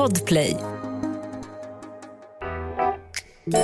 Podplay. 0.00 0.56
Det 3.44 3.56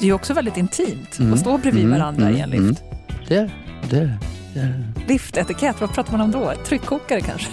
är 0.00 0.06
ju 0.06 0.12
också 0.12 0.34
väldigt 0.34 0.56
intimt 0.56 1.18
att 1.32 1.40
stå 1.40 1.58
bredvid 1.58 1.84
Mm, 1.84 1.98
varandra 1.98 2.30
i 2.30 2.40
en 2.40 2.52
mm, 2.52 2.68
lift. 2.68 2.82
Det 3.28 3.36
är 3.36 3.50
det. 3.90 3.96
är 3.96 4.02
det. 4.02 4.18
det, 4.54 4.60
är. 4.60 4.92
Liftetikett, 5.08 5.80
vad 5.80 5.94
pratar 5.94 6.12
man 6.12 6.20
om 6.20 6.30
då? 6.30 6.52
Tryckkokare 6.64 7.20
kanske? 7.20 7.50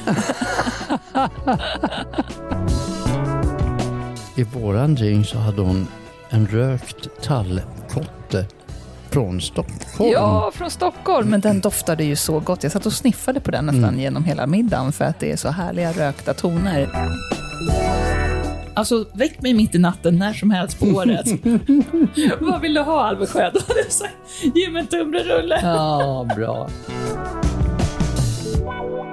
I 4.41 4.43
våran 4.43 4.95
drink 4.95 5.27
så 5.27 5.37
hade 5.37 5.61
hon 5.61 5.87
en 6.29 6.47
rökt 6.47 7.21
tallkotte 7.21 7.74
från 9.15 9.41
Stockholm. 9.41 10.11
Ja, 10.11 10.51
från 10.53 10.69
Stockholm. 10.71 11.29
Men 11.29 11.41
den 11.41 11.59
doftade 11.59 12.03
ju 12.03 12.15
så 12.15 12.39
gott. 12.39 12.63
Jag 12.63 12.71
satt 12.71 12.85
och 12.85 12.93
sniffade 12.93 13.39
på 13.39 13.51
den 13.51 13.65
nästan 13.65 13.83
Mm. 13.83 13.99
genom 13.99 14.23
hela 14.23 14.47
middagen 14.47 14.91
för 14.91 15.05
att 15.05 15.19
det 15.19 15.31
är 15.31 15.35
så 15.37 15.49
härliga 15.49 15.91
rökta 15.91 16.33
toner. 16.33 16.89
Alltså, 18.73 19.05
väck 19.13 19.41
mig 19.41 19.53
mitt 19.53 19.75
i 19.75 19.77
natten 19.77 20.17
när 20.17 20.33
som 20.33 20.51
helst 20.51 20.79
på 20.79 20.85
året. 20.85 21.25
Vad 22.39 22.61
vill 22.61 22.73
du 22.73 22.81
ha, 22.81 23.17
jag 23.19 23.27
sagt, 23.89 24.15
ge 24.55 24.69
mig 24.69 24.81
en 24.81 24.87
tunnbrödsrulle. 24.87 25.59
Ja, 25.63 26.27
bra. 26.35 26.69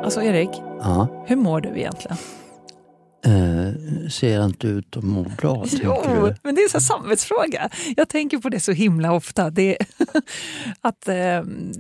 Alltså, 0.05 0.23
Erik, 0.23 0.51
Ja. 0.81 1.07
hur 1.27 1.37
mår 1.37 1.61
du 1.61 1.69
egentligen? 1.69 2.17
Eh, 3.27 3.62
ser 4.11 4.35
jag 4.35 4.45
inte 4.45 4.67
ut 4.67 4.97
att 4.97 5.05
må 5.05 5.23
bra, 5.23 5.65
Jo, 5.83 6.03
du? 6.07 6.35
men 6.43 6.55
det 6.55 6.61
är 6.63 6.75
en 6.77 6.81
samvetsfråga. 6.81 7.71
Jag 7.97 8.09
tänker 8.09 8.39
på 8.39 8.49
det 8.49 8.61
så 8.61 8.73
himla 8.73 9.13
ofta. 9.13 9.51
Det, 9.51 9.77
att, 10.81 11.09
eh, 11.09 11.15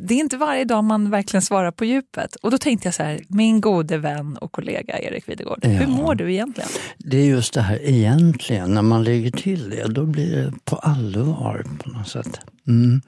det 0.06 0.14
är 0.14 0.18
inte 0.20 0.36
varje 0.36 0.64
dag 0.64 0.84
man 0.84 1.10
verkligen 1.10 1.42
svarar 1.42 1.70
på 1.70 1.84
djupet. 1.84 2.36
Och 2.36 2.50
då 2.50 2.58
tänkte 2.58 2.86
jag 2.86 2.94
så 2.94 3.02
här, 3.02 3.20
min 3.28 3.60
gode 3.60 3.98
vän 3.98 4.36
och 4.36 4.52
kollega 4.52 4.98
Erik 4.98 5.28
Videgård, 5.28 5.58
Ja. 5.62 5.68
hur 5.68 5.86
mår 5.86 6.14
du 6.14 6.32
egentligen? 6.32 6.70
Det 6.98 7.16
är 7.18 7.26
just 7.26 7.54
det 7.54 7.62
här 7.62 7.78
egentligen, 7.82 8.74
när 8.74 8.82
man 8.82 9.04
lägger 9.04 9.30
till 9.30 9.70
det, 9.70 9.88
då 9.88 10.06
blir 10.06 10.36
det 10.36 10.52
på 10.64 10.76
allvar 10.76 11.64
på 11.78 11.90
något 11.90 12.08
sätt. 12.08 12.40
Mm. 12.66 13.00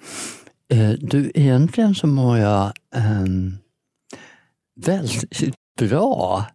Eh, 0.72 0.90
du, 0.90 1.32
egentligen 1.34 1.94
så 1.94 2.06
mår 2.06 2.38
jag 2.38 2.64
eh, 2.96 3.24
väldigt 4.86 5.54
bra. 5.78 6.46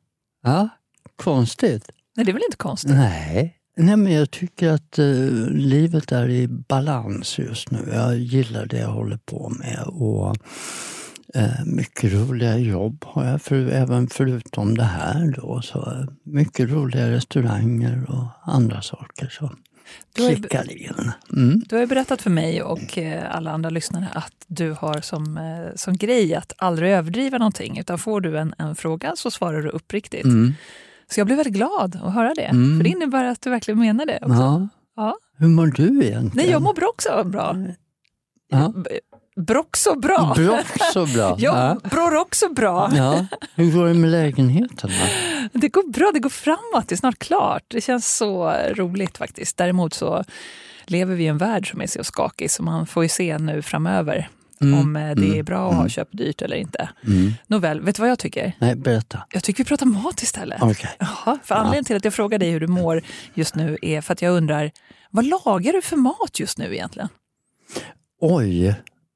Ja, 0.44 0.70
konstigt. 1.16 1.90
Nej, 2.20 2.26
det 2.26 2.32
är 2.32 2.34
väl 2.34 2.44
inte 2.48 2.58
konstigt? 2.58 2.92
Nej. 2.92 3.56
Nej, 3.78 3.98
men 3.98 4.14
jag 4.14 4.32
tycker 4.32 4.70
att 4.70 5.00
eh, 5.00 5.06
livet 5.50 6.12
är 6.12 6.30
i 6.30 6.48
balans 6.48 7.40
just 7.40 7.72
nu. 7.72 7.80
Jag 7.94 8.18
gillar 8.18 8.66
det 8.66 8.78
jag 8.78 8.88
håller 8.88 9.18
på 9.18 9.50
med. 9.50 9.84
Och 9.88 10.36
eh, 11.36 11.66
Mycket 11.66 12.14
roliga 12.14 12.58
jobb 12.58 13.06
har 13.08 13.26
jag, 13.26 13.42
för, 13.42 13.56
även 13.56 14.08
förutom 14.08 14.78
det 14.78 14.84
här. 14.84 15.34
Då, 15.38 15.62
så, 15.62 15.80
eh, 15.80 16.06
mycket 16.24 16.70
roliga 16.70 17.12
restauranger 17.12 18.06
och 18.10 18.54
andra 18.54 18.82
saker 18.82 19.28
som 19.28 19.58
Du 20.14 20.24
har 20.24 20.32
ju-. 20.32 20.90
Mm. 21.34 21.64
Du 21.70 21.76
har 21.76 21.82
ju 21.82 21.88
berättat 21.88 22.22
för 22.22 22.30
mig 22.30 22.64
och 22.64 22.98
alla 23.30 23.52
andra 23.52 23.70
lyssnare 23.70 24.08
att 24.14 24.46
du 24.48 24.72
har 24.72 25.02
som, 25.02 25.40
som 25.76 25.98
grej 25.98 26.36
att 26.36 26.54
aldrig 26.58 26.92
överdriva 26.92 27.38
någonting. 27.38 27.80
Utan 27.80 28.00
får 28.00 28.22
du 28.22 28.38
en, 28.38 28.54
en 28.58 28.76
fråga 28.76 29.14
så 29.16 29.32
svarar 29.32 29.62
du 29.62 29.70
uppriktigt. 29.70 30.26
Mm. 30.26 30.54
Så 31.12 31.20
jag 31.20 31.28
blev 31.28 31.38
väldigt 31.38 31.54
glad 31.54 32.00
att 32.04 32.14
höra 32.14 32.34
det. 32.34 32.42
Mm. 32.46 32.78
För 32.80 32.84
det 32.84 32.90
innebär 32.90 33.26
att 33.26 33.42
du 33.42 33.50
verkligen 33.50 33.80
menar 33.80 34.06
det. 34.06 34.20
Också. 34.22 34.34
Ja. 34.34 34.68
Ja. 34.96 35.16
Hur 35.38 35.48
mår 35.48 35.68
du 35.68 35.84
egentligen? 35.84 36.32
Nej, 36.34 36.50
jag 36.50 36.62
mår 36.62 36.74
bra 36.74 36.88
också 36.88 37.24
bra. 37.26 37.56
Ja. 38.50 38.74
B- 38.76 38.90
Brock 39.42 39.78
så 39.78 40.00
bra. 40.00 40.34
Bra, 40.36 40.60
så 40.94 41.06
bra. 41.06 41.36
Ja, 41.40 41.78
bror 41.84 42.16
också 42.18 42.50
bra. 42.54 42.92
Ja. 42.96 43.26
Hur 43.56 43.72
går 43.72 43.88
det 43.88 43.94
med 43.94 44.10
lägenheten? 44.10 44.90
Då? 45.54 45.60
Det 45.60 45.68
går 45.70 45.92
bra, 45.92 46.12
det 46.14 46.20
går 46.20 46.30
framåt, 46.30 46.88
det 46.88 46.96
är 46.96 46.98
snart 46.98 47.20
klart. 47.20 47.64
Det 47.68 47.82
känns 47.82 48.18
så 48.18 48.54
roligt 48.76 49.18
faktiskt. 49.18 49.58
Däremot 49.58 49.94
så 49.94 50.24
lever 50.86 51.16
vi 51.16 51.24
i 51.24 51.28
en 51.28 51.38
värld 51.38 51.72
som 51.72 51.82
är 51.82 51.88
så 51.88 52.04
skakig 52.04 52.52
så 52.52 52.64
man 52.64 52.86
får 52.88 53.04
ju 53.04 53.10
se 53.10 53.38
nu 53.38 53.62
framöver 53.62 54.30
Mm, 54.62 54.80
om 54.80 54.96
eh, 54.96 55.16
det 55.16 55.28
är 55.28 55.34
mm, 55.34 55.46
bra 55.46 55.68
att 55.68 55.74
ha 55.74 55.82
mm. 55.82 55.90
köpt 55.90 56.18
dyrt 56.18 56.42
eller 56.42 56.56
inte. 56.56 56.90
Mm. 57.08 57.34
Nåväl, 57.48 57.82
vet 57.82 57.96
du 57.96 58.02
vad 58.02 58.10
jag 58.10 58.20
tycker? 58.20 58.54
Nej, 58.60 58.76
berätta. 58.76 59.24
Jag 59.32 59.44
tycker 59.44 59.64
vi 59.64 59.68
pratar 59.68 59.86
mat 59.86 60.22
istället. 60.22 60.62
Okej. 60.62 60.90
Jaha, 61.00 61.40
för 61.44 61.56
anledningen 61.56 61.86
till 61.86 61.96
att 61.96 62.06
jag 62.06 62.14
frågar 62.14 62.40
dig 62.40 62.52
hur 62.52 62.60
du 62.60 62.68
mår 62.68 63.02
just 63.34 63.56
nu 63.56 63.78
är 63.82 64.02
för 64.02 64.14
att 64.14 64.22
jag 64.22 64.34
undrar, 64.34 64.72
vad 65.12 65.26
lagar 65.26 65.74
du 65.74 65.82
för 65.82 65.98
mat 65.98 66.40
just 66.40 66.58
nu 66.58 66.74
egentligen? 66.74 67.10
Oj. 68.22 68.68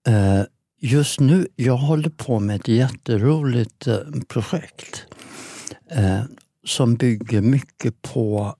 Eh, 0.07 0.41
just 0.81 1.19
nu, 1.19 1.47
jag 1.55 1.77
håller 1.77 2.09
på 2.09 2.39
med 2.39 2.55
ett 2.55 2.67
jätteroligt 2.67 3.87
eh, 3.87 3.97
projekt 4.27 5.05
eh, 5.91 6.21
som 6.65 6.95
bygger 6.95 7.41
mycket 7.41 8.01
på 8.01 8.55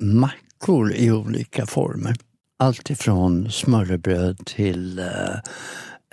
mackor 0.00 0.92
i 0.92 1.10
olika 1.10 1.66
former. 1.66 2.16
Allt 2.64 2.90
ifrån 2.90 3.50
smörrebröd 3.50 4.46
till 4.46 4.98
eh, 4.98 5.06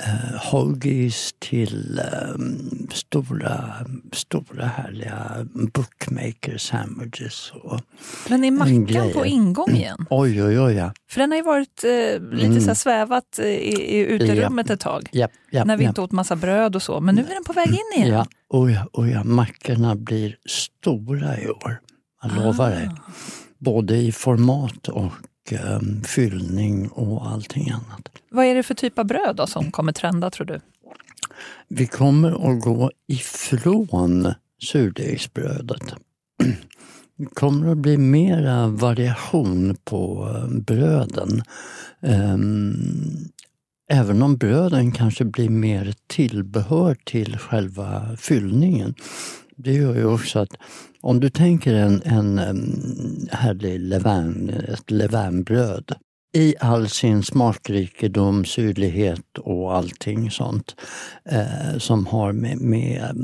eh, 0.04 0.52
hoagies 0.52 1.34
till 1.40 2.00
eh, 2.00 2.36
stora, 2.94 3.74
stora 4.12 4.66
härliga 4.66 5.48
bookmaker 5.54 6.58
sandwiches. 6.58 7.52
Och, 7.64 7.80
Men 8.30 8.44
är 8.44 8.52
mackan 8.52 8.86
grejer. 8.86 9.14
på 9.14 9.26
ingång 9.26 9.72
igen? 9.72 10.06
oj, 10.10 10.44
oj, 10.44 10.60
oj. 10.60 10.74
Ja. 10.74 10.94
För 11.10 11.20
den 11.22 11.32
har 11.32 11.38
ju 11.38 11.44
varit 11.44 11.84
eh, 11.84 12.22
lite 12.32 12.46
Mm. 12.48 12.62
så 12.62 12.76
svävat 12.76 13.40
eh, 13.40 13.46
i, 13.46 13.98
i 13.98 13.98
uterummet 13.98 14.70
ett 14.70 14.80
tag. 14.80 15.10
Japp, 15.12 15.32
japp, 15.52 15.68
när 15.68 15.78
vi 15.78 15.84
inte 15.84 16.02
åt 16.02 16.12
massa 16.12 16.36
bröd 16.36 16.76
och 16.76 16.82
så. 16.82 17.00
Men 17.02 17.16
nu 17.16 17.22
är 17.22 17.34
den 17.34 17.44
på 17.44 17.54
väg 17.54 17.68
in 17.68 18.04
igen. 18.04 18.10
Ja, 18.10 18.26
ja, 18.70 18.88
oh 18.94 19.12
ja, 19.12 19.24
mackorna 19.24 19.96
blir 19.96 20.36
stora 20.50 21.40
i 21.40 21.50
år. 21.50 21.80
Jag 22.24 22.36
lovar 22.36 22.70
dig. 22.70 22.90
Ah. 22.92 23.12
Både 23.58 23.96
i 23.98 24.12
format 24.12 24.88
och 24.88 25.12
ehm, 25.54 26.04
fyllning 26.04 26.88
och 26.88 27.28
allting 27.28 27.70
annat. 27.70 28.10
Vad 28.30 28.46
är 28.46 28.56
det 28.56 28.64
för 28.64 28.74
typ 28.74 29.00
av 29.00 29.06
bröd 29.06 29.36
då 29.36 29.48
som 29.48 29.72
kommer 29.72 29.92
trenda 29.92 30.30
tror 30.30 30.48
du? 30.48 30.60
Vi 31.68 31.88
kommer 31.88 32.52
att 32.52 32.62
gå 32.62 32.92
ifrån 33.08 34.34
surdegsbrödet. 34.64 35.84
Det 37.18 37.26
kommer 37.26 37.72
att 37.72 37.78
bli 37.78 37.98
mera 37.98 38.68
variation 38.68 39.78
på 39.84 40.30
eh, 40.36 40.48
bröden. 40.48 41.44
Ehm, 42.02 42.76
Även 43.94 44.22
om 44.22 44.38
bröden 44.38 44.92
kanske 44.92 45.26
blir 45.26 45.50
mer 45.50 45.94
tillbehör 46.08 46.96
till 47.04 47.38
själva 47.38 48.18
fyllningen. 48.18 48.96
Det 49.56 49.74
gör 49.74 49.96
ju 49.96 50.06
också 50.06 50.40
att 50.40 50.58
om 51.02 51.20
du 51.20 51.30
tänker 51.30 51.74
en, 51.74 52.02
en 52.06 52.40
härlig 53.32 53.80
levain, 53.80 54.50
ett 54.50 54.92
levainbröd 54.92 55.96
i 56.34 56.56
all 56.60 56.90
sin 56.90 57.24
smakrikedom, 57.24 58.46
syrlighet 58.46 59.38
och 59.38 59.76
allting 59.76 60.32
sånt 60.32 60.76
eh, 61.26 61.78
som 61.78 62.06
har 62.06 62.32
med, 62.34 62.58
med, 62.58 63.16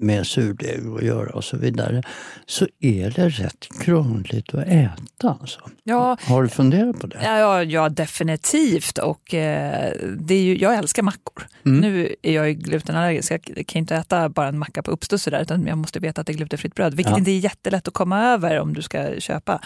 med 0.00 0.26
surdeg 0.26 0.80
att 0.96 1.02
göra 1.02 1.30
och 1.30 1.44
så 1.44 1.56
vidare, 1.56 2.02
så 2.46 2.66
är 2.80 3.10
det 3.10 3.28
rätt 3.28 3.66
krångligt 3.80 4.54
att 4.54 4.66
äta. 4.66 5.36
Alltså. 5.40 5.60
Ja, 5.84 6.16
Har 6.22 6.42
du 6.42 6.48
funderat 6.48 6.98
på 7.00 7.06
det? 7.06 7.18
ja, 7.24 7.62
ja, 7.62 7.88
definitivt. 7.88 8.98
Och, 8.98 9.34
eh, 9.34 9.92
det 10.18 10.34
är 10.34 10.42
ju, 10.42 10.58
jag 10.58 10.74
älskar 10.74 11.02
mackor. 11.02 11.46
Mm. 11.66 11.80
Nu 11.80 12.14
är 12.22 12.32
jag 12.32 12.56
glutenallergisk, 12.56 13.32
jag 13.32 13.66
kan 13.66 13.78
inte 13.78 13.96
äta 13.96 14.28
bara 14.28 14.48
en 14.48 14.58
macka 14.58 14.82
på 14.82 14.90
uppstuds 14.90 15.24
där, 15.24 15.42
utan 15.42 15.66
jag 15.66 15.78
måste 15.78 15.98
veta 16.00 16.20
att 16.20 16.26
det 16.26 16.32
är 16.32 16.36
glutenfritt 16.36 16.74
bröd, 16.74 16.94
vilket 16.94 17.10
Ja. 17.12 17.18
inte 17.18 17.30
är 17.30 17.38
jättelätt 17.38 17.88
att 17.88 17.94
komma 17.94 18.22
över 18.24 18.60
om 18.60 18.74
du 18.74 18.82
ska 18.82 19.20
köpa. 19.20 19.60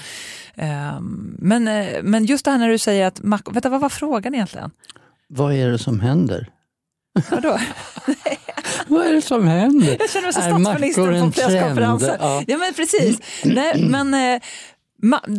Ehm, 0.54 1.36
men, 1.38 1.68
eh, 1.68 2.02
men 2.02 2.24
just 2.24 2.44
det 2.44 2.50
här 2.50 2.58
när 2.58 2.68
du 2.68 2.78
säger 2.78 3.06
att 3.06 3.22
mackor, 3.22 3.52
vänta 3.52 3.68
vad 3.68 3.80
var 3.80 3.88
frågan 3.88 4.34
egentligen? 4.34 4.70
Vad 5.28 5.52
är 5.54 5.68
det 5.70 5.78
som 5.78 6.00
händer? 6.00 6.48
Vadå? 7.30 7.58
Vad 8.86 9.06
är 9.06 9.12
det 9.12 9.22
som 9.22 9.46
händer? 9.48 9.96
Jag 10.00 10.10
känner 10.10 10.26
mig 10.26 10.32
som 10.32 10.42
statsministern 10.64 11.04
på 11.10 11.12
en 11.16 11.32
presskonferensen. 11.32 12.16
Ja. 12.20 12.42
Ja. 12.46 12.58
men 12.58 12.74
precis. 12.74 13.18
Nej, 13.44 13.82
men, 13.88 14.14
eh, 14.14 14.40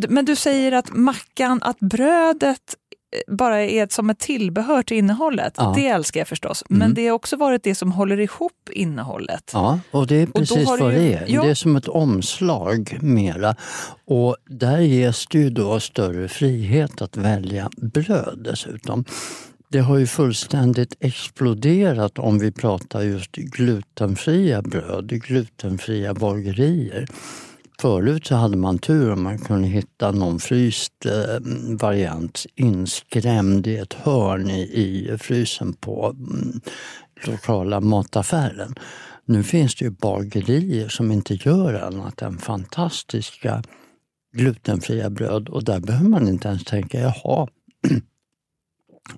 men 0.09 0.25
du 0.25 0.35
säger 0.35 0.71
att 0.71 0.93
mackan, 0.93 1.59
att 1.63 1.79
brödet 1.79 2.75
eh, 3.27 3.35
bara 3.35 3.61
är 3.61 3.87
som 3.91 4.09
ett 4.09 4.19
tillbehör 4.19 4.83
till 4.83 4.97
innehållet. 4.97 5.53
Ja. 5.57 5.73
Det 5.77 5.87
älskar 5.87 6.19
jag 6.19 6.27
förstås. 6.27 6.63
Men 6.69 6.81
Mm. 6.81 6.93
det 6.93 7.07
har 7.07 7.13
också 7.15 7.35
varit 7.37 7.63
det 7.63 7.75
som 7.75 7.91
håller 7.91 8.19
ihop 8.19 8.69
innehållet. 8.71 9.51
Ja, 9.53 9.79
och 9.91 10.07
det 10.07 10.15
är 10.15 10.25
precis 10.25 10.67
vad 10.67 10.79
ju- 10.93 10.99
det 10.99 11.13
är. 11.13 11.25
ja. 11.27 11.41
Det 11.43 11.49
är 11.49 11.53
som 11.55 11.75
ett 11.75 11.87
omslag 11.87 12.97
mera. 13.01 13.55
Och 14.07 14.35
där 14.49 14.79
ges 14.79 15.27
det 15.27 15.37
ju 15.37 15.49
då 15.49 15.79
större 15.79 16.27
frihet 16.27 17.01
att 17.01 17.17
välja 17.17 17.69
bröd 17.77 18.39
dessutom. 18.43 19.05
Det 19.71 19.79
har 19.79 19.97
ju 19.97 20.07
fullständigt 20.07 20.95
exploderat 20.99 22.19
om 22.19 22.39
vi 22.39 22.51
pratar 22.51 23.01
just 23.01 23.31
glutenfria 23.31 24.61
bröd, 24.61 25.09
glutenfria 25.09 26.13
bagerier. 26.13 27.07
Förut 27.81 28.25
så 28.25 28.35
hade 28.35 28.57
man 28.57 28.79
tur 28.79 29.11
om 29.11 29.23
man 29.23 29.37
kunde 29.37 29.67
hitta 29.67 30.11
någon 30.11 30.39
fryst 30.39 31.05
eh, 31.05 31.39
variant 31.79 32.45
inskrämd 32.55 33.67
i 33.67 33.77
ett 33.77 33.93
hörn 33.93 34.49
i, 34.49 34.61
i 34.61 35.17
frysen 35.17 35.73
på 35.73 36.15
mm, 36.17 36.61
lokala 37.27 37.81
mataffären. 37.81 38.75
Nu 39.25 39.43
finns 39.43 39.75
det 39.75 39.85
ju 39.85 39.91
bagerier 39.91 40.89
som 40.89 41.11
inte 41.11 41.33
gör 41.33 41.73
annat 41.73 42.21
än 42.21 42.37
fantastiska 42.37 43.63
glutenfria 44.37 45.09
bröd 45.09 45.49
och 45.49 45.63
där 45.63 45.79
behöver 45.79 46.09
man 46.09 46.27
inte 46.27 46.47
ens 46.47 46.63
tänka, 46.63 46.99
jaha, 46.99 47.47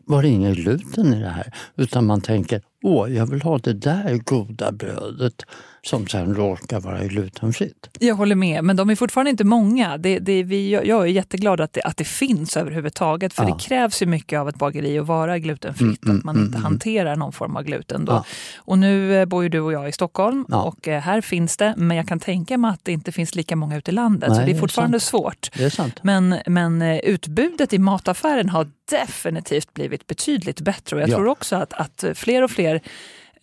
var 0.06 0.22
det 0.22 0.30
ingen 0.30 0.54
gluten 0.54 1.14
i 1.14 1.20
det 1.20 1.30
här? 1.30 1.54
Utan 1.76 2.06
man 2.06 2.22
tänker, 2.22 2.62
åh, 2.84 3.14
jag 3.14 3.26
vill 3.26 3.42
ha 3.42 3.58
det 3.58 3.74
där 3.74 4.18
goda 4.18 4.72
brödet 4.72 5.46
som 5.84 6.08
sen 6.08 6.36
råkar 6.36 6.80
vara 6.80 7.04
glutenfritt. 7.04 7.90
Jag 8.00 8.16
håller 8.16 8.36
med, 8.36 8.64
men 8.64 8.76
de 8.76 8.90
är 8.90 8.96
fortfarande 8.96 9.32
inte 9.32 9.44
många. 9.44 9.98
Det, 9.98 10.20
det, 10.20 10.44
vi, 10.44 10.72
jag 10.72 11.02
är 11.02 11.06
jätteglad 11.06 11.62
att 11.62 11.74
det, 11.74 11.82
att 11.82 11.98
det 11.98 12.04
finns 12.04 12.58
överhuvudtaget, 12.58 13.34
för 13.34 13.44
ja. 13.44 13.50
det 13.50 13.64
krävs 13.64 14.02
ju 14.02 14.06
mycket 14.06 14.40
av 14.40 14.50
ett 14.50 14.56
bageri 14.56 15.00
att 15.00 15.08
vara 15.08 15.40
glutenfritt, 15.40 16.06
mm, 16.06 16.18
att 16.18 16.24
man 16.24 16.36
mm, 16.36 16.46
inte 16.46 16.58
mm, 16.58 16.64
hanterar 16.64 17.16
någon 17.16 17.34
form 17.34 17.56
av 17.56 17.64
gluten. 17.64 18.06
Då. 18.06 18.12
Ja. 18.12 18.26
Och 18.58 18.78
nu 18.78 19.16
eh, 19.16 19.26
bor 19.26 19.44
ju 19.44 19.50
du 19.50 19.60
och 19.60 19.74
jag 19.74 19.90
i 19.90 19.92
Stockholm 19.92 20.46
ja. 20.50 20.62
och 20.64 20.88
eh, 20.88 21.02
här 21.02 21.22
finns 21.22 21.58
det, 21.58 21.74
men 21.78 21.98
jag 21.98 22.08
kan 22.08 22.20
tänka 22.20 22.58
mig 22.58 22.72
att 22.72 22.86
det 22.86 22.92
inte 22.92 23.12
finns 23.12 23.36
lika 23.36 23.56
många 23.56 23.78
ute 23.78 23.92
i 23.92 23.94
landet, 23.94 24.30
Nej, 24.30 24.40
så 24.40 24.46
det 24.46 24.52
är 24.52 24.60
fortfarande 24.60 24.98
det 24.98 24.98
är 24.98 25.00
svårt. 25.00 25.52
Det 25.58 25.64
är 25.64 25.70
sant. 25.70 26.00
Men, 26.04 26.36
men 26.46 26.82
eh, 26.82 26.98
utbudet 26.98 27.74
i 27.74 27.80
mataffären 27.80 28.50
har 28.50 28.68
definitivt 28.90 29.74
blivit 29.74 30.08
betydligt 30.08 30.62
bättre 30.62 30.96
och 30.96 31.02
jag 31.02 31.10
tror 31.10 31.28
också 31.28 31.56
att, 31.56 31.74
att 31.74 32.06
fler 32.16 32.44
och 32.44 32.52
fler 32.52 32.82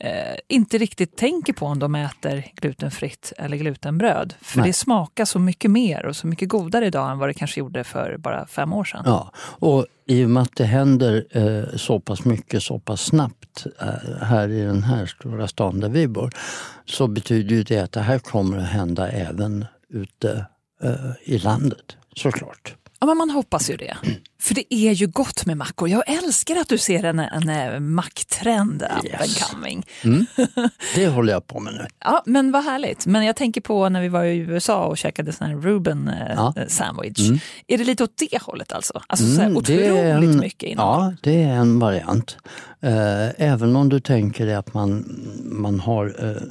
eh, 0.00 0.36
inte 0.48 0.78
riktigt 0.78 1.16
tänker 1.16 1.52
på 1.52 1.66
om 1.66 1.78
de 1.78 1.94
äter 1.94 2.44
glutenfritt 2.54 3.32
eller 3.38 3.56
glutenbröd. 3.56 4.34
För 4.40 4.58
Nej. 4.58 4.66
det 4.66 4.72
smakar 4.72 5.24
så 5.24 5.38
mycket 5.38 5.70
mer 5.70 6.06
och 6.06 6.16
så 6.16 6.26
mycket 6.26 6.48
godare 6.48 6.86
idag 6.86 7.10
än 7.10 7.18
vad 7.18 7.28
det 7.28 7.34
kanske 7.34 7.60
gjorde 7.60 7.84
för 7.84 8.16
bara 8.16 8.46
fem 8.46 8.72
år 8.72 8.84
sedan. 8.84 9.02
Ja, 9.06 9.32
och 9.38 9.86
i 10.06 10.24
och 10.24 10.30
med 10.30 10.42
att 10.42 10.56
det 10.56 10.64
händer 10.64 11.26
eh, 11.30 11.76
så 11.76 12.00
pass 12.00 12.24
mycket 12.24 12.62
så 12.62 12.78
pass 12.78 13.00
snabbt 13.00 13.66
eh, 13.80 14.22
här 14.22 14.48
i 14.48 14.60
den 14.60 14.82
här 14.82 15.06
stora 15.06 15.48
stan 15.48 15.80
där 15.80 15.88
vi 15.88 16.08
bor 16.08 16.30
så 16.84 17.06
betyder 17.06 17.56
ju 17.56 17.62
det 17.62 17.78
att 17.78 17.92
det 17.92 18.00
här 18.00 18.18
kommer 18.18 18.58
att 18.58 18.68
hända 18.68 19.08
även 19.08 19.64
ute 19.88 20.46
eh, 20.82 20.92
i 21.24 21.38
landet 21.38 21.96
såklart. 22.16 22.74
Ja, 23.00 23.06
men 23.06 23.16
man 23.16 23.30
hoppas 23.30 23.70
ju 23.70 23.76
det. 23.76 23.96
För 24.40 24.54
det 24.54 24.74
är 24.74 24.92
ju 24.92 25.06
gott 25.06 25.46
med 25.46 25.56
mackor. 25.56 25.88
Jag 25.88 26.08
älskar 26.08 26.56
att 26.56 26.68
du 26.68 26.78
ser 26.78 27.04
en, 27.04 27.18
en 27.18 27.92
macktrend 27.92 28.82
up 28.82 29.04
yes. 29.04 29.20
and 29.20 29.50
coming. 29.50 29.86
Mm. 30.04 30.26
Det 30.94 31.08
håller 31.08 31.32
jag 31.32 31.46
på 31.46 31.60
med 31.60 31.72
nu. 31.72 31.86
Ja, 32.04 32.22
men 32.26 32.52
vad 32.52 32.64
härligt. 32.64 33.06
Men 33.06 33.24
jag 33.24 33.36
tänker 33.36 33.60
på 33.60 33.88
när 33.88 34.00
vi 34.00 34.08
var 34.08 34.24
i 34.24 34.38
USA 34.38 34.86
och 34.86 34.98
käkade 34.98 35.32
sån 35.32 35.46
här 35.46 35.56
Ruben 35.56 36.08
eh, 36.08 36.34
ja. 36.36 36.54
sandwich. 36.68 37.28
Mm. 37.28 37.38
Är 37.66 37.78
det 37.78 37.84
lite 37.84 38.04
åt 38.04 38.22
det 38.30 38.42
hållet 38.42 38.72
alltså? 38.72 39.02
Alltså 39.06 39.26
så 39.26 39.40
här 39.40 39.46
mm, 39.46 39.56
otroligt 39.56 40.34
en, 40.34 40.40
mycket 40.40 40.68
innehåll. 40.68 41.02
Ja, 41.02 41.14
det 41.22 41.42
är 41.42 41.54
en 41.54 41.78
variant. 41.78 42.36
Eh, 42.80 43.42
även 43.42 43.76
om 43.76 43.88
du 43.88 44.00
tänker 44.00 44.46
dig 44.46 44.54
att 44.54 44.74
man, 44.74 45.04
man 45.42 45.80
har 45.80 46.26
eh, 46.26 46.42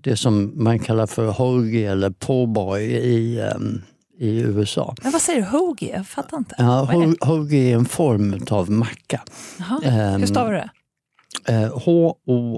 det 0.00 0.16
som 0.16 0.52
man 0.54 0.78
kallar 0.78 1.06
för 1.06 1.26
hoagie 1.26 1.92
eller 1.92 2.10
påboy 2.10 2.82
i 2.82 3.40
um, 3.40 3.82
i 4.18 4.40
USA. 4.40 4.94
Men 5.02 5.12
vad 5.12 5.22
säger 5.22 5.40
du, 5.40 5.46
hoagie? 5.46 5.96
Jag 5.96 6.06
fattar 6.06 6.36
inte. 6.38 6.54
Ja, 6.58 6.88
hoagie 7.20 7.72
är 7.72 7.74
en 7.74 7.84
form 7.84 8.46
av 8.50 8.70
macka. 8.70 9.22
Jaha. 9.58 9.80
Hur 10.18 10.26
stavar 10.26 10.52
du 10.52 10.58
det? 10.58 10.70
Eh, 11.46 11.78
H-O-A-G-I-E. 11.78 12.48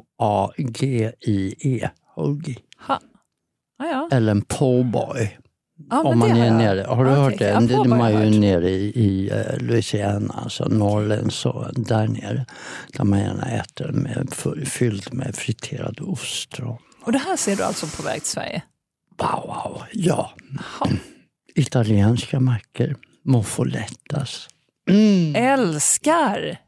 Hoagie. 2.15 2.59
Ha. 2.87 3.01
Ah, 3.79 3.87
ja. 3.87 4.09
Eller 4.13 4.31
en 4.31 4.43
påboy. 4.43 5.39
Ja, 5.91 6.03
Om 6.03 6.19
man 6.19 6.31
är 6.31 6.51
nere, 6.51 6.87
har 6.89 7.05
du 7.05 7.11
okay. 7.11 7.23
hört 7.23 7.39
det? 7.39 7.49
Ja, 7.49 7.61
det 7.61 7.75
är 7.75 7.85
man 7.85 8.13
ju 8.13 8.41
nere 8.41 8.71
i, 8.71 8.93
i 8.95 9.31
uh, 9.33 9.59
Louisiana, 9.59 10.35
alltså 10.43 10.65
Norrlands 10.65 11.47
och 11.47 11.65
där 11.75 12.09
nere. 12.09 12.47
Där 12.93 13.05
man 13.05 13.19
gärna 13.19 13.47
äter 13.47 13.93
med, 13.93 14.35
fylld 14.69 15.15
med 15.15 15.37
friterad 15.37 16.01
ostron. 16.01 16.79
Och 17.03 17.13
det 17.13 17.19
här 17.19 17.37
ser 17.37 17.57
du 17.57 17.63
alltså 17.63 17.87
på 17.97 18.03
väg 18.03 18.23
till 18.23 18.31
Sverige? 18.31 18.63
Wow, 19.19 19.47
wow. 19.47 19.83
ja. 19.93 20.31
Aha 20.59 20.89
italienska 21.57 22.41
mackor, 22.41 22.97
moffolettas. 23.25 24.49
Mm. 24.91 25.35
Älskar! 25.37 26.59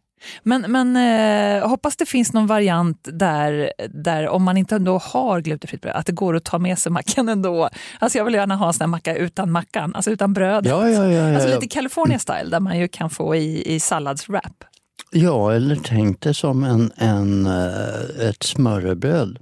Men, 0.43 0.65
men 0.69 0.97
eh, 0.97 1.69
hoppas 1.69 1.97
det 1.97 2.07
finns 2.07 2.33
någon 2.33 2.47
variant 2.47 3.09
där, 3.13 3.73
där 3.89 4.29
om 4.29 4.43
man 4.43 4.57
inte 4.57 4.77
ändå 4.77 4.99
har 4.99 5.41
glutenfritt 5.41 5.81
bröd, 5.81 5.97
att 5.97 6.07
det 6.07 6.13
går 6.13 6.37
att 6.37 6.45
ta 6.45 6.59
med 6.59 6.79
sig 6.79 6.93
mackan 6.93 7.29
ändå. 7.29 7.69
Alltså 7.99 8.19
jag 8.19 8.25
vill 8.25 8.35
gärna 8.35 8.57
ha 8.57 8.67
en 8.67 8.73
sån 8.73 8.81
här 8.81 8.89
macka 8.89 9.17
utan 9.17 9.53
mackan, 9.53 9.95
alltså 9.95 10.11
utan 10.11 10.33
brödet. 10.33 10.71
Ja, 10.71 10.89
ja, 10.89 11.07
ja, 11.07 11.35
alltså 11.35 11.49
lite 11.49 11.67
California 11.67 12.19
style 12.19 12.51
där 12.51 12.61
man 12.61 12.79
ju 12.79 12.89
kan 12.89 13.11
få 13.11 13.37
i, 13.37 13.75
i 13.75 13.81
salladswrap. 13.81 14.65
Ja, 15.11 15.53
eller 15.53 15.77
tänk 15.77 16.21
det 16.21 16.35
som 16.35 16.65
en, 16.65 16.93
en, 16.97 17.47
eh, 17.47 18.29
ett 18.29 18.43
smörrebröd 18.43 19.39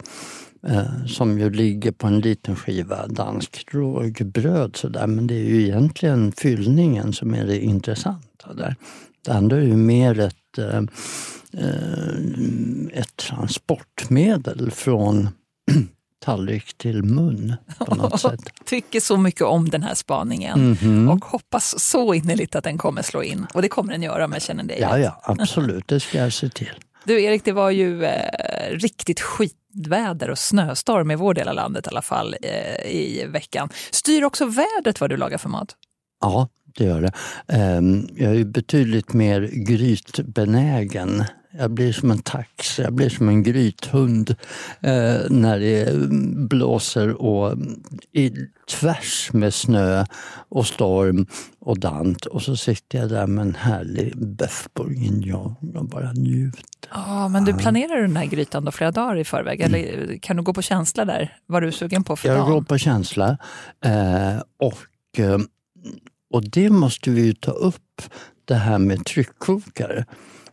som 1.06 1.38
ju 1.38 1.50
ligger 1.50 1.92
på 1.92 2.06
en 2.06 2.20
liten 2.20 2.56
skiva 2.56 3.06
danskt 3.06 3.74
rågbröd 3.74 4.76
sådär. 4.76 5.06
Men 5.06 5.26
det 5.26 5.34
är 5.34 5.44
ju 5.44 5.62
egentligen 5.62 6.32
fyllningen 6.32 7.12
som 7.12 7.34
är 7.34 7.46
det 7.46 7.58
intressanta 7.58 8.54
där. 8.54 8.76
Det 9.24 9.32
andra 9.32 9.56
är 9.56 9.62
ju 9.62 9.76
mer 9.76 10.20
ett, 10.20 10.58
eh, 10.58 10.76
eh 11.52 12.16
ett 12.92 13.16
transportmedel 13.16 14.70
från 14.70 15.28
tallrik 16.24 16.78
till 16.78 17.02
mun 17.02 17.54
på 17.78 17.94
något 17.94 18.20
sätt. 18.20 18.40
Tycker 18.64 19.00
så 19.00 19.16
mycket 19.16 19.42
om 19.42 19.68
den 19.68 19.82
här 19.82 19.94
spaningen 19.94 20.58
mm 20.60 20.74
-hmm. 20.74 21.12
och 21.12 21.24
hoppas 21.24 21.80
så 21.80 22.14
innerligt 22.14 22.56
att 22.56 22.64
den 22.64 22.78
kommer 22.78 23.02
slå 23.02 23.22
in. 23.22 23.46
Och 23.54 23.62
det 23.62 23.68
kommer 23.68 23.92
den 23.92 24.02
göra 24.02 24.24
om 24.24 24.32
jag 24.32 24.42
känner 24.42 24.64
dig. 24.64 24.78
Ja, 24.80 24.98
ja, 24.98 25.20
absolut. 25.24 25.88
Det 25.88 26.00
ska 26.00 26.18
jag 26.18 26.32
se 26.32 26.48
till. 26.48 26.74
Du 27.06 27.22
Erik, 27.22 27.44
det 27.44 27.52
var 27.52 27.70
ju 27.70 28.04
eh, 28.04 28.70
riktigt 28.70 29.20
skitväder 29.20 30.30
och 30.30 30.38
snöstorm 30.38 31.10
i 31.10 31.14
vår 31.14 31.34
del 31.34 31.48
av 31.48 31.54
landet 31.54 31.86
i 31.86 31.90
alla 31.90 32.02
fall 32.02 32.36
eh, 32.42 32.90
i 32.90 33.26
veckan. 33.28 33.68
Styr 33.90 34.24
också 34.24 34.44
vädret 34.44 35.00
vad 35.00 35.10
du 35.10 35.16
lagar 35.16 35.38
för 35.38 35.48
mat? 35.48 35.76
Ja, 36.20 36.48
det 36.78 36.84
gör 36.84 37.00
det. 37.00 37.12
Eh, 37.48 37.80
jag 38.26 38.36
är 38.36 38.44
betydligt 38.44 39.12
mer 39.12 39.50
grytbenägen 39.52 41.24
jag 41.58 41.70
blir 41.70 41.92
som 41.92 42.10
en 42.10 42.18
tax, 42.18 42.78
jag 42.78 42.92
blir 42.92 43.08
som 43.08 43.28
en 43.28 43.42
grythund 43.42 44.30
eh, 44.80 45.16
när 45.30 45.58
det 45.58 46.08
blåser 46.48 47.22
och 47.22 47.58
i 48.12 48.32
tvärs 48.70 49.32
med 49.32 49.54
snö 49.54 50.04
och 50.48 50.66
storm 50.66 51.26
och 51.58 51.78
dant. 51.78 52.26
Och 52.26 52.42
så 52.42 52.56
sitter 52.56 52.98
jag 52.98 53.08
där 53.08 53.26
med 53.26 53.42
en 53.42 53.54
härlig 53.54 54.14
bœuf 54.16 54.68
bourguignon 54.74 55.54
och 55.76 55.88
bara 55.88 56.12
njuter. 56.12 56.62
Ja, 56.90 57.28
men 57.28 57.44
du 57.44 57.54
planerar 57.54 58.00
den 58.02 58.16
här 58.16 58.26
grytan 58.26 58.64
då 58.64 58.70
flera 58.70 58.90
dagar 58.90 59.16
i 59.16 59.24
förväg? 59.24 59.60
Mm. 59.60 59.74
Eller 59.74 60.18
kan 60.18 60.36
du 60.36 60.42
gå 60.42 60.52
på 60.52 60.62
känsla 60.62 61.04
där? 61.04 61.36
Vad 61.46 61.62
du 61.62 61.66
är 61.66 61.72
sugen 61.72 62.04
på 62.04 62.16
för 62.16 62.28
Jag 62.28 62.38
dagen? 62.38 62.50
går 62.50 62.62
på 62.62 62.78
känsla. 62.78 63.38
Eh, 63.84 64.42
och, 64.58 64.78
eh, 65.18 65.38
och 66.32 66.50
det 66.50 66.70
måste 66.70 67.10
vi 67.10 67.24
ju 67.26 67.34
ta 67.34 67.50
upp, 67.50 68.02
det 68.44 68.54
här 68.54 68.78
med 68.78 69.04
tryckkokare. 69.04 70.04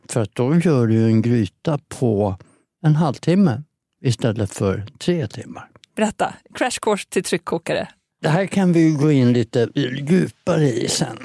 För 0.09 0.21
att 0.21 0.35
då 0.35 0.55
gör 0.55 0.87
du 0.87 1.05
en 1.05 1.21
gryta 1.21 1.79
på 1.87 2.37
en 2.85 2.95
halvtimme 2.95 3.63
istället 4.01 4.51
för 4.51 4.85
tre 4.97 5.27
timmar. 5.27 5.69
Berätta, 5.95 6.33
crash 6.53 6.79
course 6.81 7.09
till 7.09 7.23
tryckkokare. 7.23 7.87
Det 8.21 8.29
här 8.29 8.45
kan 8.45 8.73
vi 8.73 8.91
gå 8.91 9.11
in 9.11 9.33
lite 9.33 9.69
djupare 9.75 10.69
i 10.69 10.87
sen 10.87 11.17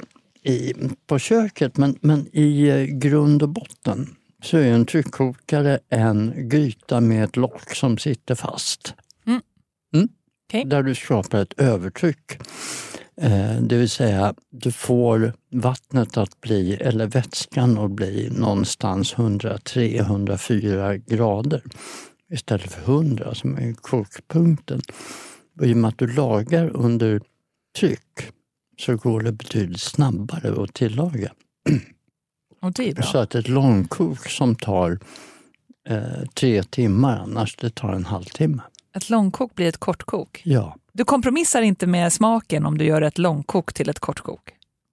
i, 0.43 0.73
på 1.07 1.19
köket, 1.19 1.77
men, 1.77 1.97
men 2.01 2.27
i 2.31 2.67
eh, 2.67 2.83
grund 2.83 3.43
och 3.43 3.49
botten 3.49 4.15
så 4.43 4.57
är 4.57 4.71
en 4.71 4.85
tryckkokare 4.85 5.79
en 5.89 6.49
gryta 6.49 7.01
med 7.01 7.23
ett 7.23 7.35
lock 7.35 7.75
som 7.75 7.97
sitter 7.97 8.35
fast. 8.35 8.93
Mm. 9.27 9.41
Mm? 9.93 10.09
Okay. 10.49 10.63
Där 10.63 10.83
du 10.83 10.95
skapar 10.95 11.41
ett 11.41 11.59
övertryck. 11.59 12.39
Eh, 13.21 13.61
det 13.61 13.77
vill 13.77 13.89
säga, 13.89 14.33
du 14.49 14.71
får 14.71 15.33
vattnet 15.51 16.17
att 16.17 16.41
bli, 16.41 16.73
eller 16.73 17.07
vätskan 17.07 17.77
att 17.77 17.91
bli 17.91 18.29
någonstans 18.29 19.15
103-104 19.15 21.03
grader 21.15 21.61
istället 22.31 22.71
för 22.71 22.81
100 22.81 23.35
som 23.35 23.57
är 23.57 23.73
kokpunkten. 23.73 24.81
Och 25.59 25.65
I 25.65 25.73
och 25.73 25.77
med 25.77 25.87
att 25.87 25.97
du 25.97 26.07
lagar 26.07 26.69
under 26.75 27.21
tryck 27.79 28.31
så 28.79 28.95
går 28.95 29.21
det 29.21 29.31
betydligt 29.31 29.81
snabbare 29.81 30.63
att 30.63 30.73
tillaga. 30.73 31.31
Och 32.61 32.73
det 32.73 32.89
är 32.89 32.93
bra. 32.93 33.03
Så 33.03 33.17
att 33.17 33.35
ett 33.35 33.47
långkok 33.47 34.29
som 34.29 34.55
tar 34.55 34.99
eh, 35.89 36.25
tre 36.33 36.63
timmar, 36.63 37.17
annars 37.17 37.55
det 37.55 37.75
tar 37.75 37.93
en 37.93 38.05
halvtimme. 38.05 38.61
Ett 38.95 39.09
långkok 39.09 39.55
blir 39.55 39.67
ett 39.67 39.77
kortkok? 39.77 40.41
Ja. 40.45 40.75
Du 40.99 41.05
kompromissar 41.05 41.61
inte 41.61 41.87
med 41.87 42.13
smaken 42.13 42.65
om 42.65 42.77
du 42.77 42.85
gör 42.85 43.01
ett 43.01 43.17
långkok 43.17 43.73
till 43.73 43.89
ett 43.89 43.99
kortkok? 43.99 44.41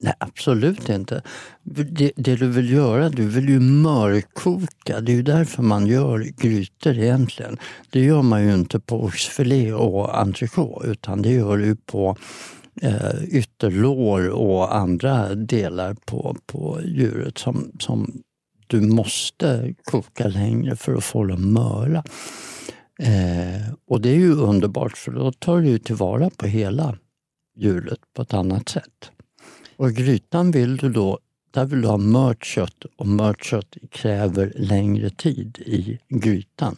Nej, 0.02 0.14
absolut 0.18 0.88
inte. 0.88 1.22
Det, 1.62 2.12
det, 2.16 2.36
du 2.36 2.48
vill 2.48 2.72
göra, 2.72 3.08
du 3.08 3.28
vill 3.28 3.48
ju 3.48 3.60
mörkoka. 3.60 5.00
Det 5.00 5.12
är 5.12 5.16
ju 5.16 5.22
därför 5.22 5.62
man 5.62 5.86
gör 5.86 6.18
grytor 6.18 6.98
egentligen. 6.98 7.58
Det 7.90 8.00
gör 8.00 8.22
man 8.22 8.44
ju 8.44 8.54
inte 8.54 8.80
på 8.80 9.04
oxfilé 9.04 9.72
och 9.72 10.18
entrecote 10.18 10.88
utan 10.88 11.22
det 11.22 11.32
gör 11.32 11.58
du 11.58 11.76
på 11.76 12.16
eh, 12.82 13.25
ytterlår 13.28 14.28
och 14.28 14.76
andra 14.76 15.34
delar 15.34 15.94
på, 15.94 16.36
på 16.46 16.80
djuret 16.84 17.38
som, 17.38 17.72
som 17.78 18.22
du 18.66 18.80
måste 18.80 19.75
koka 19.84 20.28
längre 20.28 20.76
för 20.76 20.94
att 20.94 21.04
få 21.04 21.25
dem 21.25 21.52
möra. 21.52 22.04
Eh, 22.99 23.75
och 23.87 24.00
det 24.00 24.09
är 24.09 24.17
ju 24.17 24.33
underbart 24.33 24.97
för 24.97 25.12
då 25.12 25.33
tar 25.33 25.61
du 25.61 25.79
tillvara 25.79 26.31
på 26.31 26.47
hela 26.47 26.99
djuret 27.57 28.00
på 28.15 28.23
ett 28.23 28.35
annat 28.35 28.69
sätt. 28.69 29.11
Och 29.76 29.93
grytan 29.93 30.50
vill 30.50 30.76
du 30.76 30.88
då, 30.88 31.19
där 31.50 31.65
vill 31.65 31.83
du 31.83 31.88
ha 31.88 31.97
mört 31.97 32.45
kött 32.45 32.85
och 32.97 33.07
mört 33.07 33.45
kött 33.45 33.76
kräver 33.91 34.53
längre 34.57 35.11
tid 35.11 35.59
i 35.59 35.99
grytan. 36.09 36.76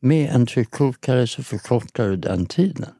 Med 0.00 0.30
en 0.30 0.46
tryckkokare 0.46 1.26
så 1.26 1.42
förkortar 1.42 2.08
du 2.08 2.16
den 2.16 2.46
tiden. 2.46 2.90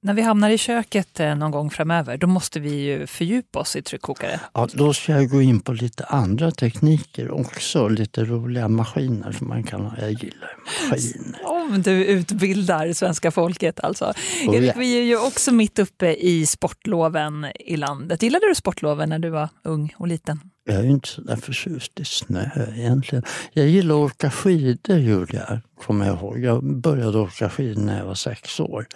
När 0.00 0.14
vi 0.14 0.22
hamnar 0.22 0.50
i 0.50 0.58
köket 0.58 1.20
eh, 1.20 1.34
någon 1.34 1.50
gång 1.50 1.70
framöver, 1.70 2.16
då 2.16 2.26
måste 2.26 2.60
vi 2.60 2.70
ju 2.70 3.06
fördjupa 3.06 3.58
oss 3.58 3.76
i 3.76 3.82
tryckkokare. 3.82 4.40
Ja, 4.54 4.68
då 4.72 4.94
ska 4.94 5.12
jag 5.12 5.30
gå 5.30 5.42
in 5.42 5.60
på 5.60 5.72
lite 5.72 6.04
andra 6.04 6.50
tekniker 6.50 7.30
också. 7.30 7.88
Lite 7.88 8.24
roliga 8.24 8.68
maskiner 8.68 9.32
som 9.32 9.48
man 9.48 9.62
kan 9.62 9.80
ha. 9.80 9.92
Jag 9.98 10.10
gillar 10.10 10.56
maskiner. 10.90 11.40
Om 11.44 11.82
du 11.82 12.04
utbildar 12.04 12.92
svenska 12.92 13.30
folket 13.30 13.80
alltså. 13.80 14.12
Oh, 14.46 14.56
Erik, 14.56 14.70
ja. 14.70 14.74
vi 14.76 14.98
är 14.98 15.02
ju 15.02 15.16
också 15.16 15.52
mitt 15.52 15.78
uppe 15.78 16.14
i 16.14 16.46
sportloven 16.46 17.46
i 17.54 17.76
landet. 17.76 18.22
Gillade 18.22 18.48
du 18.48 18.54
sportloven 18.54 19.08
när 19.08 19.18
du 19.18 19.30
var 19.30 19.48
ung 19.64 19.94
och 19.96 20.08
liten? 20.08 20.40
Jag 20.68 20.76
är 20.76 20.82
ju 20.82 20.90
inte 20.90 21.08
så 21.08 21.20
där 21.20 21.36
förtjust 21.36 22.00
i 22.00 22.04
snö 22.04 22.50
egentligen. 22.76 23.24
Jag 23.52 23.66
gillar 23.66 23.94
att 23.94 24.12
åka 24.12 24.30
skidor, 24.30 24.98
gjorde 24.98 25.36
jag, 25.36 25.60
kommer 25.84 26.06
jag 26.06 26.16
ihåg. 26.16 26.38
Jag 26.38 26.64
började 26.64 27.18
åka 27.18 27.50
skidor 27.50 27.82
när 27.82 27.98
jag 27.98 28.06
var 28.06 28.14
sex 28.14 28.60
år. 28.60 28.86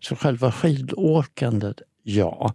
Så 0.00 0.16
själva 0.16 0.52
skidåkandet, 0.52 1.80
ja. 2.02 2.54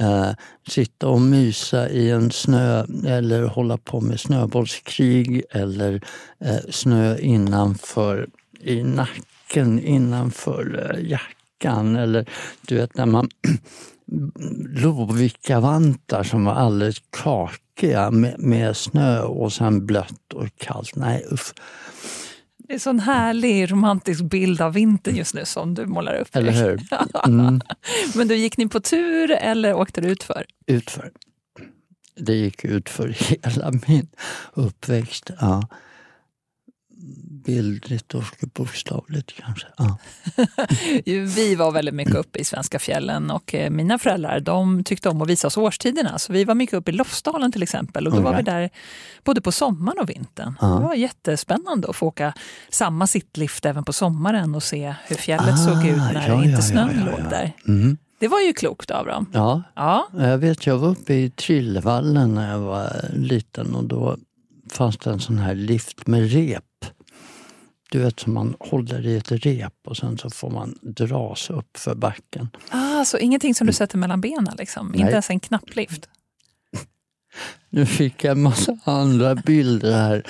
Eh, 0.00 0.30
sitta 0.68 1.08
och 1.08 1.20
mysa 1.20 1.88
i 1.88 2.10
en 2.10 2.30
snö 2.30 2.84
eller 3.06 3.42
hålla 3.42 3.76
på 3.76 4.00
med 4.00 4.20
snöbollskrig 4.20 5.42
eller 5.50 6.02
eh, 6.40 6.60
snö 6.70 7.18
innanför 7.18 8.28
i 8.60 8.82
nacken, 8.82 9.80
innanför 9.80 10.90
eh, 10.92 11.10
jackan. 11.10 11.96
Eller 11.96 12.28
du 12.66 12.74
vet 12.74 12.96
när 12.96 13.06
man 13.06 13.28
Lovikkavantar 14.66 16.22
som 16.22 16.44
var 16.44 16.52
alldeles 16.52 17.02
kakiga 17.78 18.10
med, 18.10 18.38
med 18.38 18.76
snö 18.76 19.20
och 19.22 19.52
sen 19.52 19.86
blött 19.86 20.32
och 20.34 20.48
kallt. 20.58 20.96
Nej 20.96 21.26
usch. 21.32 21.54
Det 22.58 22.72
är 22.72 22.74
en 22.74 22.80
sån 22.80 23.00
härlig 23.00 23.72
romantisk 23.72 24.22
bild 24.22 24.60
av 24.60 24.72
vintern 24.72 25.16
just 25.16 25.34
nu 25.34 25.44
som 25.44 25.74
du 25.74 25.86
målar 25.86 26.14
upp. 26.14 26.36
Eller 26.36 26.52
hur? 26.52 26.80
Mm, 27.26 27.60
Men 28.14 28.28
du, 28.28 28.36
gick 28.36 28.56
ni 28.56 28.68
på 28.68 28.80
tur 28.80 29.30
eller 29.30 29.74
åkte 29.74 30.00
du 30.00 30.08
utför? 30.08 30.44
utför. 30.66 31.10
Det 32.16 32.34
gick 32.34 32.64
ut 32.64 32.88
för 32.88 33.08
hela 33.42 33.72
min 33.86 34.08
uppväxt. 34.54 35.30
Ja. 35.40 35.68
Bildligt 37.52 38.14
och 38.14 38.24
bokstavligt 38.54 39.32
kanske. 39.36 39.66
Ja. 39.76 39.98
Vi 41.36 41.54
var 41.54 41.72
väldigt 41.72 41.94
mycket 41.94 42.14
uppe 42.14 42.38
i 42.38 42.44
svenska 42.44 42.78
fjällen 42.78 43.30
och 43.30 43.54
eh, 43.54 43.70
mina 43.70 43.98
föräldrar 43.98 44.40
de 44.40 44.84
tyckte 44.84 45.08
om 45.08 45.22
att 45.22 45.28
visa 45.28 45.46
oss 45.46 45.56
årstiderna. 45.56 46.18
Så 46.18 46.32
vi 46.32 46.44
var 46.44 46.54
mycket 46.54 46.74
uppe 46.74 46.90
i 46.90 46.94
Lofsdalen 46.94 47.52
till 47.52 47.62
exempel 47.62 48.06
och 48.06 48.12
då 48.12 48.20
var 48.20 48.36
vi 48.36 48.42
där 48.42 48.70
både 49.24 49.40
på 49.40 49.52
sommaren 49.52 49.98
och 50.00 50.10
vintern. 50.10 50.54
Ja. 50.60 50.66
Det 50.66 50.80
var 50.84 50.94
jättespännande 50.94 51.88
att 51.88 51.96
få 51.96 52.06
åka 52.06 52.32
samma 52.70 53.06
sittlift 53.06 53.66
även 53.66 53.84
på 53.84 53.92
sommaren 53.92 54.54
och 54.54 54.62
se 54.62 54.94
hur 55.06 55.16
fjället 55.16 55.58
såg 55.58 55.86
ut 55.86 55.96
när 55.96 56.16
Ah, 56.16 56.26
ja, 56.28 56.44
inte 56.44 56.62
snön 56.62 57.04
låg 57.04 57.30
där. 57.30 57.52
Mm. 57.68 57.96
Det 58.20 58.28
var 58.28 58.40
ju 58.40 58.52
klokt 58.52 58.90
av 58.90 59.06
dem. 59.06 59.26
ja, 59.32 59.62
Ja, 59.76 60.08
jag 60.12 60.38
vet 60.38 60.66
jag 60.66 60.78
var 60.78 60.88
uppe 60.88 61.14
i 61.14 61.30
Trillevallen 61.30 62.34
när 62.34 62.50
jag 62.50 62.58
var 62.58 62.90
liten 63.12 63.74
och 63.74 63.84
då 63.84 64.16
fanns 64.72 64.98
det 64.98 65.10
en 65.10 65.20
sån 65.20 65.38
här 65.38 65.54
lift 65.54 66.06
med 66.06 66.32
rep. 66.32 66.64
Du 67.90 67.98
vet 67.98 68.20
som 68.20 68.34
man 68.34 68.56
håller 68.60 69.06
i 69.06 69.16
ett 69.16 69.32
rep 69.32 69.74
och 69.86 69.96
sen 69.96 70.18
så 70.18 70.30
får 70.30 70.50
man 70.50 70.78
dras 70.82 71.50
upp 71.50 71.76
för 71.76 71.94
backen. 71.94 72.48
ah, 72.70 73.04
så 73.04 73.18
ingenting 73.18 73.54
som 73.54 73.66
du 73.66 73.72
sätter 73.72 73.98
mellan 73.98 74.20
benen 74.20 74.54
liksom? 74.58 74.88
Nej. 74.88 75.00
Inte 75.00 75.12
ens 75.12 75.30
en 75.30 75.40
knapplift? 75.40 76.08
Nu 77.70 77.86
fick 77.86 78.24
jag 78.24 78.32
en 78.32 78.42
massa 78.42 78.78
andra 78.84 79.34
bilder 79.34 79.92
här. 79.92 80.22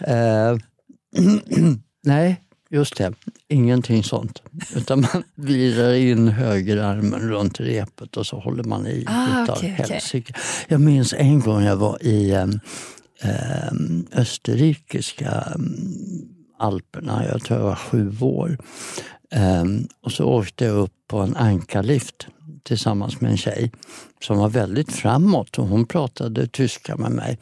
Eh, 0.00 0.58
nej, 2.02 2.40
just 2.70 2.96
det. 2.96 3.12
Ingenting 3.48 4.04
sånt. 4.04 4.42
Utan 4.76 5.00
man 5.00 5.22
virar 5.34 5.92
in 5.94 6.28
högerarmen 6.28 7.20
runt 7.20 7.60
repet 7.60 8.16
och 8.16 8.26
så 8.26 8.40
håller 8.40 8.64
man 8.64 8.86
i. 8.86 9.04
Ah, 9.08 9.42
utav 9.42 9.56
okej. 9.56 9.68
helsike. 9.70 10.34
Jag 10.68 10.80
minns 10.80 11.12
en 11.12 11.40
gång 11.40 11.62
jag 11.62 11.76
var 11.76 12.02
i 12.02 12.30
eh, 12.30 12.46
eh, 13.22 13.72
österrikiska 14.12 15.30
eh, 15.30 15.60
Alperna. 16.62 17.24
Jag 17.32 17.44
tror 17.44 17.58
jag 17.58 17.66
var 17.66 17.76
sju 17.76 18.16
år. 18.20 18.58
Ehm, 19.30 19.88
och 20.02 20.12
så 20.12 20.24
åkte 20.24 20.64
jag 20.64 20.76
upp 20.76 20.94
på 21.08 21.18
en 21.18 21.36
ankarlift 21.36 22.26
tillsammans 22.62 23.20
med 23.20 23.30
en 23.30 23.36
tjej 23.36 23.72
som 24.20 24.38
var 24.38 24.48
väldigt 24.48 24.92
framåt 24.92 25.58
och 25.58 25.66
hon 25.66 25.86
pratade 25.86 26.46
tyska 26.46 26.96
med 26.96 27.10
mig. 27.12 27.38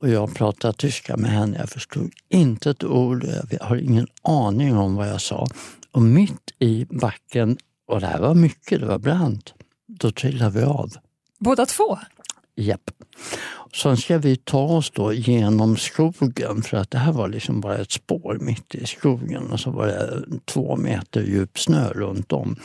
Och 0.00 0.08
jag 0.08 0.34
pratade 0.34 0.74
tyska 0.74 1.16
med 1.16 1.30
henne. 1.30 1.58
Jag 1.58 1.68
förstod 1.68 2.12
inte 2.28 2.70
ett 2.70 2.84
ord. 2.84 3.26
Jag 3.50 3.66
har 3.66 3.76
ingen 3.76 4.06
aning 4.22 4.76
om 4.76 4.94
vad 4.94 5.08
jag 5.08 5.20
sa. 5.20 5.46
Och 5.92 6.02
mitt 6.02 6.50
i 6.58 6.86
backen, 6.90 7.56
och 7.86 8.00
det 8.00 8.06
här 8.06 8.20
var 8.20 8.34
mycket, 8.34 8.80
det 8.80 8.86
var 8.86 8.98
brant, 8.98 9.54
då 9.86 10.10
trillade 10.10 10.58
vi 10.58 10.64
av. 10.64 10.92
Båda 11.38 11.66
två? 11.66 11.98
Japp. 12.56 12.90
Sen 13.74 13.96
ska 13.96 14.18
vi 14.18 14.36
ta 14.36 14.62
oss 14.62 14.90
då 14.90 15.12
genom 15.12 15.76
skogen 15.76 16.62
för 16.62 16.76
att 16.76 16.90
det 16.90 16.98
här 16.98 17.12
var 17.12 17.28
liksom 17.28 17.60
bara 17.60 17.78
ett 17.78 17.92
spår 17.92 18.38
mitt 18.40 18.74
i 18.74 18.86
skogen 18.86 19.50
och 19.50 19.60
så 19.60 19.70
var 19.70 19.86
det 19.86 20.24
två 20.44 20.76
meter 20.76 21.22
djup 21.22 21.58
snö 21.58 21.88
runt 21.88 22.32
om. 22.32 22.56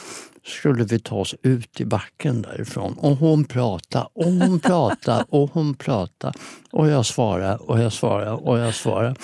Så 0.46 0.52
skulle 0.52 0.84
vi 0.84 1.00
ta 1.00 1.16
oss 1.16 1.36
ut 1.44 1.82
i 1.82 1.86
backen 1.86 2.42
därifrån 2.42 2.94
och 2.98 3.18
hon 3.18 3.44
pratade 3.44 4.08
och 4.14 4.26
hon 4.26 4.60
pratade 4.60 5.26
och 5.30 5.52
hon 5.54 5.74
pratade 5.74 6.34
och 6.72 6.88
jag 6.88 7.06
svarade 7.06 7.58
och 7.58 7.80
jag 7.80 7.94
svarade 7.94 8.32
och 8.32 8.60
jag 8.60 8.76
svarade. 8.76 9.16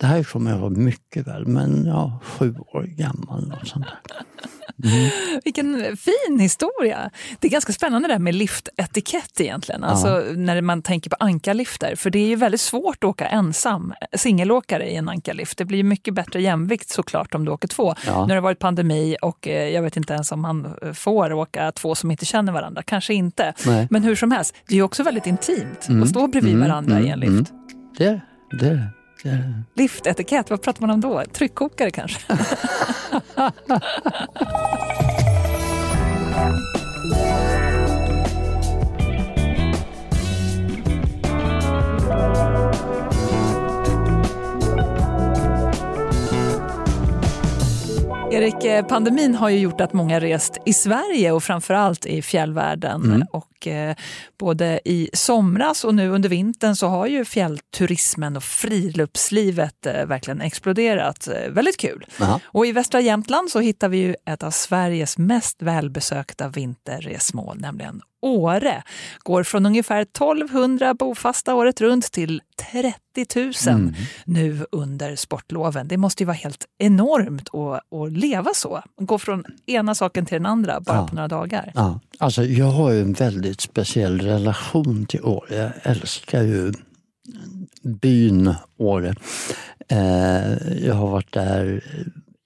Det 0.00 0.06
här 0.06 0.22
kommer 0.22 0.50
jag 0.50 0.60
ihåg 0.60 0.76
mycket 0.76 1.26
väl, 1.26 1.46
men 1.46 1.86
ja, 1.86 2.20
sju 2.22 2.54
år 2.58 2.82
gammal. 2.82 3.54
Och 3.60 3.66
sånt 3.66 3.86
där. 3.86 4.22
Vilken 5.44 5.96
fin 5.96 6.38
historia! 6.38 7.10
Det 7.40 7.48
är 7.48 7.50
ganska 7.50 7.72
spännande 7.72 8.08
det 8.08 8.14
här 8.14 8.18
med 8.18 8.34
liftetikett 8.34 9.40
egentligen. 9.40 9.84
Alltså 9.84 10.24
när 10.36 10.60
man 10.60 10.82
tänker 10.82 11.10
på 11.10 11.16
ankarlifter. 11.20 11.96
För 11.96 12.10
det 12.10 12.18
är 12.18 12.26
ju 12.26 12.36
väldigt 12.36 12.60
svårt 12.60 13.04
att 13.04 13.04
åka 13.04 13.26
ensam, 13.26 13.94
singelåkare 14.14 14.90
i 14.90 14.96
en 14.96 15.08
ankarlift. 15.08 15.58
Det 15.58 15.64
blir 15.64 15.78
ju 15.78 15.84
mycket 15.84 16.14
bättre 16.14 16.42
jämvikt 16.42 16.90
såklart 16.90 17.34
om 17.34 17.44
du 17.44 17.50
åker 17.50 17.68
två. 17.68 17.94
Ja. 18.06 18.26
Nu 18.26 18.30
har 18.30 18.34
det 18.34 18.40
varit 18.40 18.58
pandemi 18.58 19.16
och 19.22 19.48
eh, 19.48 19.68
jag 19.68 19.82
vet 19.82 19.96
inte 19.96 20.12
ens 20.12 20.32
om 20.32 20.40
man 20.40 20.74
får 20.94 21.32
åka 21.32 21.72
två 21.72 21.94
som 21.94 22.10
inte 22.10 22.24
känner 22.24 22.52
varandra. 22.52 22.82
Kanske 22.82 23.14
inte. 23.14 23.54
Nej. 23.66 23.86
Men 23.90 24.02
hur 24.02 24.16
som 24.16 24.30
helst, 24.32 24.54
det 24.66 24.74
är 24.74 24.76
ju 24.76 24.82
också 24.82 25.02
väldigt 25.02 25.26
intimt 25.26 25.88
att 26.02 26.08
stå 26.08 26.26
bredvid 26.26 26.50
Mm, 26.50 26.68
varandra 26.68 27.00
i 27.00 27.08
en 27.08 27.22
mm, 27.22 27.36
lift. 27.36 27.52
Det 27.98 28.04
är 28.04 28.20
det. 28.50 28.99
Det. 29.22 29.62
Liftetikett, 29.74 30.50
vad 30.50 30.62
pratar 30.62 30.80
man 30.80 30.90
om 30.90 31.00
då? 31.00 31.24
Tryckkokare 31.32 31.90
kanske? 31.90 32.20
Erik, 48.32 48.64
eh, 48.64 48.86
pandemin 48.86 49.34
har 49.34 49.48
ju 49.48 49.58
gjort 49.58 49.80
att 49.80 49.92
många 49.92 50.20
rest 50.20 50.58
i 50.66 50.72
Sverige 50.72 51.32
och 51.32 51.42
framförallt 51.42 52.06
i 52.06 52.22
fjällvärlden. 52.22 53.04
Mm. 53.04 53.22
Och 53.32 53.49
eh, 53.66 53.94
både 54.38 54.80
i 54.84 55.10
somras 55.12 55.84
och 55.84 55.94
nu 55.94 56.08
under 56.08 56.28
vintern 56.28 56.76
så 56.76 56.86
har 56.88 57.06
ju 57.06 57.24
fjällturismen 57.24 58.36
och 58.36 58.44
friluftslivet 58.44 59.86
eh, 59.86 60.06
verkligen 60.06 60.40
exploderat. 60.40 61.28
Eh, 61.28 61.50
väldigt 61.52 61.76
kul. 61.76 62.06
Ja. 62.20 62.40
Och 62.44 62.66
i 62.66 62.72
västra 62.72 63.00
Jämtland 63.00 63.50
så 63.50 63.60
hittar 63.60 63.88
vi 63.88 63.96
ju 63.98 64.14
ett 64.26 64.42
av 64.42 64.50
Sveriges 64.50 65.18
mest 65.18 65.62
välbesökta 65.62 66.48
vinterresmål, 66.48 67.56
nämligen 67.60 68.00
Åre. 68.22 68.82
Går 69.18 69.42
från 69.42 69.66
ungefär 69.66 70.00
1200 70.02 70.94
bofasta 70.94 71.54
året 71.54 71.80
runt 71.80 72.12
till 72.12 72.42
30 72.72 72.94
000 73.66 73.76
Mm. 73.80 73.94
nu 74.24 74.66
under 74.72 75.16
sportloven. 75.16 75.88
Det 75.88 75.96
måste 75.96 76.22
ju 76.22 76.26
vara 76.26 76.36
helt 76.36 76.64
enormt 76.78 77.48
att, 77.54 77.94
att 78.00 78.12
leva 78.12 78.50
så. 78.54 78.82
Gå 78.96 79.18
från 79.18 79.44
ena 79.66 79.94
saken 79.94 80.26
till 80.26 80.34
den 80.34 80.46
andra 80.46 80.80
bara 80.80 80.96
Ja. 80.96 81.06
på 81.08 81.14
några 81.14 81.28
dagar. 81.28 81.72
Ja, 81.74 82.00
alltså 82.18 82.44
jag 82.44 82.66
har 82.66 82.90
ju 82.90 83.00
en 83.00 83.12
väldigt 83.12 83.49
speciell 83.58 84.20
relation 84.20 85.06
till 85.06 85.24
Åre. 85.24 85.54
Jag 85.56 85.70
älskar 85.82 86.42
ju 86.42 86.72
byn 87.82 88.54
Åre. 88.76 89.14
Eh, 89.88 90.84
jag 90.86 90.94
har 90.94 91.10
varit 91.10 91.32
där 91.32 91.84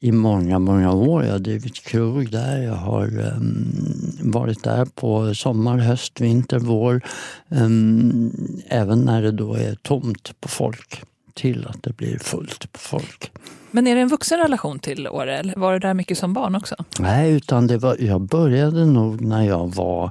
i 0.04 0.12
många, 0.12 0.58
många 0.58 0.92
år. 0.92 1.25
Jag 1.25 1.32
har 1.32 1.38
drivit 1.38 1.84
krog 1.84 2.30
där. 2.30 2.62
Jag 2.62 2.75
har 2.75 3.18
um, 3.18 3.73
varit 4.20 4.64
där 4.64 4.84
på 4.84 5.34
sommar, 5.34 5.78
höst, 5.78 6.20
vinter, 6.20 6.58
vår. 6.58 7.00
Um, 7.49 8.32
även 8.68 9.00
när 9.00 9.23
det 9.23 9.30
då 9.30 9.54
är 9.54 9.75
tomt 9.75 10.40
på 10.40 10.49
folk 10.49 11.02
till 11.34 11.66
att 11.66 11.82
det 11.82 11.96
blir 11.96 12.18
fullt 12.18 12.73
på 12.73 12.78
folk. 12.78 13.32
Men 13.70 13.87
är 13.87 13.94
det 13.94 14.00
en 14.00 14.08
vuxen 14.08 14.38
relation 14.38 14.78
till 14.78 15.08
Åre 15.08 15.38
eller 15.38 15.54
var 15.56 15.73
det 15.73 15.78
där 15.78 15.94
mycket 15.94 16.18
som 16.18 16.34
barn 16.34 16.54
också? 16.54 16.75
Nej, 16.99 17.32
utan 17.32 17.66
det 17.66 17.78
var, 17.78 17.96
jag 18.00 18.20
började 18.20 18.84
nog 18.84 19.20
när 19.20 19.42
jag 19.42 19.75
var 19.75 20.11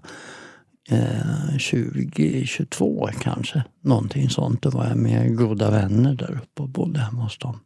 eh, 0.89 1.57
20, 1.57 2.45
22 2.45 3.09
kanske. 3.21 3.63
Någonting 3.81 4.29
sånt. 4.29 4.61
Då 4.61 4.69
var 4.69 4.87
jag 4.87 4.97
med 4.97 5.37
goda 5.37 5.71
vänner 5.71 6.13
där 6.15 6.31
uppe 6.31 6.61
och 6.61 6.69
bodde 6.69 6.99
hemma 6.99 7.23
hos 7.23 7.37
dem. 7.37 7.59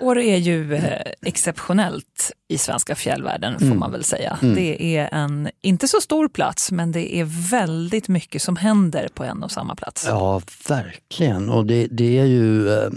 Åre 0.00 0.24
är 0.24 0.36
ju 0.36 0.74
eh, 0.74 1.12
exceptionellt 1.22 2.32
i 2.48 2.58
svenska 2.58 2.94
fjällvärlden 2.94 3.58
får 3.58 3.66
mm. 3.66 3.78
man 3.78 3.92
väl 3.92 4.04
säga. 4.04 4.38
Mm. 4.42 4.54
Det 4.54 4.96
är 4.96 5.08
en, 5.12 5.48
inte 5.62 5.88
så 5.88 6.00
stor 6.00 6.28
plats, 6.28 6.72
men 6.72 6.92
det 6.92 7.16
är 7.16 7.24
väldigt 7.50 8.08
mycket 8.08 8.42
som 8.42 8.56
händer 8.56 9.08
på 9.14 9.24
en 9.24 9.42
och 9.42 9.50
samma 9.50 9.74
plats. 9.74 10.04
Ja, 10.08 10.42
verkligen. 10.68 11.50
Och 11.50 11.66
det, 11.66 11.86
det 11.90 12.18
är 12.18 12.24
ju 12.24 12.68
eh, 12.68 12.90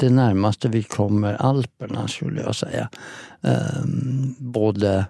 det 0.00 0.10
närmaste 0.10 0.68
vi 0.68 0.82
kommer 0.82 1.34
Alperna 1.34 2.08
skulle 2.08 2.40
jag 2.40 2.56
säga. 2.56 2.88
Eh, 3.42 3.84
både 4.38 5.06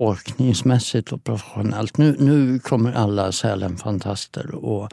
orkningsmässigt 0.00 1.12
och 1.12 1.24
professionellt. 1.24 1.98
Nu, 1.98 2.16
nu 2.18 2.58
kommer 2.58 2.92
alla 2.92 3.32
Sälenfantaster 3.32 4.44
att 4.44 4.92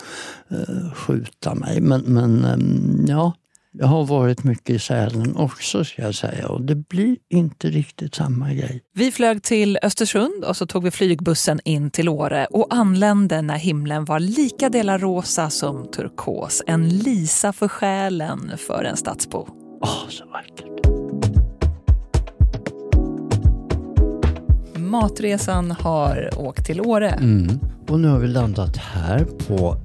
uh, 0.51 0.93
skjuta 0.93 1.55
mig. 1.55 1.81
Men, 1.81 2.01
men 2.01 2.45
um, 2.45 3.05
ja, 3.07 3.33
jag 3.71 3.87
har 3.87 4.05
varit 4.05 4.43
mycket 4.43 4.69
i 4.69 4.79
Sälen 4.79 5.35
också 5.35 5.83
ska 5.83 6.01
jag 6.01 6.15
säga 6.15 6.47
och 6.47 6.61
det 6.61 6.75
blir 6.75 7.17
inte 7.29 7.69
riktigt 7.69 8.15
samma 8.15 8.53
grej. 8.53 8.81
Vi 8.93 9.11
flög 9.11 9.43
till 9.43 9.79
Östersund 9.81 10.43
och 10.43 10.57
så 10.57 10.65
tog 10.65 10.83
vi 10.83 10.91
flygbussen 10.91 11.59
in 11.63 11.91
till 11.91 12.09
Åre 12.09 12.45
och 12.45 12.67
anlände 12.69 13.41
när 13.41 13.57
himlen 13.57 14.05
var 14.05 14.19
lika 14.19 14.69
delar 14.69 14.99
rosa 14.99 15.49
som 15.49 15.91
turkos. 15.91 16.63
En 16.67 16.89
lisa 16.89 17.53
för 17.53 17.67
själen 17.67 18.51
för 18.57 18.83
en 18.83 18.97
stadsbo. 18.97 19.47
Åh, 19.81 19.89
oh, 19.89 20.09
så 20.09 20.25
vackert. 20.25 21.06
Matresan 24.87 25.71
har 25.71 26.29
åkt 26.37 26.65
till 26.65 26.81
Åre. 26.81 27.09
Mm. 27.09 27.59
Och 27.87 27.99
nu 27.99 28.07
har 28.07 28.19
vi 28.19 28.27
landat 28.27 28.77
här 28.77 29.25
på 29.47 29.77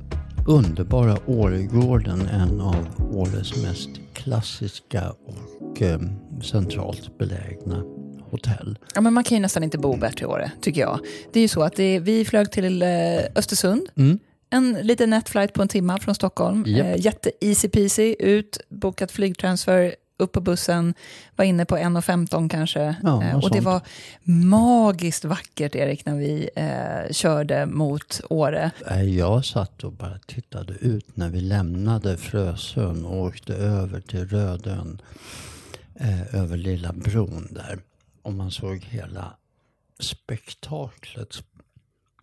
underbara 0.48 1.18
Åregården, 1.26 2.28
en 2.28 2.60
av 2.60 2.86
Åres 3.12 3.62
mest 3.62 3.90
klassiska 4.12 5.12
och 5.26 5.82
eh, 5.82 6.00
centralt 6.42 7.18
belägna 7.18 7.84
hotell. 8.30 8.78
Ja, 8.94 9.00
men 9.00 9.12
man 9.12 9.24
kan 9.24 9.36
ju 9.36 9.42
nästan 9.42 9.62
inte 9.64 9.78
bo 9.78 9.96
bättre 9.96 10.22
i 10.22 10.26
Åre, 10.26 10.50
tycker 10.60 10.80
jag. 10.80 10.98
Det 11.32 11.38
är 11.38 11.42
ju 11.42 11.48
så 11.48 11.62
att 11.62 11.76
det, 11.76 11.98
vi 11.98 12.24
flög 12.24 12.52
till 12.52 12.82
eh, 12.82 12.88
Östersund. 13.34 13.88
Mm. 13.96 14.18
En 14.50 14.72
liten 14.72 15.10
nätflight 15.10 15.52
på 15.52 15.62
en 15.62 15.68
timme 15.68 15.98
från 16.00 16.14
Stockholm. 16.14 16.66
Yep. 16.66 16.86
Eh, 16.86 17.04
jätte 17.04 17.30
easy 17.40 17.68
peasy, 17.68 18.16
ut, 18.18 18.60
bokat 18.68 19.12
flygtransfer, 19.12 19.94
upp 20.22 20.32
på 20.32 20.40
bussen, 20.40 20.94
var 21.36 21.44
inne 21.44 21.64
på 21.64 21.76
1.15 21.76 22.48
kanske. 22.48 22.96
Ja, 23.02 23.22
eh, 23.22 23.44
och 23.44 23.50
det 23.50 23.60
var 23.60 23.80
magiskt 24.24 25.24
vackert, 25.24 25.74
Erik, 25.74 26.06
när 26.06 26.16
vi 26.16 26.50
eh, 26.56 27.12
körde 27.12 27.66
mot 27.66 28.20
Åre. 28.30 28.70
Jag 29.06 29.44
satt 29.44 29.84
och 29.84 29.92
bara 29.92 30.18
tittade 30.26 30.72
ut 30.72 31.16
när 31.16 31.28
vi 31.28 31.40
lämnade 31.40 32.16
Frösön 32.16 33.04
och 33.04 33.22
åkte 33.22 33.54
över 33.54 34.00
till 34.00 34.28
Rödön. 34.28 35.02
Eh, 35.94 36.34
över 36.34 36.56
Lilla 36.56 36.92
bron 36.92 37.48
där. 37.50 37.78
Och 38.22 38.32
man 38.32 38.50
såg 38.50 38.78
hela 38.78 39.36
spektaklet 40.00 41.34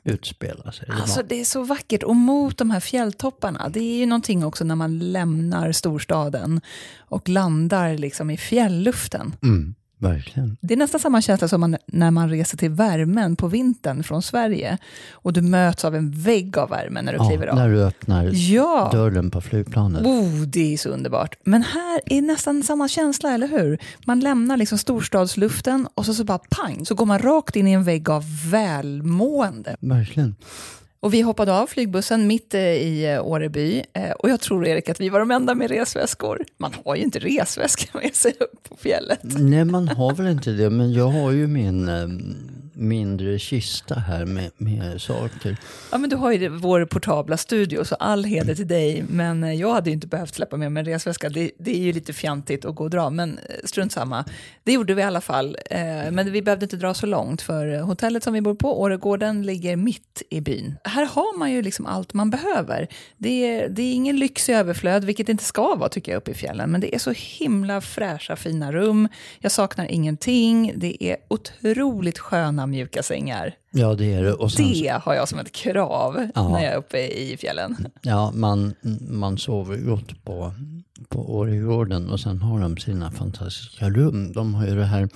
utspela 0.03 0.71
sig. 0.71 0.87
Alltså 0.91 1.23
det 1.23 1.41
är 1.41 1.45
så 1.45 1.63
vackert. 1.63 2.03
Och 2.03 2.15
mot 2.15 2.57
de 2.57 2.71
här 2.71 2.79
fjälltopparna, 2.79 3.69
det 3.69 3.79
är 3.79 3.97
ju 3.97 4.05
någonting 4.05 4.45
också 4.45 4.63
när 4.63 4.75
man 4.75 4.99
lämnar 4.99 5.71
storstaden 5.71 6.61
och 6.97 7.29
landar 7.29 7.97
liksom 7.97 8.29
i 8.29 8.37
fjällluften. 8.37 9.35
Mm. 9.43 9.75
Verkligen. 10.01 10.57
Det 10.61 10.73
är 10.73 10.77
nästan 10.77 10.99
samma 10.99 11.21
känsla 11.21 11.47
som 11.47 11.61
man, 11.61 11.77
när 11.85 12.11
man 12.11 12.29
reser 12.29 12.57
till 12.57 12.69
värmen 12.69 13.35
på 13.35 13.47
vintern 13.47 14.03
från 14.03 14.21
Sverige 14.21 14.77
och 15.11 15.33
du 15.33 15.41
möts 15.41 15.85
av 15.85 15.95
en 15.95 16.11
vägg 16.11 16.57
av 16.57 16.69
värme 16.69 17.01
när 17.01 17.13
du 17.13 17.17
ja, 17.17 17.29
kliver 17.29 17.47
av. 17.47 17.55
när 17.55 17.69
du 17.69 17.83
öppnar 17.83 18.31
ja. 18.33 18.89
dörren 18.91 19.31
på 19.31 19.41
flygplanet. 19.41 20.05
Oh, 20.05 20.41
det 20.41 20.73
är 20.73 20.77
så 20.77 20.89
underbart. 20.89 21.35
Men 21.43 21.63
här 21.63 22.01
är 22.05 22.21
nästan 22.21 22.63
samma 22.63 22.87
känsla, 22.87 23.33
eller 23.33 23.47
hur? 23.47 23.77
Man 24.05 24.19
lämnar 24.19 24.57
liksom 24.57 24.77
storstadsluften 24.77 25.87
och 25.93 26.05
så, 26.05 26.13
så 26.13 26.23
bara 26.23 26.39
pang, 26.49 26.85
så 26.85 26.95
går 26.95 27.05
man 27.05 27.19
rakt 27.19 27.55
in 27.55 27.67
i 27.67 27.71
en 27.71 27.83
vägg 27.83 28.09
av 28.09 28.23
välmående. 28.51 29.75
Verkligen. 29.79 30.35
Och 31.01 31.13
vi 31.13 31.21
hoppade 31.21 31.53
av 31.53 31.67
flygbussen 31.67 32.27
mitt 32.27 32.53
eh, 32.53 32.61
i 32.61 33.13
eh, 33.13 33.25
Åreby 33.25 33.83
eh, 33.93 34.11
och 34.11 34.29
jag 34.29 34.39
tror 34.39 34.67
Erik 34.67 34.89
att 34.89 35.01
vi 35.01 35.09
var 35.09 35.19
de 35.19 35.31
enda 35.31 35.55
med 35.55 35.71
resväskor. 35.71 36.45
Man 36.57 36.73
har 36.85 36.95
ju 36.95 37.01
inte 37.01 37.19
resväska 37.19 37.97
med 37.97 38.15
sig 38.15 38.33
upp 38.39 38.69
på 38.69 38.75
fjället. 38.75 39.19
Nej, 39.21 39.65
man 39.65 39.87
har 39.87 40.15
väl 40.15 40.27
inte 40.27 40.51
det, 40.51 40.69
men 40.69 40.93
jag 40.93 41.07
har 41.07 41.31
ju 41.31 41.47
min 41.47 41.89
mindre 42.73 43.39
kista 43.39 43.95
här 43.95 44.25
med, 44.25 44.51
med 44.57 45.01
saker. 45.01 45.57
Ja, 45.91 45.97
men 45.97 46.09
du 46.09 46.15
har 46.15 46.31
ju 46.31 46.49
vår 46.49 46.85
portabla 46.85 47.37
studio, 47.37 47.83
så 47.83 47.95
all 47.95 48.23
heder 48.23 48.55
till 48.55 48.67
dig. 48.67 49.03
Men 49.09 49.57
jag 49.57 49.73
hade 49.73 49.89
ju 49.89 49.93
inte 49.93 50.07
behövt 50.07 50.35
släppa 50.35 50.57
med 50.57 50.71
mig 50.71 50.81
en 50.81 50.85
resväska. 50.85 51.29
Det, 51.29 51.51
det, 51.59 51.71
är 51.71 51.79
ju 51.79 51.93
lite 51.93 52.13
fjantigt 52.13 52.65
att 52.65 52.75
gå 52.75 52.83
och 52.83 52.89
dra, 52.89 53.09
men 53.09 53.39
strunt 53.63 53.91
samma. 53.91 54.25
Det 54.63 54.73
gjorde 54.73 54.93
vi 54.93 55.01
i 55.01 55.05
alla 55.05 55.21
fall. 55.21 55.57
Men 56.11 56.31
vi 56.31 56.41
behövde 56.41 56.65
inte 56.65 56.77
dra 56.77 56.93
så 56.93 57.05
långt, 57.05 57.41
för 57.41 57.79
hotellet 57.79 58.23
som 58.23 58.33
vi 58.33 58.41
bor 58.41 58.55
på, 58.55 58.81
Åregården, 58.81 59.43
ligger 59.43 59.75
mitt 59.75 60.21
i 60.29 60.41
byn. 60.41 60.75
Här 60.89 61.05
har 61.05 61.37
man 61.37 61.51
ju 61.51 61.61
liksom 61.61 61.85
allt 61.85 62.13
man 62.13 62.29
behöver. 62.29 62.87
Det 63.17 63.47
är, 63.47 63.69
det 63.69 63.81
är 63.81 63.93
ingen 63.93 64.17
lyx 64.17 64.49
i 64.49 64.53
överflöd, 64.53 65.03
vilket 65.03 65.25
det 65.25 65.31
inte 65.31 65.43
ska 65.43 65.75
vara 65.75 65.89
tycker 65.89 66.11
jag 66.11 66.17
uppe 66.17 66.31
i 66.31 66.33
fjällen. 66.33 66.71
Men 66.71 66.81
det 66.81 66.95
är 66.95 66.99
så 66.99 67.13
himla 67.15 67.81
fräscha, 67.81 68.35
fina 68.35 68.71
rum. 68.71 69.07
Jag 69.39 69.51
saknar 69.51 69.85
ingenting. 69.85 70.73
Det 70.75 71.03
är 71.03 71.17
otroligt 71.27 72.19
sköna 72.19 72.67
mjuka 72.67 73.03
sängar. 73.03 73.55
Ja, 73.71 73.93
det 73.93 74.13
är 74.13 74.23
det. 74.23 74.33
Och 74.33 74.51
sen, 74.51 74.65
det 74.65 75.01
har 75.03 75.13
jag 75.13 75.27
som 75.27 75.39
ett 75.39 75.51
krav 75.51 76.29
ja, 76.35 76.49
när 76.49 76.63
jag 76.63 76.73
är 76.73 76.77
uppe 76.77 76.97
i 76.97 77.37
fjällen. 77.37 77.87
Ja, 78.01 78.31
man, 78.31 78.73
man 79.09 79.37
sover 79.37 79.77
gott 79.77 80.23
på, 80.23 80.53
på 81.09 81.35
Åregården 81.35 82.09
och 82.09 82.19
sen 82.19 82.41
har 82.41 82.61
de 82.61 82.77
sina 82.77 83.11
fantastiska 83.11 83.89
rum. 83.89 84.33
De 84.33 84.53
har 84.55 84.67
ju 84.67 84.75
det 84.75 84.85
här 84.85 85.09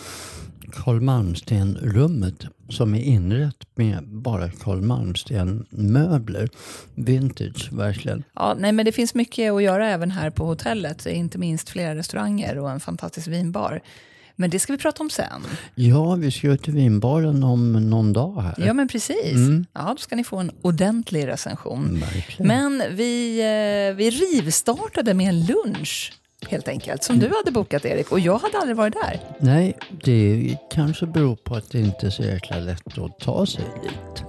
Carl 0.71 1.01
Malmsten-rummet 1.01 2.45
som 2.69 2.95
är 2.95 3.03
inrett 3.03 3.67
med 3.75 4.07
bara 4.07 4.49
Carl 4.49 4.81
Malmsten-möbler. 4.81 6.49
Vintage, 6.95 7.69
verkligen. 7.71 8.23
Ja, 8.35 8.55
nej, 8.59 8.71
men 8.71 8.85
det 8.85 8.91
finns 8.91 9.15
mycket 9.15 9.53
att 9.53 9.63
göra 9.63 9.89
även 9.89 10.11
här 10.11 10.29
på 10.29 10.45
hotellet. 10.45 11.05
Inte 11.05 11.37
minst 11.37 11.69
flera 11.69 11.95
restauranger 11.95 12.57
och 12.57 12.71
en 12.71 12.79
fantastisk 12.79 13.27
vinbar. 13.27 13.81
Men 14.35 14.49
det 14.49 14.59
ska 14.59 14.73
vi 14.73 14.79
prata 14.79 15.03
om 15.03 15.09
sen. 15.09 15.41
Ja, 15.75 16.15
vi 16.15 16.31
ska 16.31 16.47
ju 16.47 16.57
till 16.57 16.73
vinbaren 16.73 17.43
om 17.43 17.89
någon 17.89 18.13
dag 18.13 18.41
här. 18.41 18.55
Ja, 18.67 18.73
men 18.73 18.87
precis. 18.87 19.33
Mm. 19.33 19.65
Ja, 19.73 19.81
då 19.81 19.97
ska 19.97 20.15
ni 20.15 20.23
få 20.23 20.37
en 20.37 20.51
ordentlig 20.61 21.27
recension. 21.27 21.99
Verkligen. 21.99 22.47
Men 22.47 22.83
vi, 22.95 23.39
eh, 23.39 23.95
vi 23.95 24.09
rivstartade 24.09 25.13
med 25.13 25.29
en 25.29 25.45
lunch 25.45 26.13
helt 26.47 26.67
enkelt, 26.67 27.03
som 27.03 27.19
du 27.19 27.27
hade 27.27 27.51
bokat 27.51 27.85
Erik 27.85 28.11
och 28.11 28.19
jag 28.19 28.37
hade 28.37 28.57
aldrig 28.57 28.77
varit 28.77 28.93
där. 28.93 29.19
Nej, 29.39 29.77
det 30.03 30.57
kanske 30.71 31.05
beror 31.05 31.35
på 31.35 31.55
att 31.55 31.71
det 31.71 31.79
inte 31.79 32.05
är 32.05 32.09
så 32.09 32.23
jäkla 32.23 32.57
lätt 32.57 32.97
att 32.97 33.19
ta 33.19 33.45
sig 33.45 33.65
dit. 33.83 34.23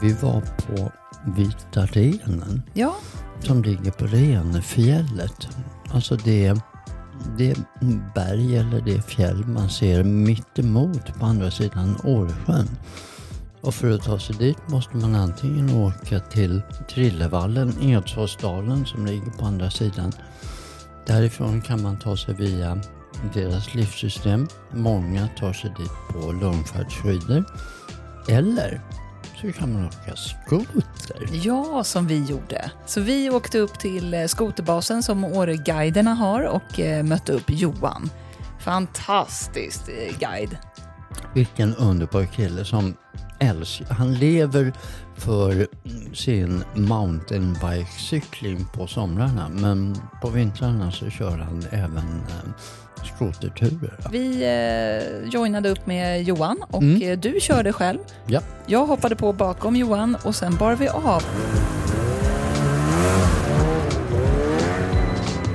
Vi 0.00 0.12
var 0.12 0.40
på 0.40 0.92
Vita 1.36 1.86
renen. 1.86 2.62
Ja. 2.74 2.96
Som 3.40 3.62
ligger 3.62 3.90
på 3.90 4.06
Renefjället. 4.06 5.48
Alltså 5.90 6.16
det, 6.16 6.54
det 7.38 7.56
berg 8.14 8.56
eller 8.56 8.80
det 8.80 9.02
fjäll 9.02 9.44
man 9.44 9.70
ser 9.70 10.04
mitt 10.04 10.58
emot 10.58 11.14
på 11.18 11.26
andra 11.26 11.50
sidan 11.50 11.96
Årsjön. 12.04 12.68
Och 13.60 13.74
för 13.74 13.90
att 13.90 14.02
ta 14.02 14.18
sig 14.18 14.36
dit 14.36 14.58
måste 14.66 14.96
man 14.96 15.14
antingen 15.14 15.70
åka 15.70 16.20
till 16.20 16.62
Trillevallen, 16.88 17.82
Edsåsdalen 17.82 18.86
som 18.86 19.06
ligger 19.06 19.30
på 19.30 19.44
andra 19.44 19.70
sidan. 19.70 20.12
Därifrån 21.06 21.62
kan 21.62 21.82
man 21.82 21.98
ta 21.98 22.16
sig 22.16 22.34
via 22.34 22.78
deras 23.34 23.74
livssystem. 23.74 24.48
Många 24.70 25.28
tar 25.38 25.52
sig 25.52 25.74
dit 25.78 25.92
på 26.12 26.32
långfärdsskidor. 26.32 27.44
Eller 28.28 28.80
så 29.40 29.52
kan 29.52 29.72
man 29.72 29.86
åka 29.86 30.16
skoter. 30.16 31.28
Ja, 31.32 31.84
som 31.84 32.06
vi 32.06 32.24
gjorde. 32.24 32.70
Så 32.86 33.00
vi 33.00 33.30
åkte 33.30 33.58
upp 33.58 33.78
till 33.78 34.14
eh, 34.14 34.24
skoterbasen 34.26 35.02
som 35.02 35.24
Åreguiderna 35.24 36.14
har 36.14 36.42
och 36.42 36.80
eh, 36.80 37.04
mötte 37.04 37.32
upp 37.32 37.44
Johan. 37.50 38.10
Fantastisk 38.60 39.80
eh, 39.88 40.18
guide. 40.18 40.58
Vilken 41.34 41.74
underbar 41.74 42.24
kille 42.24 42.64
som 42.64 42.94
älskar, 43.38 43.86
han 43.94 44.14
lever 44.14 44.72
för 45.16 45.66
sin 46.14 46.64
mountainbike-cykling 46.74 48.64
på 48.74 48.86
somrarna 48.86 49.48
men 49.48 49.96
på 50.22 50.28
vintrarna 50.28 50.90
så 50.92 51.10
kör 51.10 51.38
han 51.38 51.64
även 51.70 51.96
eh, 52.28 52.50
skoterturer. 53.16 53.94
Vi 54.12 54.42
eh, 54.42 55.28
joinade 55.32 55.68
upp 55.70 55.86
med 55.86 56.22
Johan 56.22 56.56
och 56.70 56.82
Mm. 56.82 57.02
eh, 57.02 57.18
du 57.18 57.38
körde 57.40 57.72
själv. 57.72 57.98
Ja. 58.26 58.40
Jag 58.66 58.86
hoppade 58.86 59.16
på 59.16 59.32
bakom 59.32 59.76
Johan 59.76 60.16
och 60.24 60.34
sen 60.34 60.56
bar 60.56 60.74
vi 60.76 60.88
av. 60.88 61.22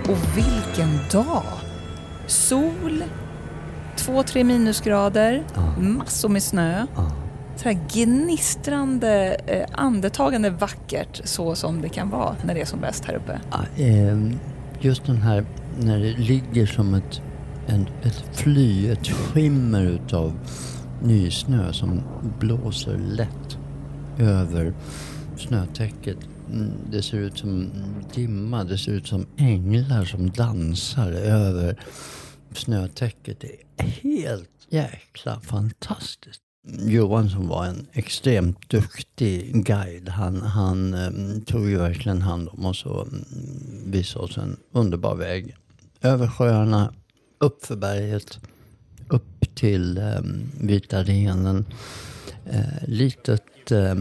Och 0.09 0.37
vilken 0.37 0.99
dag! 1.11 1.43
Sol, 2.27 3.03
två, 3.95 4.23
tre 4.23 4.43
minusgrader, 4.43 5.43
Ja. 5.55 5.61
massor 5.81 6.29
med 6.29 6.43
snö. 6.43 6.85
Ja. 6.95 7.11
Så 7.55 7.69
här 7.69 7.79
gnistrande, 7.93 9.35
eh, 9.47 9.65
andetagande 9.71 10.49
vackert 10.49 11.21
så 11.23 11.55
som 11.55 11.81
det 11.81 11.89
kan 11.89 12.09
vara 12.09 12.35
när 12.45 12.53
det 12.53 12.61
är 12.61 12.65
som 12.65 12.79
bäst 12.79 13.05
här 13.05 13.15
uppe. 13.15 13.39
Ehm, 13.77 14.39
just 14.81 15.05
den 15.05 15.17
här 15.17 15.45
när 15.79 15.99
det 15.99 16.17
ligger 16.17 16.65
som 16.65 16.93
ett, 16.93 17.21
en, 17.67 17.87
ett 18.03 18.23
fly, 18.33 18.89
ett 18.89 19.07
skimmer 19.07 19.85
utav 19.85 20.33
nysnö 21.03 21.73
som 21.73 22.01
blåser 22.39 22.97
lätt 22.97 23.57
över 24.19 24.73
snötäcket. 25.37 26.17
Mm, 26.51 26.71
det 26.91 27.01
ser 27.01 27.17
ut 27.17 27.37
som 27.37 27.71
dimma, 28.13 28.63
det 28.63 28.77
ser 28.77 28.91
ut 28.91 29.07
som 29.07 29.25
änglar 29.37 30.05
som 30.05 30.29
dansar 30.29 31.11
över 31.11 31.79
snötäcket. 32.53 33.39
Det 33.39 33.51
är 33.77 33.87
helt 33.87 34.49
jäkla 34.69 35.39
fantastiskt. 35.39 36.42
Johan 36.65 37.29
som 37.29 37.47
var 37.47 37.65
en 37.65 37.87
extremt 37.93 38.69
duktig 38.69 39.65
guide, 39.65 40.09
han, 40.09 40.41
han 40.41 40.93
ehm, 40.93 41.41
tog 41.41 41.69
ju 41.69 41.77
verkligen 41.77 42.21
hand 42.21 42.49
om 42.51 42.65
oss 42.65 42.85
och 42.85 43.07
mm, 43.07 43.25
visade 43.85 44.25
oss 44.25 44.37
en 44.37 44.57
underbar 44.71 45.15
väg. 45.15 45.55
Över 46.01 46.27
sjöarna, 46.27 46.93
upp 47.37 47.65
för 47.65 47.75
berget, 47.75 48.39
upp 49.07 49.55
till 49.55 49.97
um, 49.97 50.51
Vita 50.61 51.03
renen. 51.03 51.65
Uh, 52.47 52.59
eh, 52.59 52.87
litet, 52.87 53.43
eh, 53.71 53.93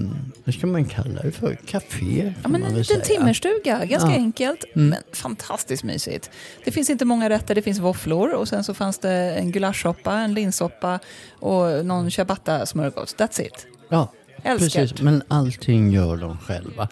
vad 0.44 0.54
ska 0.54 0.66
man 0.66 0.84
kalla 0.84 1.22
det 1.22 1.32
för? 1.32 1.54
Café 1.66 2.34
Ja, 2.42 2.48
men 2.48 2.62
en 2.62 2.68
liten 2.74 2.84
säga. 2.84 3.00
timmerstuga, 3.00 3.84
ganska 3.84 4.08
Ja. 4.10 4.14
enkelt 4.16 4.64
Mm. 4.74 4.88
men 4.88 4.98
fantastiskt 5.12 5.84
mysigt. 5.84 6.30
Det 6.64 6.70
finns 6.70 6.90
inte 6.90 7.04
många 7.04 7.28
rätter, 7.30 7.54
det 7.54 7.62
finns 7.62 7.78
våfflor 7.78 8.34
och 8.34 8.48
sen 8.48 8.64
så 8.64 8.74
fanns 8.74 8.98
det 8.98 9.10
en 9.12 9.52
gulaschsoppa, 9.52 10.12
en 10.14 10.34
linssoppa 10.34 10.98
och 11.38 11.86
någon 11.86 12.10
ciabatta-smörgås. 12.10 13.16
That's 13.16 13.42
it. 13.42 13.66
Ja, 13.88 14.12
Älskar. 14.42 14.80
precis. 14.80 15.00
Men 15.02 15.22
allting 15.28 15.90
gör 15.90 16.16
de 16.16 16.38
själva. 16.38 16.88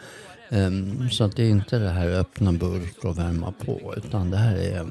Ehm, 0.48 1.10
så 1.10 1.24
att 1.24 1.36
det 1.36 1.42
är 1.42 1.50
inte 1.50 1.78
det 1.78 1.90
här 1.90 2.08
öppna 2.08 2.52
burk 2.52 3.04
och 3.04 3.18
värma 3.18 3.52
på, 3.66 3.94
utan 3.96 4.30
det 4.30 4.36
här 4.36 4.56
är, 4.56 4.86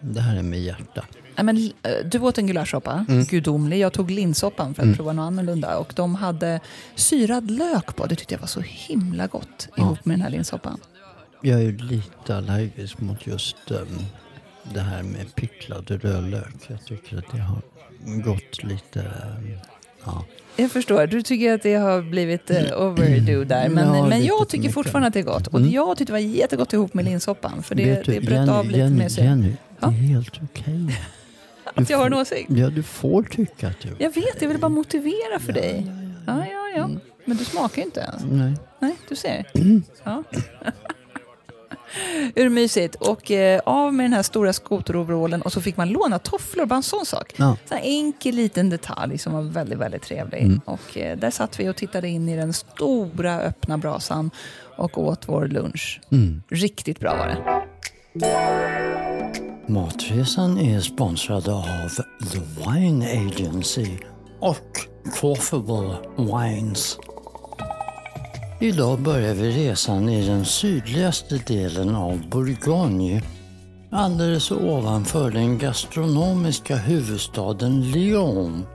det 0.00 0.20
här 0.20 0.36
är 0.38 0.42
med 0.42 0.60
hjärta. 0.60 1.04
Ja, 1.36 1.42
men, 1.42 1.56
eh, 1.82 1.90
du 2.04 2.18
åt 2.18 2.38
en 2.38 2.46
gulaschsoppa, 2.46 3.04
Mm. 3.08 3.24
gudomlig. 3.24 3.78
Jag 3.78 3.92
tog 3.92 4.10
linssoppan 4.10 4.74
för 4.74 4.90
att 4.90 4.96
prova 4.96 5.12
något 5.12 5.22
annorlunda 5.26 5.78
och 5.78 5.92
de 5.96 6.14
hade 6.14 6.60
syrad 6.94 7.50
lök 7.50 7.96
på. 7.96 8.06
Det 8.06 8.16
tyckte 8.16 8.34
jag 8.34 8.40
var 8.40 8.46
så 8.46 8.60
himla 8.60 9.26
gott 9.26 9.68
ihop 9.76 10.04
med 10.04 10.14
den 10.14 10.22
här 10.22 10.30
linssoppan. 10.30 10.78
Jag 11.40 11.62
är 11.62 11.72
lite 11.72 12.36
allergisk 12.36 13.00
mot 13.00 13.26
just 13.26 13.70
ehm, 13.70 13.98
det 14.74 14.80
här 14.80 15.02
med 15.02 15.34
picklad 15.34 15.90
rödlök. 15.90 16.54
Jag 16.68 16.84
tycker 16.84 17.18
att 17.18 17.24
det 17.32 17.38
har 17.38 17.60
gått 18.24 18.62
lite... 18.64 19.00
ehm, 19.00 19.58
ja. 20.04 20.24
Jag 20.56 20.70
förstår, 20.70 21.06
du 21.06 21.22
tycker 21.22 21.54
att 21.54 21.62
det 21.62 21.74
har 21.74 22.02
blivit 22.02 22.50
eh, 22.50 22.82
overdue 22.82 23.44
där. 23.44 23.68
Men, 23.68 23.94
Ja, 23.96 24.06
men 24.06 24.24
jag 24.24 24.48
tycker 24.48 24.58
mycket. 24.62 24.74
fortfarande 24.74 25.08
att 25.08 25.14
det 25.14 25.20
är 25.20 25.24
gott. 25.24 25.46
Och 25.46 25.58
Mm. 25.58 25.70
jag 25.72 25.96
tyckte 25.98 26.12
det 26.12 26.12
var 26.12 26.18
jättegott 26.34 26.72
ihop 26.72 26.94
med 26.94 27.04
linssoppan. 27.04 27.62
För 27.62 27.74
det, 27.74 27.84
Vet 27.84 28.04
du, 28.04 28.12
det 28.12 28.20
bröt 28.20 28.48
av 28.48 28.66
lite 28.66 28.78
Jenny, 28.78 28.96
med 28.96 29.12
sig. 29.12 29.24
Jenny, 29.24 29.52
Ja? 29.80 29.86
det 29.88 29.94
är 29.94 29.98
helt 29.98 30.40
okej. 30.42 30.98
Att 31.64 31.90
jag 31.90 31.98
har 31.98 32.06
en 32.06 32.14
åsikt. 32.14 32.50
Ja, 32.50 32.70
du 32.70 32.82
får 32.82 33.22
tycka 33.22 33.68
att 33.68 33.80
du... 33.80 33.88
Jag 33.98 34.14
vet, 34.14 34.42
jag 34.42 34.48
vill 34.48 34.58
bara 34.58 34.68
motivera 34.68 35.38
för 35.38 35.52
dig. 35.52 35.86
Ja, 36.26 36.46
ja, 36.46 36.68
ja. 36.76 36.84
Mm. 36.84 37.00
Men 37.24 37.36
du 37.36 37.44
smakar 37.44 37.76
ju 37.76 37.84
inte 37.84 38.00
ens. 38.00 38.22
Nej. 38.30 38.54
Nej, 38.78 38.96
du 39.08 39.16
ser. 39.16 39.46
Ja. 40.04 40.22
Urmysigt. 42.36 42.94
Och 42.94 43.30
eh, 43.30 43.60
av 43.64 43.94
med 43.94 44.04
den 44.04 44.12
här 44.12 44.22
stora 44.22 44.52
skoteroverallen 44.52 45.42
och 45.42 45.52
så 45.52 45.60
fick 45.60 45.76
man 45.76 45.88
låna 45.88 46.18
tofflor, 46.18 46.66
bara 46.66 46.76
en 46.76 46.82
sån 46.82 47.06
sak. 47.06 47.34
Ja. 47.36 47.56
Så 47.68 47.74
här 47.74 47.82
enkel 47.84 48.34
liten 48.34 48.70
detalj 48.70 49.18
som 49.18 49.32
var 49.32 49.42
väldigt, 49.42 49.78
väldigt 49.78 50.02
trevlig. 50.02 50.42
Mm. 50.42 50.60
Och 50.64 50.98
eh, 50.98 51.18
där 51.18 51.30
satt 51.30 51.60
vi 51.60 51.68
och 51.68 51.76
tittade 51.76 52.08
in 52.08 52.28
i 52.28 52.36
den 52.36 52.52
stora 52.52 53.40
öppna 53.40 53.78
brasan 53.78 54.30
och 54.76 54.98
åt 54.98 55.28
vår 55.28 55.46
lunch. 55.46 56.00
Mm. 56.10 56.42
Riktigt 56.48 57.00
bra 57.00 57.16
var 57.16 57.26
det. 57.26 57.62
Matresan 59.66 60.58
är 60.58 60.80
sponsrad 60.80 61.48
av 61.48 61.88
The 62.32 62.38
Wine 62.38 63.06
Agency 63.06 63.98
och 64.40 64.88
Quaffable 65.20 65.96
Wines. 66.16 66.98
Idag 68.60 69.00
börjar 69.00 69.34
vi 69.34 69.68
resan 69.68 70.08
i 70.08 70.26
den 70.26 70.44
sydligaste 70.44 71.38
delen 71.46 71.94
av 71.94 72.28
Bourgogne. 72.30 73.22
Alldeles 73.90 74.50
ovanför 74.50 75.30
den 75.30 75.58
gastronomiska 75.58 76.76
huvudstaden 76.76 77.90
Lyon. 77.90 78.66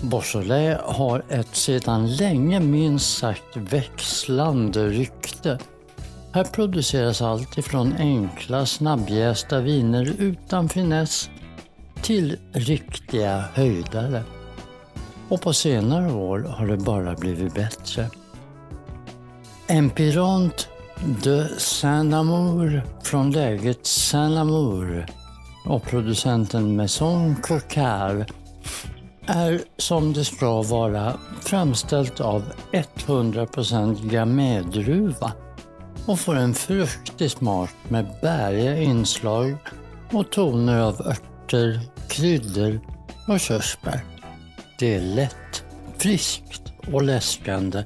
Beaujolais 0.00 0.78
har 0.84 1.24
ett 1.28 1.54
sedan 1.54 2.16
länge 2.16 2.60
minst 2.60 3.18
sagt 3.18 3.56
växlande 3.56 4.88
rykte. 4.88 5.58
Här 6.38 6.44
produceras 6.44 7.22
allt 7.22 7.58
ifrån 7.58 7.94
enkla 7.98 8.66
snabbjästa 8.66 9.60
viner 9.60 10.14
utan 10.18 10.68
finess 10.68 11.30
till 12.02 12.36
riktiga 12.52 13.44
höjdare. 13.54 14.22
Och 15.28 15.40
på 15.40 15.52
senare 15.52 16.12
år 16.12 16.38
har 16.38 16.66
det 16.66 16.76
bara 16.76 17.14
blivit 17.14 17.54
bättre. 17.54 18.10
Empirant 19.66 20.68
de 21.22 21.48
Saint-Amour 21.58 22.82
från 23.02 23.30
läget 23.30 23.86
Saint-Amour 23.86 25.06
och 25.64 25.82
producenten 25.82 26.76
Maison 26.76 27.36
Coquard 27.42 28.32
är 29.26 29.60
som 29.76 30.12
det 30.12 30.24
ska 30.24 30.62
vara 30.62 31.16
framställt 31.40 32.20
av 32.20 32.42
100% 32.72 34.10
gamédruva 34.10 35.32
och 36.08 36.20
får 36.20 36.36
en 36.36 36.54
fruktig 36.54 37.30
smak 37.30 37.70
med 37.88 38.06
bäriga 38.22 38.76
inslag 38.76 39.56
och 40.12 40.30
toner 40.30 40.80
av 40.80 41.00
örter, 41.00 41.80
kryddor 42.08 42.80
och 43.28 43.40
körsbär. 43.40 44.04
Det 44.78 44.94
är 44.94 45.00
lätt, 45.00 45.64
friskt 45.98 46.62
och 46.92 47.02
läskande. 47.02 47.84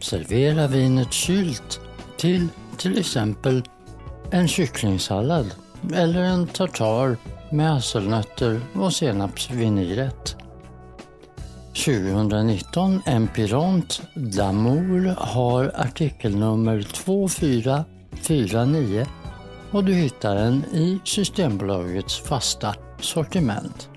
Servera 0.00 0.66
vinet 0.66 1.12
kylt 1.12 1.80
till 2.16 2.48
till 2.76 2.98
exempel 2.98 3.62
en 4.30 4.48
kycklingsallad 4.48 5.54
eller 5.94 6.22
en 6.22 6.46
tartar 6.46 7.16
med 7.50 7.70
hasselnötter 7.70 8.60
och 8.74 8.92
senapsvinägrett. 8.92 10.36
2019 11.74 13.02
Empirant 13.06 14.02
d'Amour 14.14 15.14
har 15.18 15.72
artikelnummer 15.74 16.82
2449 16.82 19.06
och 19.70 19.84
du 19.84 19.94
hittar 19.94 20.34
den 20.34 20.64
i 20.72 20.98
Systembolagets 21.04 22.20
fasta 22.20 22.74
sortiment. 23.00 23.88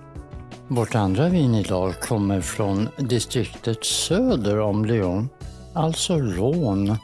Vårt 0.67 0.95
andra 0.95 1.29
vin 1.29 1.55
idag 1.55 2.01
kommer 2.01 2.41
från 2.41 2.89
distriktet 2.97 3.85
söder 3.85 4.59
om 4.59 4.85
Lyon, 4.85 5.29
alltså 5.73 6.13
Rhône. 6.13 6.97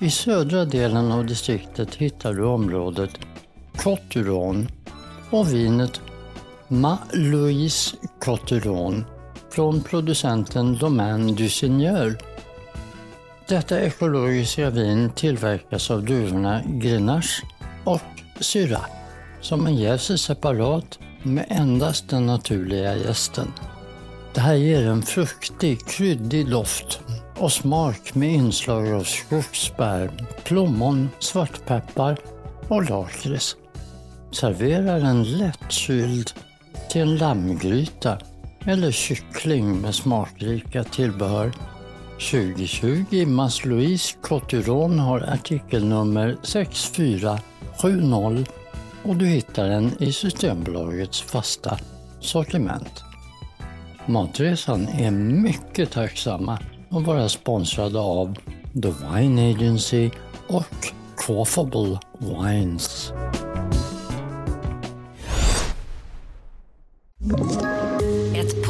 I 0.00 0.10
södra 0.10 0.64
delen 0.64 1.12
av 1.12 1.26
distriktet 1.26 1.94
hittar 1.94 2.32
du 2.32 2.44
området 2.44 3.10
Cotteron 3.76 4.68
och 5.30 5.54
vinet 5.54 6.00
Ma 6.68 6.98
Louise 7.12 7.96
Cotteron 8.20 9.04
från 9.58 9.82
producenten 9.82 10.76
Domaine 10.76 11.32
du 11.32 11.48
Seigneur. 11.48 12.16
Detta 13.48 13.80
ekologiska 13.80 14.70
vin 14.70 15.10
tillverkas 15.10 15.90
av 15.90 16.04
druvorna 16.04 16.62
Grenache 16.66 17.42
och 17.84 18.00
Syrah 18.40 18.86
som 19.40 19.62
man 19.62 19.74
jäser 19.74 20.16
separat 20.16 20.98
med 21.22 21.46
endast 21.48 22.08
den 22.08 22.26
naturliga 22.26 22.96
jästen. 22.96 23.52
Det 24.34 24.40
här 24.40 24.54
ger 24.54 24.86
en 24.86 25.02
fruktig, 25.02 25.86
kryddig 25.86 26.50
doft 26.50 27.00
och 27.36 27.52
smak 27.52 28.14
med 28.14 28.32
inslag 28.32 28.92
av 28.92 29.02
skogsbär, 29.02 30.10
plommon, 30.44 31.08
svartpeppar 31.18 32.18
och 32.68 32.90
lakrits. 32.90 33.56
Servera 34.32 34.98
den 34.98 35.22
lättkyld 35.22 36.30
till 36.90 37.02
en 37.02 37.16
lammgryta 37.16 38.18
eller 38.68 38.90
kyckling 38.90 39.80
med 39.80 39.94
smakrika 39.94 40.84
tillbehör 40.84 41.52
2020 42.30 43.26
Mas-Louise 43.26 44.16
Cotteron 44.20 44.98
har 44.98 45.20
artikelnummer 45.20 46.36
6470 46.42 48.46
och 49.02 49.16
du 49.16 49.26
hittar 49.26 49.68
den 49.68 50.02
i 50.02 50.12
Systembolagets 50.12 51.22
fasta 51.22 51.78
sortiment. 52.20 53.04
Matresan 54.06 54.88
är 54.88 55.10
mycket 55.10 55.90
tacksamma 55.90 56.58
att 56.90 57.06
vara 57.06 57.28
sponsrade 57.28 57.98
av 57.98 58.38
The 58.82 58.88
Wine 58.88 59.50
Agency 59.50 60.10
och 60.48 60.92
Quaffable 61.16 61.98
Wines. 62.18 63.12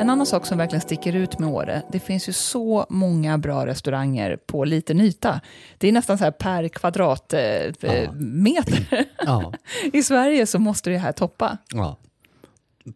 En 0.00 0.10
annan 0.10 0.26
sak 0.26 0.46
som 0.46 0.58
verkligen 0.58 0.80
sticker 0.80 1.16
ut 1.16 1.38
med 1.38 1.48
Åre, 1.48 1.82
det 1.92 2.00
finns 2.00 2.28
ju 2.28 2.32
så 2.32 2.86
många 2.90 3.38
bra 3.38 3.66
restauranger 3.66 4.36
på 4.46 4.64
liten 4.64 5.00
yta. 5.00 5.40
Det 5.78 5.88
är 5.88 5.92
nästan 5.92 6.18
så 6.18 6.24
här 6.24 6.30
per 6.30 6.68
kvadratmeter. 6.68 8.86
Ja. 8.90 9.04
Ja. 9.26 9.52
I 9.92 10.02
Sverige 10.02 10.46
så 10.46 10.58
måste 10.58 10.90
det 10.90 10.98
här 10.98 11.12
toppa. 11.12 11.58
Ja. 11.72 11.96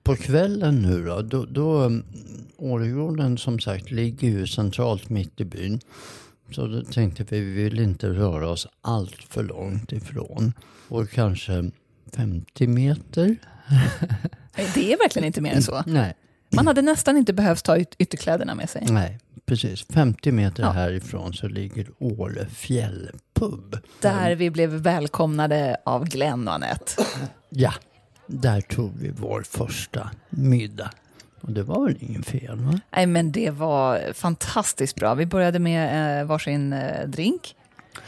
På 0.02 0.16
kvällen 0.16 0.82
nu 0.82 1.04
då, 1.04 1.22
då, 1.22 1.44
då 1.44 1.82
um, 1.82 2.04
Åregården 2.56 3.38
som 3.38 3.58
sagt 3.58 3.90
ligger 3.90 4.28
ju 4.28 4.46
centralt 4.46 5.08
mitt 5.08 5.40
i 5.40 5.44
byn. 5.44 5.80
Så 6.50 6.66
då 6.66 6.82
tänkte 6.82 7.24
vi, 7.28 7.40
vi 7.40 7.62
vill 7.62 7.80
inte 7.80 8.08
röra 8.08 8.48
oss 8.48 8.68
allt 8.80 9.22
för 9.28 9.42
långt 9.42 9.92
ifrån. 9.92 10.52
Och 10.88 11.10
kanske 11.10 11.70
50 12.16 12.66
meter. 12.66 13.36
Det 14.74 14.92
är 14.92 14.98
verkligen 14.98 15.26
inte 15.26 15.40
mer 15.40 15.52
än 15.52 15.62
så. 15.62 15.82
Nej, 15.86 16.14
Man 16.54 16.66
hade 16.66 16.82
nästan 16.82 17.16
inte 17.16 17.32
behövt 17.32 17.64
ta 17.64 17.76
yt- 17.78 17.94
ytterkläderna 17.98 18.54
med 18.54 18.70
sig. 18.70 18.86
nej, 18.90 19.18
precis. 19.46 19.86
50 19.94 20.32
meter 20.32 20.62
Ja. 20.62 20.70
härifrån 20.70 21.32
så 21.34 21.48
ligger 21.48 21.86
Åre 21.98 22.46
fjällpub. 22.46 23.78
Där 24.00 24.34
vi 24.34 24.50
blev 24.50 24.70
välkomnade 24.70 25.76
av 25.84 26.04
Glenn 26.04 26.48
och 26.48 26.54
Anette. 26.54 26.92
Ja, 27.48 27.72
där 28.26 28.60
tog 28.60 28.92
vi 28.98 29.10
vår 29.10 29.42
första 29.42 30.10
middag. 30.30 30.90
Och 31.40 31.52
det 31.52 31.62
var 31.62 31.84
väl 31.86 31.96
ingen 32.00 32.22
fel 32.22 32.56
va? 32.60 32.80
Nej, 32.96 33.06
men 33.06 33.32
det 33.32 33.50
var 33.50 34.12
fantastiskt 34.12 34.96
bra. 34.96 35.14
Vi 35.14 35.26
började 35.26 35.58
med 35.58 36.20
eh, 36.20 36.26
varsin 36.26 36.72
eh, 36.72 37.08
drink. 37.08 37.54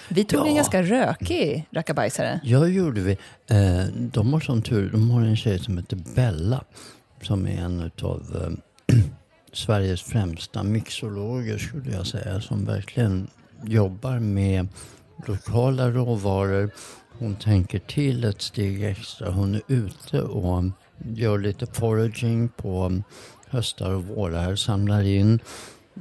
Vi 0.08 0.24
tog 0.24 0.40
Ja. 0.40 0.48
en 0.50 0.54
ganska 0.56 0.82
rökig 0.82 1.66
rackabajsare. 1.70 2.40
Ja, 2.44 2.66
gjorde 2.66 3.00
vi. 3.00 3.12
Eh, 3.46 3.84
de 3.94 4.32
har 4.32 4.40
som 4.40 4.62
tur, 4.62 4.90
de 4.90 5.10
har 5.10 5.20
en 5.20 5.36
tjej 5.36 5.58
som 5.58 5.78
heter 5.78 5.98
Bella. 6.14 6.64
Som 7.22 7.46
är 7.46 7.58
en 7.58 7.90
av 8.02 8.22
eh, 8.90 8.96
Sveriges 9.52 10.02
främsta 10.02 10.62
mixologer 10.62 11.58
skulle 11.58 11.92
jag 11.92 12.06
säga. 12.06 12.40
Som 12.40 12.64
verkligen 12.64 13.28
jobbar 13.64 14.18
med 14.18 14.68
lokala 15.26 15.90
råvaror. 15.90 16.70
Hon 17.18 17.36
tänker 17.36 17.78
till 17.78 18.24
ett 18.24 18.42
steg 18.42 18.84
extra. 18.84 19.30
Hon 19.30 19.54
är 19.54 19.62
ute 19.68 20.22
och 20.22 20.64
gör 20.98 21.38
lite 21.38 21.66
foraging 21.66 22.48
på 22.48 23.02
höstar 23.48 23.90
och 23.90 24.04
vårar. 24.04 24.56
Samlar 24.56 25.02
in. 25.02 25.40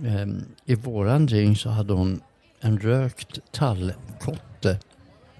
Eh, 0.05 0.27
I 0.65 0.75
våran 0.75 1.25
drink 1.25 1.59
så 1.59 1.69
hade 1.69 1.93
hon 1.93 2.21
en 2.59 2.79
rökt 2.79 3.39
tallkott 3.51 4.54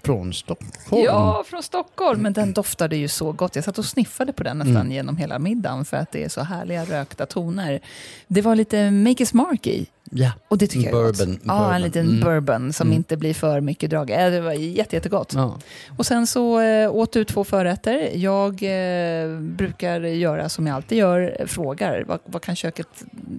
från 0.06 0.32
Stockholm. 0.32 1.04
Ja, 1.04 1.44
från 1.46 1.62
Stockholm. 1.62 2.22
Men 2.22 2.32
den 2.32 2.52
doftade 2.52 2.96
ju 2.96 3.08
så 3.08 3.32
gott. 3.32 3.56
Jag 3.56 3.64
satt 3.64 3.78
och 3.78 3.84
sniffade 3.84 4.32
på 4.32 4.42
den 4.42 4.58
nästan 4.58 4.90
genom 4.90 5.16
hela 5.16 5.38
middagen 5.38 5.84
för 5.84 5.96
att 5.96 6.12
det 6.12 6.24
är 6.24 6.28
så 6.28 6.40
härliga 6.40 6.84
rökta 6.84 7.26
toner. 7.26 7.80
Det 8.26 8.42
var 8.42 8.54
lite 8.54 8.76
Maker's 8.76 9.36
Mark 9.36 9.66
i. 9.66 9.86
Ja, 10.10 10.30
Och 10.48 10.58
det 10.58 10.66
tycker 10.66 10.90
jag 10.90 10.98
är 10.98 11.12
Bourbon, 11.12 11.32
gott. 11.32 11.40
Ja, 11.44 11.52
bourbon. 11.58 11.74
en 11.74 11.82
liten 11.82 12.06
Mm. 12.08 12.20
bourbon 12.20 12.72
som 12.72 12.92
inte 12.92 13.16
blir 13.16 13.34
för 13.34 13.60
mycket 13.60 13.90
drag. 13.90 14.10
Äh, 14.10 14.30
Det 14.30 14.40
var 14.40 14.52
jätte, 14.52 14.96
jättegott. 14.96 15.32
ja. 15.34 15.58
Och 15.96 16.06
sen 16.06 16.26
så 16.26 16.60
äh, 16.60 16.90
åt 16.94 17.12
du 17.12 17.24
två 17.24 17.44
förrätter. 17.44 18.10
Jag 18.14 18.52
äh, 18.62 19.38
brukar 19.40 20.00
göra 20.00 20.48
som 20.48 20.66
jag 20.66 20.76
alltid 20.76 20.98
gör, 20.98 21.44
frågar 21.46 22.04
vad, 22.08 22.18
vad 22.24 22.42
kan 22.42 22.56
köket 22.56 22.88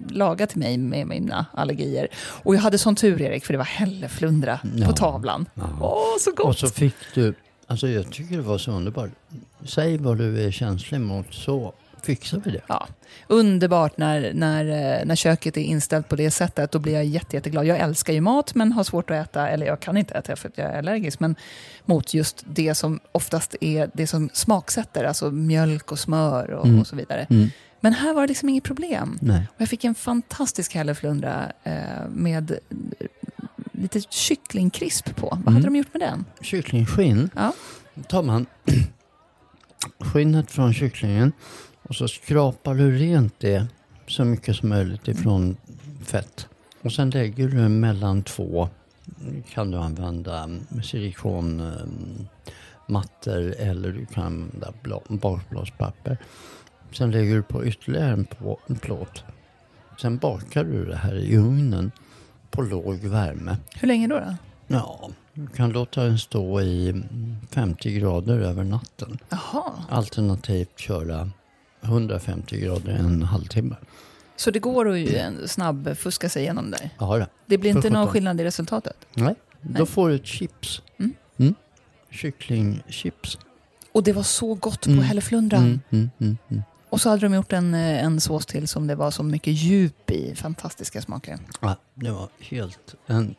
laga 0.08 0.46
till 0.46 0.58
mig 0.58 0.78
med 0.78 1.06
mina 1.06 1.46
allergier. 1.54 2.08
Och 2.18 2.54
jag 2.54 2.60
hade 2.60 2.78
sån 2.78 2.96
tur 2.96 3.20
Erik, 3.22 3.44
för 3.44 3.52
det 3.54 3.58
var 3.58 3.64
hälleflundra 3.64 4.60
Ja. 4.76 4.86
på 4.86 4.92
tavlan. 4.92 5.46
Ja. 5.54 5.62
Åh, 5.80 6.02
så 6.20 6.30
gott! 6.30 6.46
Och 6.46 6.56
så 6.56 6.66
fick 6.68 6.94
du, 7.14 7.34
alltså 7.66 7.88
jag 7.88 8.10
tycker 8.12 8.36
det 8.36 8.42
var 8.42 8.58
så 8.58 8.70
underbart. 8.70 9.10
Säg 9.64 9.98
vad 9.98 10.18
du 10.18 10.44
är 10.46 10.50
känslig 10.50 11.00
mot 11.00 11.34
så 11.34 11.72
fixar 12.02 12.42
vi 12.44 12.50
det. 12.50 12.60
Ja, 12.66 12.86
underbart 13.26 13.96
när, 13.96 14.32
när, 14.34 14.64
eh, 15.00 15.06
när 15.06 15.16
köket 15.16 15.56
är 15.56 15.60
inställt 15.60 16.08
på 16.08 16.16
det 16.16 16.30
sättet. 16.30 16.70
Då 16.72 16.78
blir 16.78 16.92
jag 16.94 17.04
jätte, 17.04 17.36
jätteglad. 17.36 17.66
Jag 17.66 17.78
älskar 17.78 18.12
ju 18.12 18.20
mat 18.20 18.54
men 18.54 18.72
har 18.72 18.84
svårt 18.84 19.10
att 19.10 19.28
äta, 19.28 19.48
eller 19.48 19.66
jag 19.66 19.80
kan 19.80 19.96
inte 19.96 20.14
äta 20.14 20.36
för 20.36 20.48
att 20.48 20.58
jag 20.58 20.66
är 20.72 20.78
allergisk, 20.78 21.20
men 21.20 21.36
mot 21.84 22.14
just 22.14 22.44
det 22.46 22.74
som 22.74 23.00
oftast 23.12 23.54
är 23.60 23.90
det 23.94 24.06
som 24.06 24.30
smaksätter, 24.32 25.04
alltså 25.04 25.30
mjölk 25.30 25.92
och 25.92 25.98
smör 25.98 26.50
och, 26.50 26.66
Mm. 26.66 26.80
och 26.80 26.86
så 26.86 26.96
vidare. 26.96 27.26
Mm. 27.30 27.48
Men 27.80 27.92
här 27.92 28.14
var 28.14 28.22
det 28.22 28.28
liksom 28.28 28.48
inget 28.48 28.64
problem. 28.64 29.18
Nej. 29.22 29.48
Och 29.54 29.60
jag 29.60 29.68
fick 29.68 29.84
en 29.84 29.94
fantastisk 29.94 30.74
hälleflundra 30.74 31.52
eh, 31.62 31.72
med 32.10 32.58
lite 33.72 34.00
kycklingkrisp 34.00 35.16
på. 35.16 35.26
Vad 35.28 35.38
Mm. 35.40 35.54
hade 35.54 35.66
de 35.66 35.76
gjort 35.76 35.94
med 35.94 36.00
den? 36.02 36.24
Kycklingskinn, 36.40 37.30
Ja. 37.36 37.52
då 37.94 38.02
tar 38.02 38.22
man 38.22 38.46
skinnet 40.00 40.50
från 40.50 40.74
kycklingen 40.74 41.32
och 41.88 41.94
så 41.94 42.08
skrapar 42.08 42.74
du 42.74 42.98
rent 42.98 43.40
det 43.40 43.66
så 44.06 44.24
mycket 44.24 44.56
som 44.56 44.68
möjligt 44.68 45.08
ifrån 45.08 45.56
fett. 46.04 46.48
Och 46.82 46.92
sen 46.92 47.10
lägger 47.10 47.48
du 47.48 47.68
mellan 47.68 48.22
två, 48.22 48.68
kan 49.50 49.70
du 49.70 49.78
använda 49.78 50.48
silikonmattor 50.84 53.54
eller 53.58 53.92
du 53.92 54.06
kan 54.06 54.24
använda 54.24 54.72
bakplåtspapper. 55.08 56.18
Sen 56.92 57.10
lägger 57.10 57.34
du 57.34 57.42
på 57.42 57.66
ytterligare 57.66 58.12
en, 58.12 58.24
på, 58.24 58.58
en 58.66 58.76
plåt. 58.76 59.24
Sen 60.00 60.18
bakar 60.18 60.64
du 60.64 60.84
det 60.84 60.96
här 60.96 61.14
i 61.14 61.36
ugnen 61.36 61.92
på 62.50 62.62
låg 62.62 62.96
värme. 62.96 63.56
Hur 63.74 63.88
länge 63.88 64.06
då? 64.06 64.18
då? 64.18 64.34
Ja, 64.66 65.10
du 65.34 65.46
kan 65.46 65.70
låta 65.70 66.04
den 66.04 66.18
stå 66.18 66.60
i 66.60 66.88
mm, 66.88 67.36
50 67.50 67.92
grader 67.92 68.40
över 68.40 68.64
natten. 68.64 69.18
Jaha, 69.28 69.72
Alternativt 69.88 70.78
köra 70.78 71.30
150 71.82 72.60
grader 72.60 72.92
en 72.92 73.22
halvtimme. 73.22 73.76
så 74.36 74.50
det 74.50 74.58
går 74.58 74.88
att 74.90 74.98
ju 74.98 75.16
en 75.16 75.48
snabb 75.48 75.96
fuska 75.96 76.28
sig 76.28 76.42
igenom 76.42 76.70
där? 76.70 76.90
Ja, 76.98 77.18
då. 77.18 77.26
Det 77.46 77.58
blir 77.58 77.70
inte 77.70 77.90
någon 77.90 78.08
skillnad 78.08 78.40
i 78.40 78.44
resultatet? 78.44 78.96
Nej, 79.14 79.34
då 79.60 79.70
Nej. 79.78 79.86
får 79.86 80.08
du 80.08 80.14
ett 80.14 80.26
chips. 80.26 80.82
Mm. 80.98 81.14
Mm. 81.38 81.54
Kycklingchips. 82.10 83.38
Och 83.92 84.02
det 84.02 84.12
var 84.12 84.22
så 84.22 84.54
gott 84.54 84.84
på 84.84 84.90
Mm. 84.90 85.04
hälleflundran. 85.04 85.62
Mm, 85.62 85.80
mm, 85.90 86.10
mm, 86.20 86.38
mm. 86.50 86.62
Och 86.90 87.00
så 87.00 87.08
hade 87.10 87.20
de 87.22 87.34
gjort 87.34 87.52
en, 87.52 87.74
eh, 87.74 88.04
en 88.04 88.20
sås 88.20 88.46
till 88.46 88.68
som 88.68 88.86
det 88.86 88.94
var 88.94 89.10
så 89.10 89.22
mycket 89.22 89.52
djup 89.54 90.10
i. 90.10 90.34
Fantastiska 90.34 91.02
smaker. 91.02 91.38
Ja, 91.60 91.76
det 91.94 92.10
var 92.10 92.28
helt 92.40 92.94
en 93.06 93.34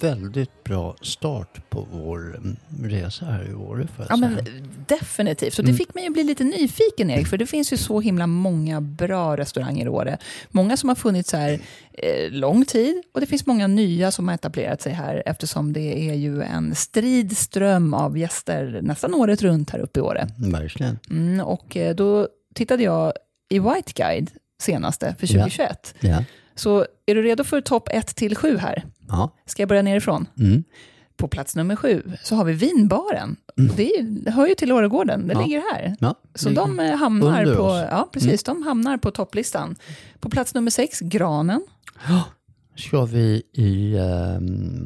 väldigt 0.00 0.64
bra 0.64 0.96
start 1.02 1.70
på 1.70 1.86
vår 1.92 2.36
mm, 2.36 2.56
resa 2.82 3.24
här 3.26 3.50
i 3.50 3.54
Åre. 3.54 3.88
Ja, 4.08 4.16
men 4.16 4.38
definitivt. 4.86 5.58
Och 5.58 5.64
det 5.64 5.70
Mm. 5.70 5.76
fick 5.78 5.94
mig 5.94 6.06
att 6.06 6.12
bli 6.12 6.24
lite 6.24 6.44
nyfiken, 6.44 7.10
Erik. 7.10 7.26
För 7.26 7.38
det 7.38 7.46
finns 7.46 7.72
ju 7.72 7.76
så 7.76 8.00
himla 8.00 8.26
många 8.26 8.80
bra 8.80 9.36
restauranger 9.36 9.86
i 9.86 9.88
Åre. 9.88 10.18
Många 10.50 10.76
som 10.76 10.88
har 10.88 10.96
funnits 10.96 11.32
här 11.32 11.60
eh, 11.92 12.30
lång 12.30 12.64
tid. 12.64 13.02
Och 13.14 13.20
det 13.20 13.26
finns 13.26 13.46
många 13.46 13.66
nya 13.66 14.10
som 14.10 14.28
har 14.28 14.34
etablerat 14.34 14.82
sig 14.82 14.92
här. 14.92 15.22
Eftersom 15.26 15.72
det 15.72 16.10
är 16.10 16.14
ju 16.14 16.42
en 16.42 16.74
strid 16.74 17.36
ström 17.36 17.94
av 17.94 18.18
gäster 18.18 18.80
nästan 18.82 19.14
året 19.14 19.42
runt 19.42 19.70
här 19.70 19.78
uppe 19.78 19.98
i 20.00 20.02
Åre. 20.02 20.28
Verkligen. 20.38 20.98
Mm, 21.10 21.40
och 21.46 21.76
eh, 21.76 21.94
då 21.94 22.28
tittade 22.54 22.82
jag 22.82 23.12
i 23.48 23.58
White 23.58 23.92
Guide 23.94 24.30
senaste 24.62 25.14
för 25.18 25.26
Ja. 25.26 25.32
2021. 25.32 25.94
Ja. 26.00 26.24
Så 26.56 26.86
är 27.06 27.14
du 27.14 27.22
redo 27.22 27.44
för 27.44 27.60
topp 27.60 27.88
1 27.92 28.06
till 28.16 28.36
7 28.36 28.56
här? 28.56 28.84
ja. 29.08 29.30
Ska 29.46 29.62
jag 29.62 29.68
börja 29.68 29.82
nerifrån? 29.82 30.26
Mm. 30.38 30.64
På 31.16 31.28
plats 31.28 31.56
nummer 31.56 31.76
sju 31.76 32.02
så 32.22 32.34
har 32.36 32.44
vi 32.44 32.52
vinbaren. 32.52 33.36
Det, 33.76 33.90
är, 33.90 34.02
det 34.02 34.30
hör 34.30 34.46
ju 34.46 34.54
till 34.54 34.72
Åregården, 34.72 35.28
det 35.28 35.34
Ja. 35.34 35.42
ligger 35.42 35.62
här. 35.74 35.96
Ja, 36.00 36.14
Så 36.34 36.48
de 36.50 36.80
eh, 36.80 36.96
hamnar 36.96 37.42
under 37.44 37.56
på, 37.56 37.62
oss. 37.62 37.76
Mm. 37.78 37.88
ja, 37.90 38.08
precis, 38.12 38.42
de 38.42 38.62
hamnar 38.62 38.96
på 38.96 39.10
topplistan. 39.10 39.76
På 40.20 40.30
plats 40.30 40.54
nummer 40.54 40.70
sex, 40.70 41.00
granen. 41.00 41.62
Ska 42.76 43.04
vi 43.04 43.42
i 43.52 43.94
eh, 43.96 44.40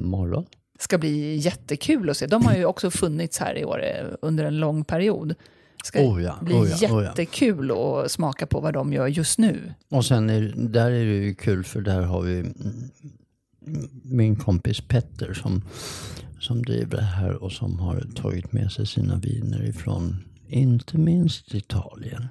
morgon? 0.04 0.46
Ska 0.78 0.98
bli 0.98 1.36
jättekul 1.36 2.10
att 2.10 2.16
se. 2.16 2.26
De 2.26 2.44
har 2.46 2.54
ju 2.56 2.64
också 2.64 2.90
funnits 2.90 3.38
här 3.38 3.58
i 3.58 3.64
år 3.64 3.82
eh, 3.84 4.06
under 4.22 4.44
en 4.44 4.58
lång 4.60 4.84
period. 4.84 5.34
Ska 5.84 6.00
Oh 6.00 6.22
ja, 6.22 6.38
bli 6.42 6.54
oh 6.54 6.68
ja, 6.80 6.88
oh 6.88 7.02
ja. 7.02 7.08
jättekul 7.08 7.70
att 7.70 8.10
smaka 8.10 8.46
på 8.46 8.60
vad 8.60 8.74
de 8.74 8.92
gör 8.92 9.06
just 9.06 9.38
nu. 9.38 9.74
Och 9.90 10.04
sen 10.04 10.30
är, 10.30 10.54
där 10.56 10.90
är 10.90 11.04
det 11.04 11.12
ju 11.24 11.34
kul 11.34 11.64
för 11.64 11.80
där 11.80 12.00
har 12.02 12.22
vi 12.22 12.38
mm, 12.40 12.54
min 14.04 14.36
kompis 14.36 14.80
Petter 14.80 15.32
som, 15.34 15.62
som 16.40 16.62
driver 16.62 16.96
det 16.96 17.02
här 17.02 17.42
och 17.42 17.52
som 17.52 17.78
har 17.78 18.00
tagit 18.14 18.52
med 18.52 18.72
sig 18.72 18.86
sina 18.86 19.16
viner 19.16 19.64
ifrån 19.68 20.24
inte 20.48 20.98
minst 20.98 21.54
Italien. 21.54 22.28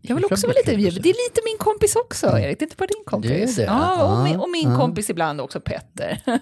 Jag 0.00 0.14
vill 0.16 0.24
också 0.24 0.46
vara 0.46 0.54
lite 0.56 0.70
att 0.88 1.02
Det 1.02 1.10
är 1.10 1.28
lite 1.28 1.40
min 1.44 1.58
kompis 1.58 1.96
också, 1.96 2.26
Erik. 2.26 2.58
Det 2.58 2.62
är 2.62 2.66
inte 2.66 2.76
bara 2.78 2.86
din 2.86 3.04
kompis. 3.06 3.56
Det 3.56 3.62
är 3.62 3.66
det. 3.66 3.72
Ja, 3.72 4.18
och 4.18 4.24
min, 4.24 4.36
och 4.36 4.50
min 4.50 4.70
ja. 4.70 4.76
kompis 4.76 5.10
ibland 5.10 5.40
också, 5.40 5.60
Petter. 5.60 6.20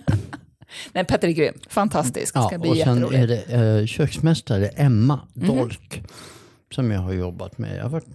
Nej, 0.93 1.05
Petter 1.05 1.29
är 1.29 1.33
grym. 1.33 1.55
Fantastisk. 1.69 2.35
Det 2.35 2.41
ska 2.41 2.49
Ja, 2.53 2.59
bli 2.59 2.71
och 2.71 2.77
sen 2.77 3.15
är 3.15 3.27
det 3.27 3.43
eh, 3.43 3.87
köksmästare 3.87 4.69
Emma 4.69 5.21
Mhm. 5.35 5.47
Dolk 5.47 6.03
som 6.75 6.91
jag 6.91 7.01
har 7.01 7.13
jobbat 7.13 7.59
med. 7.59 7.77
Jag 7.77 7.83
har 7.83 7.91
varit 7.91 8.07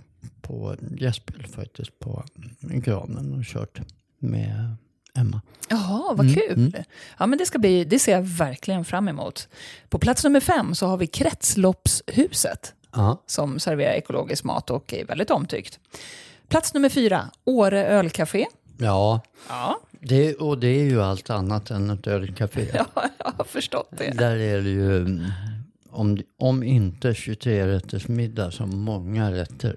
på 0.42 0.76
gästspel 0.98 1.48
faktiskt 1.48 2.00
på 2.00 2.24
granen 2.62 3.34
och 3.34 3.44
kört 3.46 3.80
med 4.20 4.76
Emma. 5.16 5.42
Jaha, 5.70 6.14
vad 6.14 6.34
kul. 6.34 6.84
Ja, 7.18 7.26
men 7.26 7.38
det, 7.40 7.46
ska 7.46 7.60
bli, 7.60 7.84
det 7.86 8.00
ser 8.00 8.12
jag 8.12 8.22
verkligen 8.22 8.86
fram 8.86 9.08
emot. 9.08 9.48
På 9.90 10.00
plats 10.00 10.24
nummer 10.24 10.40
fem 10.40 10.76
så 10.76 10.88
har 10.88 10.98
vi 10.98 11.08
Kretsloppshuset 11.08 12.74
Ja, 12.92 13.24
som 13.26 13.60
serverar 13.60 13.92
ekologisk 13.94 14.44
mat 14.44 14.70
och 14.70 14.94
är 14.94 15.06
väldigt 15.06 15.32
omtyckt. 15.32 15.80
Plats 16.48 16.74
nummer 16.74 16.90
fyra, 16.90 17.30
Åre 17.46 17.86
ölcafé. 17.88 18.46
ja 18.78 19.22
Ja, 19.50 19.80
det, 20.02 20.36
och 20.36 20.58
det 20.60 20.68
är 20.68 20.84
ju 20.84 21.02
allt 21.02 21.30
annat 21.30 21.72
än 21.72 21.90
ett 21.90 22.08
ölcafé. 22.08 22.68
ja 22.74 22.86
jag 23.18 23.32
har 23.38 23.44
förstått 23.44 23.90
det. 23.98 24.12
Där 24.18 24.36
är 24.36 24.62
det 24.62 24.70
ju, 24.70 24.98
mm, 24.98 25.24
om, 25.92 26.22
om 26.38 26.64
inte 26.64 27.14
23 27.14 27.68
rätters 27.68 28.08
middag, 28.08 28.52
så 28.52 28.66
många 28.66 29.32
rätter. 29.32 29.76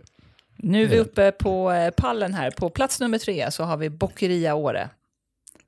Nu 0.57 0.83
är 0.83 0.89
vi 0.89 0.99
uppe 0.99 1.33
på 1.33 1.73
eh, 1.73 1.91
pallen 1.91 2.35
här. 2.35 2.51
På 2.51 2.71
plats 2.71 3.01
nummer 3.01 3.19
tre 3.19 3.51
så 3.51 3.65
har 3.65 3.77
vi 3.77 3.91
Boccheria 3.91 4.55
Åre. 4.55 4.91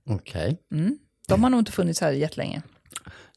Okej, 0.09 0.57
Mm. 0.73 0.99
De 1.29 1.43
har 1.43 1.51
nog 1.51 1.61
inte 1.61 1.73
funnits 1.73 2.01
här 2.01 2.13
jättelänge. 2.13 2.63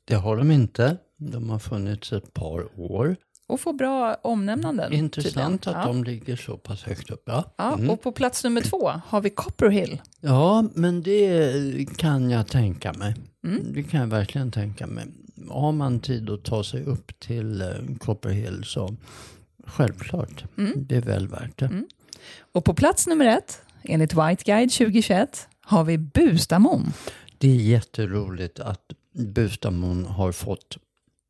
det 0.06 0.15
har 0.15 0.38
de 0.38 0.52
inte. 0.52 0.98
De 1.17 1.50
har 1.50 1.60
funnits 1.60 2.13
ett 2.13 2.34
par 2.34 2.80
år. 2.82 3.15
Och 3.48 3.60
får 3.60 3.74
bra 3.74 4.15
omnämnanden. 4.22 4.93
Intressant 4.93 5.62
tydligen. 5.63 5.80
att 5.82 5.88
ja. 5.88 5.93
de 5.93 6.04
ligger 6.04 6.36
så 6.36 6.58
pass 6.58 6.84
högt 6.84 7.10
upp. 7.10 7.24
Ja. 7.26 7.43
Ja, 7.58 7.74
Mm. 7.74 7.89
och 7.89 8.02
på 8.02 8.12
plats 8.12 8.43
nummer 8.43 8.62
två 8.62 8.89
har 9.08 9.22
vi 9.22 9.30
Copperhill. 9.30 10.02
ja, 10.22 10.65
men 10.74 11.02
det 11.04 11.86
kan 11.98 12.30
jag 12.30 12.48
tänka 12.48 12.93
mig. 12.93 13.15
Mm. 13.48 13.74
Det 13.74 13.84
kan 13.84 14.00
jag 14.00 14.08
verkligen 14.08 14.52
tänka 14.52 14.88
mig. 14.88 15.06
Har 15.50 15.72
man 15.72 16.00
tid 16.00 16.30
att 16.30 16.44
ta 16.44 16.64
sig 16.64 16.84
upp 16.84 17.20
till 17.20 17.62
eh, 17.62 17.68
Copperhill 18.00 18.64
så 18.64 18.96
självklart, 19.66 20.44
Mm. 20.58 20.74
det 20.88 20.96
är 20.96 21.02
väl 21.02 21.28
värt 21.28 21.58
det. 21.60 21.84
Och 22.52 22.66
på 22.66 22.74
plats 22.74 23.08
nummer 23.08 23.26
ett, 23.26 23.62
enligt 23.84 24.14
White 24.14 24.44
Guide 24.46 24.72
2021, 24.72 25.48
har 25.62 25.84
vi 25.84 25.98
Bustamon. 25.98 26.94
Det 27.38 27.48
är 27.52 27.56
jätteroligt 27.56 28.60
att 28.60 28.82
Bustamon 29.14 30.06
har 30.06 30.32
fått 30.32 30.78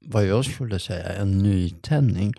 vad 0.06 0.26
jag 0.26 0.46
skulle 0.46 0.80
säga 0.80 1.10
en 1.14 1.38
nytändning. 1.38 2.34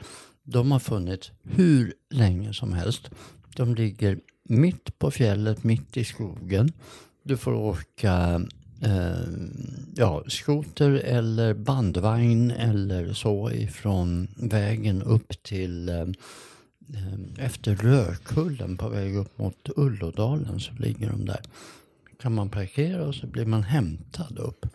De 0.44 0.72
har 0.72 0.78
funnits 0.78 1.32
hur 1.42 1.94
länge 2.10 2.52
som 2.54 2.72
helst. 2.72 3.10
De 3.56 3.74
ligger 3.74 4.18
mitt 4.44 4.98
på 4.98 5.10
fjället, 5.10 5.64
mitt 5.64 5.96
i 5.96 6.04
skogen. 6.04 6.72
Du 7.22 7.36
får 7.36 7.52
åka 7.52 8.40
eh, 8.82 9.28
ja, 9.96 10.24
skoter 10.28 10.90
eller 10.90 11.54
bandvagn 11.54 12.50
eller 12.50 13.12
så 13.12 13.50
ifrån 13.50 14.28
vägen 14.36 15.02
upp 15.02 15.42
till 15.42 15.88
eh, 15.88 16.06
efter 17.38 17.74
Rökullen 17.74 18.76
på 18.76 18.88
väg 18.88 19.16
upp 19.16 19.38
mot 19.38 19.68
Ullådalen 19.76 20.60
så 20.60 20.72
ligger 20.72 21.10
de 21.10 21.24
där. 21.24 21.40
Kan 22.20 22.34
man 22.34 22.50
parkera 22.50 23.06
och 23.06 23.14
så 23.14 23.26
blir 23.26 23.46
man 23.46 23.62
hämtad 23.62 24.38
upp. 24.38 24.66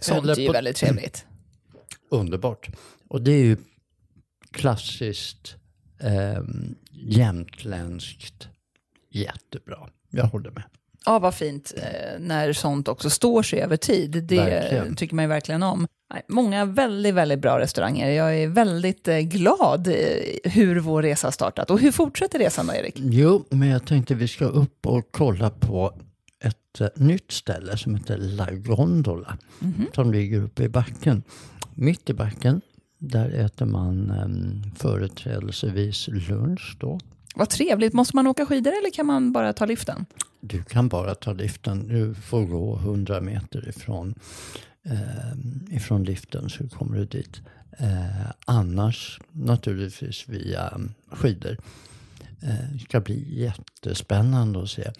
Sånt 0.00 0.22
Eller 0.22 0.32
är 0.36 0.40
ju 0.40 0.46
på- 0.46 0.52
väldigt 0.52 0.76
trevligt. 0.76 1.26
Underbart. 2.10 2.68
Och 3.08 3.22
det 3.22 3.32
är 3.32 3.44
ju 3.44 3.56
klassiskt 4.50 5.56
eh, 5.98 6.42
jämtländskt 6.90 8.48
jättebra. 9.10 9.88
Jag 10.10 10.24
håller 10.24 10.50
med. 10.50 10.62
Ja, 11.06 11.18
vad 11.18 11.34
fint 11.34 11.72
eh, 11.76 12.20
när 12.20 12.52
sånt 12.52 12.88
också 12.88 13.10
står 13.10 13.42
sig 13.42 13.60
över 13.60 13.76
tid. 13.76 14.10
Det 14.24 14.36
Verkligen. 14.36 14.96
tycker 14.96 15.14
man 15.14 15.24
ju 15.24 15.28
verkligen 15.28 15.62
om. 15.62 15.86
Många 16.28 16.64
väldigt, 16.64 17.14
väldigt 17.14 17.38
bra 17.38 17.58
restauranger. 17.58 18.10
Jag 18.10 18.36
är 18.36 18.48
väldigt 18.48 19.08
eh, 19.08 19.18
glad 19.18 19.88
eh, 19.88 19.94
hur 20.44 20.80
vår 20.80 21.02
resa 21.02 21.26
har 21.26 21.32
startat. 21.32 21.70
Och 21.70 21.80
hur 21.80 21.92
fortsätter 21.92 22.38
resan 22.38 22.66
då, 22.66 22.74
Erik? 22.74 22.94
Jo, 22.96 23.44
men 23.50 23.68
jag 23.68 23.86
tänkte 23.86 24.14
vi 24.14 24.28
ska 24.28 24.44
upp 24.44 24.86
och 24.86 25.08
kolla 25.10 25.50
på 25.50 25.92
ett 26.44 26.96
nytt 26.96 27.30
ställe 27.32 27.76
som 27.76 27.94
heter 27.94 28.18
La 28.18 28.46
Gondola. 28.50 29.38
Som 29.94 30.12
ligger 30.12 30.42
uppe 30.42 30.62
i 30.62 30.68
backen. 30.68 31.22
Mitt 31.74 32.10
i 32.10 32.14
backen, 32.14 32.60
där 32.98 33.30
äter 33.30 33.66
man 33.66 34.10
eh, 34.10 34.78
företrädelsevis 34.78 36.08
lunch 36.08 36.76
då. 36.80 37.00
Vad 37.34 37.48
trevligt. 37.50 37.92
Måste 37.92 38.16
man 38.16 38.26
åka 38.26 38.46
skidor 38.46 38.72
eller 38.72 38.90
kan 38.90 39.06
man 39.06 39.32
bara 39.32 39.52
ta 39.52 39.66
liften? 39.66 40.06
Du 40.40 40.62
kan 40.62 40.88
bara 40.88 41.14
ta 41.14 41.32
liften. 41.32 41.88
Du 41.88 42.14
får 42.14 42.44
gå 42.44 42.76
100 42.76 43.20
meter 43.20 43.68
ifrån, 43.68 44.14
eh, 44.84 45.76
ifrån 45.76 46.04
liften 46.04 46.50
så 46.50 46.68
kommer 46.68 46.96
du 46.96 47.04
dit. 47.04 47.40
Eh, 47.78 48.30
annars 48.46 49.20
naturligtvis 49.32 50.28
via 50.28 50.80
skidor. 51.12 51.56
Eh, 52.42 52.72
det 52.72 52.78
ska 52.78 53.00
bli 53.00 53.40
jättespännande 53.40 54.62
att 54.62 54.70
se. 54.70 54.90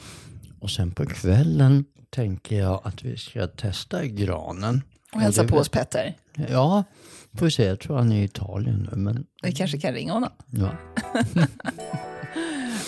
Och 0.61 0.71
sen 0.71 0.91
på 0.91 1.07
kvällen 1.07 1.85
tänker 2.11 2.59
jag 2.59 2.81
att 2.85 3.03
vi 3.03 3.17
ska 3.17 3.47
testa 3.47 4.07
granen. 4.07 4.83
Och 5.13 5.21
hälsa 5.21 5.45
på 5.45 5.57
oss 5.57 5.69
Petter. 5.69 6.17
Ja, 6.49 6.85
får 7.35 7.47
vi 7.47 7.53
se. 7.53 7.65
Jag 7.65 7.81
tror 7.81 7.97
han 7.97 8.13
är 8.13 8.21
i 8.21 8.25
Italien 8.25 8.89
nu. 8.93 8.97
Men, 8.97 9.27
Vi 9.43 9.53
kanske 9.53 9.79
kan 9.79 9.93
ringa 9.95 10.13
honom. 10.13 10.31
ja. 10.51 10.73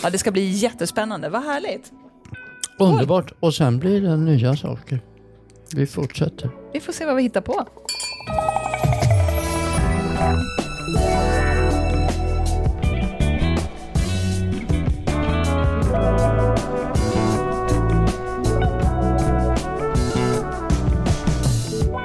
Ja, 0.02 0.10
det 0.10 0.18
ska 0.18 0.30
bli 0.30 0.50
jättespännande. 0.50 1.28
Vad 1.28 1.44
härligt. 1.44 1.92
Underbart. 2.78 3.32
Och 3.40 3.54
sen 3.54 3.78
blir 3.78 4.00
det 4.00 4.16
nya 4.16 4.56
saker. 4.56 5.00
Vi 5.74 5.86
fortsätter. 5.86 6.50
Vi 6.72 6.80
får 6.80 6.92
se 6.92 7.06
vad 7.06 7.16
vi 7.16 7.22
hittar 7.22 7.40
på. 7.40 7.66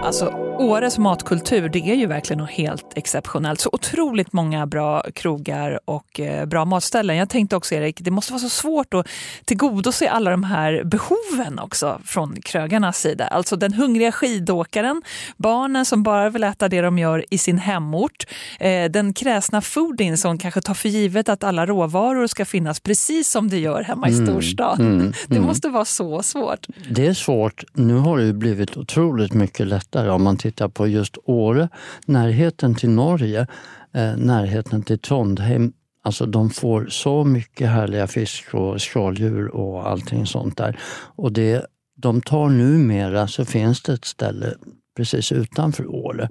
Alltså, 0.04 0.47
Åres 0.60 0.98
matkultur, 0.98 1.70
det 1.70 1.80
är 1.80 1.96
ju 1.96 2.06
verkligen 2.06 2.38
något 2.38 2.50
helt 2.50 2.86
exceptionellt. 2.96 3.62
Så 3.62 3.70
otroligt 3.74 4.34
många 4.34 4.67
bra 4.67 5.04
krogar 5.13 5.80
och 5.86 6.20
eh, 6.20 6.46
bra 6.46 6.65
matställen. 6.65 7.17
Jag 7.17 7.30
tänkte 7.30 7.56
också, 7.56 7.76
Erik, 7.76 7.98
det 8.02 8.12
måste 8.12 8.34
vara 8.34 8.39
så 8.39 8.50
svårt 8.50 8.93
att 8.93 9.08
tillgodose 9.46 10.10
alla 10.10 10.32
de 10.32 10.43
här 10.43 10.84
behoven 10.84 11.60
också 11.60 12.02
från 12.06 12.41
krögarnas 12.41 13.00
sida. 13.00 13.28
Alltså 13.28 13.56
den 13.56 13.74
hungriga 13.74 14.12
skidåkaren, 14.12 15.02
barnen 15.38 15.86
som 15.86 16.04
bara 16.04 16.30
vill 16.30 16.43
äta 16.43 16.70
det 16.70 16.82
de 16.82 17.00
gör 17.00 17.26
i 17.30 17.38
sin 17.38 17.58
hemort, 17.58 18.26
eh, 18.60 18.91
den 18.91 19.13
kräsna 19.13 19.62
foodien 19.62 20.17
som 20.17 20.38
kanske 20.38 20.62
tar 20.62 20.74
för 20.74 20.89
givet 20.89 21.30
att 21.30 21.43
alla 21.43 21.65
råvaror 21.65 22.28
ska 22.28 22.46
finnas 22.46 22.80
precis 22.80 23.30
som 23.30 23.50
det 23.50 23.60
gör 23.60 23.82
hemma 23.82 24.10
i 24.10 24.13
storstan. 24.13 25.13
det 25.28 25.39
måste 25.39 25.70
vara 25.70 25.86
så 25.86 26.24
svårt. 26.24 26.67
Det 26.91 27.08
är 27.08 27.13
svårt. 27.13 27.63
Nu 27.74 27.93
har 27.93 28.17
det 28.17 28.34
blivit 28.34 28.78
otroligt 28.78 29.34
mycket 29.34 29.67
lättare 29.67 30.10
om 30.10 30.24
man 30.24 30.38
tittar 30.52 30.67
på 30.67 30.87
just 30.87 31.17
Åre. 31.25 31.69
Närheten 32.06 32.75
till 32.75 32.89
Norge, 32.89 33.48
eh, 33.93 34.17
närheten 34.17 34.83
till 34.83 35.00
Trondheim. 35.00 35.73
Alltså 36.04 36.25
de 36.25 36.50
får 36.50 36.87
så 36.89 37.23
mycket 37.23 37.69
härliga 37.69 38.08
fisk 38.08 38.54
och 38.54 38.81
skaldjur 38.81 39.48
och 39.48 39.89
allting 39.89 40.25
sånt 40.25 40.58
där. 40.58 40.79
Och 41.15 41.31
det 41.31 41.65
de 41.95 42.21
tar 42.21 42.50
numera 42.50 43.27
så 43.27 43.45
finns 43.45 43.81
det 43.81 43.93
ett 43.93 44.06
ställe 44.06 44.54
precis 44.98 45.31
utanför 45.31 45.87
Åre 45.87 46.29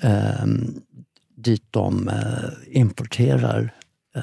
eh, 0.00 0.46
dit 1.36 1.64
de 1.70 2.08
eh, 2.08 2.78
importerar 2.78 3.74
eh, 4.16 4.22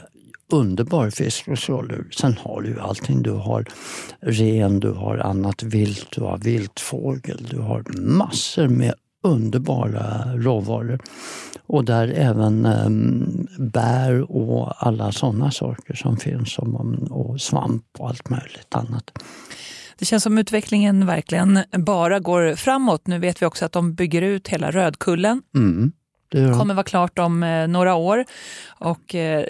underbar 0.51 1.09
fisk 1.09 1.47
och 1.47 1.59
skaldjur. 1.59 2.07
Sen 2.11 2.38
har 2.38 2.61
du 2.61 2.69
ju 2.69 2.79
allting. 2.79 3.21
Du 3.21 3.32
har 3.32 3.65
ren, 4.19 4.79
du 4.79 4.91
har 4.91 5.17
annat 5.17 5.63
vilt, 5.63 6.07
du 6.11 6.21
har 6.21 6.38
viltfågel, 6.38 7.47
du 7.49 7.59
har 7.59 7.84
massor 7.97 8.67
med 8.67 8.93
underbara 9.22 10.34
råvaror. 10.36 10.99
Och 11.67 11.86
där 11.86 12.07
även 12.07 12.65
eh, 12.65 12.89
bär 13.59 14.32
och 14.32 14.88
alla 14.88 15.11
sådana 15.11 15.51
saker 15.51 15.93
som 15.93 16.17
finns, 16.17 16.53
som, 16.53 16.76
och 17.11 17.41
svamp 17.41 17.86
och 17.97 18.09
allt 18.09 18.30
möjligt 18.30 18.76
annat. 18.76 19.11
Det 19.97 20.05
känns 20.05 20.24
som 20.24 20.38
utvecklingen 20.38 21.05
verkligen 21.05 21.59
bara 21.78 22.19
går 22.19 22.55
framåt. 22.55 23.07
Nu 23.07 23.19
vet 23.19 23.41
vi 23.41 23.45
också 23.45 23.65
att 23.65 23.72
de 23.72 23.93
bygger 23.93 24.22
ut 24.22 24.47
hela 24.47 24.72
Rödkullen. 24.72 25.41
Mm, 25.55 25.91
det 26.32 26.53
kommer 26.59 26.74
vara 26.74 26.84
klart 26.84 27.19
om 27.19 27.43
eh, 27.43 27.67
några 27.67 27.95
år. 27.95 28.26
Och 28.67 29.15
eh, 29.15 29.45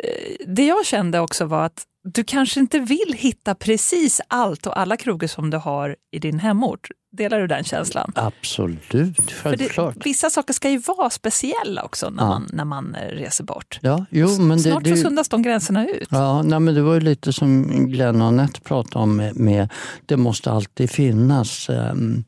det 0.48 0.66
jag 0.66 0.86
kände 0.86 1.20
också 1.20 1.46
var 1.46 1.66
att 1.66 1.84
du 2.04 2.24
kanske 2.24 2.60
inte 2.60 2.80
vill 2.80 3.16
hitta 3.18 3.56
precis 3.56 4.22
allt 4.28 4.68
och 4.68 4.80
alla 4.80 4.98
krogar 4.98 5.28
som 5.28 5.50
du 5.50 5.58
har 5.58 5.96
i 6.12 6.20
din 6.20 6.40
hemort. 6.40 6.88
Delar 7.14 7.40
du 7.40 7.48
den 7.48 7.64
känslan? 7.64 8.12
Absolut, 8.16 9.32
självklart. 9.32 9.96
Det, 9.96 10.02
vissa 10.04 10.30
saker 10.30 10.54
ska 10.54 10.70
ju 10.70 10.78
vara 10.78 11.10
speciella 11.10 11.84
också 11.84 12.10
när, 12.10 12.24
ja. 12.24 12.30
man, 12.30 12.50
när 12.54 12.66
man 12.66 12.96
eh, 12.96 13.08
reser 13.08 13.44
bort. 13.44 13.80
Ja, 13.82 14.06
jo, 14.10 14.38
men 14.40 14.58
det, 14.58 14.64
Snart 14.64 14.84
det, 14.84 14.98
så 14.98 15.10
suddas 15.10 15.30
de 15.30 15.42
gränserna 15.42 15.88
ut. 15.88 16.08
Ja, 16.12 16.42
nej, 16.42 16.60
men 16.60 16.76
det 16.76 16.82
var 16.82 16.94
ju 16.94 17.00
lite 17.00 17.34
som 17.34 17.64
Glenn 17.88 18.22
och 18.22 18.28
Anette 18.28 18.62
pratade 18.62 19.04
om 19.04 19.16
med, 19.16 19.36
med 19.36 19.70
det 20.06 20.18
måste 20.18 20.52
alltid 20.52 20.90
finnas 20.90 21.70
um, 21.70 22.24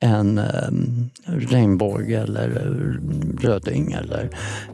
en 0.00 0.38
um, 0.38 1.10
regnbåge 1.26 2.20
eller 2.20 2.48
röding 3.40 3.92
eller 3.92 4.24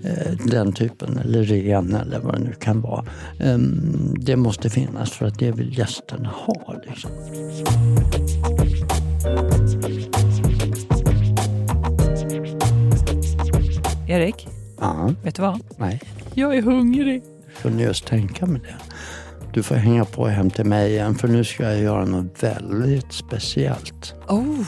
uh, 0.04 0.46
den 0.46 0.72
typen, 0.72 1.18
eller 1.18 1.42
ren 1.42 1.94
eller 1.94 2.18
vad 2.18 2.34
det 2.34 2.44
nu 2.44 2.52
kan 2.52 2.80
vara. 2.80 3.04
Um, 3.40 4.14
det 4.18 4.36
måste 4.36 4.70
finnas 4.70 5.10
för 5.10 5.26
att 5.26 5.38
det 5.38 5.52
vill 5.52 5.78
gästerna 5.78 6.28
ha. 6.28 6.74
Liksom. 6.86 7.10
Erik, 14.10 14.48
ja. 14.80 15.14
vet 15.22 15.34
du 15.34 15.42
vad? 15.42 15.60
Nej. 15.76 16.00
Jag 16.34 16.56
är 16.56 16.62
hungrig. 16.62 17.22
Jag 17.46 17.62
kunde 17.62 17.82
just 17.82 18.06
tänka 18.06 18.46
mig 18.46 18.60
det. 18.60 18.74
Du 19.52 19.62
får 19.62 19.74
hänga 19.74 20.04
på 20.04 20.26
hem 20.26 20.50
till 20.50 20.64
mig 20.64 20.90
igen 20.90 21.14
för 21.14 21.28
nu 21.28 21.44
ska 21.44 21.62
jag 21.62 21.78
göra 21.78 22.04
något 22.04 22.42
väldigt 22.42 23.12
speciellt. 23.12 24.14
Oh, 24.28 24.66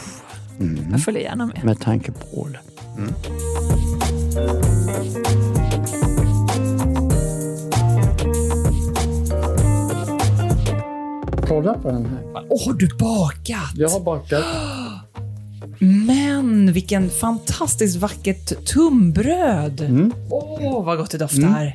mm. 0.60 0.86
Jag 0.90 1.02
följer 1.02 1.22
gärna 1.22 1.46
med. 1.46 1.64
Med 1.64 1.80
tanke 1.80 2.12
på 2.12 2.48
det. 2.48 2.60
Mm. 2.98 3.14
Kolla 11.48 11.74
på 11.74 11.90
den 11.90 12.06
här. 12.06 12.22
Åh, 12.34 12.42
oh, 12.48 12.66
har 12.66 12.72
du 12.74 12.88
bakat? 12.98 13.72
Jag 13.74 13.88
har 13.88 14.00
bakat. 14.00 14.44
Men 15.82 16.72
vilken 16.72 17.10
fantastiskt 17.10 17.96
vackert 17.96 18.66
tunnbröd! 18.66 19.80
Åh, 19.80 19.90
mm. 19.90 20.12
oh, 20.30 20.84
vad 20.84 20.98
gott 20.98 21.10
det 21.10 21.18
doftar! 21.18 21.62
Mm. 21.62 21.72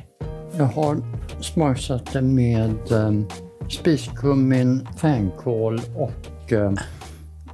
Jag 0.56 0.64
har 0.64 1.02
smaksatt 1.40 2.12
det 2.12 2.22
med 2.22 2.92
um, 2.92 3.28
spiskummin, 3.70 4.88
fänkål 5.00 5.80
och 5.96 6.52
um, 6.52 6.76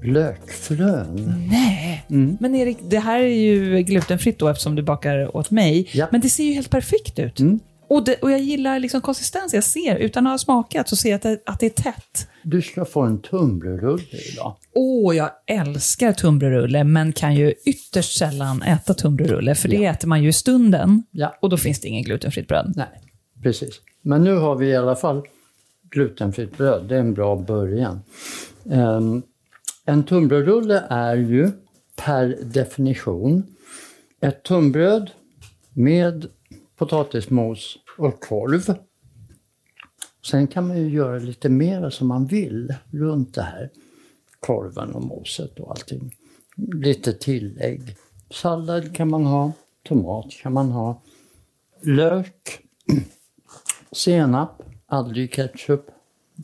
lökfrön. 0.02 1.42
Nej! 1.50 2.04
Mm. 2.10 2.36
Men 2.40 2.54
Erik, 2.54 2.78
det 2.82 2.98
här 2.98 3.20
är 3.20 3.34
ju 3.34 3.82
glutenfritt 3.82 4.38
då 4.38 4.48
eftersom 4.48 4.74
du 4.74 4.82
bakar 4.82 5.36
åt 5.36 5.50
mig. 5.50 5.88
Ja. 5.92 6.06
Men 6.12 6.20
det 6.20 6.28
ser 6.28 6.44
ju 6.44 6.52
helt 6.52 6.70
perfekt 6.70 7.18
ut. 7.18 7.40
Och, 7.88 8.04
det, 8.04 8.16
och 8.16 8.30
jag 8.30 8.40
gillar 8.40 8.78
liksom 8.78 9.00
konsistens. 9.00 9.54
Jag 9.54 9.64
ser, 9.64 9.96
utan 9.96 10.26
att 10.26 10.32
ha 10.32 10.38
smakat, 10.38 10.88
så 10.88 10.96
ser 10.96 11.08
jag 11.08 11.16
att 11.16 11.22
det, 11.22 11.38
att 11.46 11.60
det 11.60 11.66
är 11.66 11.82
tätt. 11.82 12.28
Du 12.42 12.62
ska 12.62 12.84
få 12.84 13.00
en 13.00 13.22
tunnbrödsrulle 13.22 14.18
idag. 14.32 14.56
Åh, 14.72 15.10
oh, 15.10 15.16
jag 15.16 15.30
älskar 15.46 16.12
tunnbrödsrulle, 16.12 16.84
men 16.84 17.12
kan 17.12 17.34
ju 17.34 17.54
ytterst 17.66 18.18
sällan 18.18 18.62
äta 18.62 18.94
tunnbrödsrulle, 18.94 19.54
för 19.54 19.68
det 19.68 19.76
ja. 19.76 19.90
äter 19.90 20.08
man 20.08 20.22
ju 20.22 20.28
i 20.28 20.32
stunden. 20.32 21.02
Ja. 21.10 21.38
Och 21.40 21.50
då 21.50 21.56
finns 21.56 21.80
det 21.80 21.88
ingen 21.88 22.02
glutenfritt 22.02 22.48
bröd. 22.48 22.72
Nej, 22.76 23.00
precis. 23.42 23.80
Men 24.02 24.24
nu 24.24 24.34
har 24.34 24.56
vi 24.56 24.66
i 24.66 24.76
alla 24.76 24.96
fall 24.96 25.22
glutenfritt 25.90 26.56
bröd. 26.56 26.84
Det 26.88 26.96
är 26.96 27.00
en 27.00 27.14
bra 27.14 27.36
början. 27.36 28.00
Um, 28.64 29.22
en 29.86 30.04
tunnbrödsrulle 30.04 30.84
är 30.88 31.16
ju 31.16 31.50
per 31.96 32.38
definition 32.42 33.46
ett 34.20 34.42
tunnbröd 34.42 35.10
med 35.72 36.26
potatismos 36.76 37.78
och 37.98 38.20
korv. 38.20 38.76
Sen 40.26 40.46
kan 40.46 40.68
man 40.68 40.78
ju 40.78 40.88
göra 40.88 41.18
lite 41.18 41.48
mer 41.48 41.90
som 41.90 42.08
man 42.08 42.26
vill 42.26 42.74
runt 42.90 43.34
det 43.34 43.42
här. 43.42 43.70
Korven 44.40 44.90
och 44.90 45.02
moset 45.02 45.60
och 45.60 45.70
allting. 45.70 46.16
Lite 46.56 47.12
tillägg. 47.12 47.96
Sallad 48.30 48.96
kan 48.96 49.10
man 49.10 49.26
ha, 49.26 49.52
tomat 49.82 50.30
kan 50.42 50.52
man 50.52 50.70
ha, 50.70 51.02
lök, 51.82 52.58
senap, 53.92 54.62
aldrig 54.86 55.32
ketchup. 55.32 55.86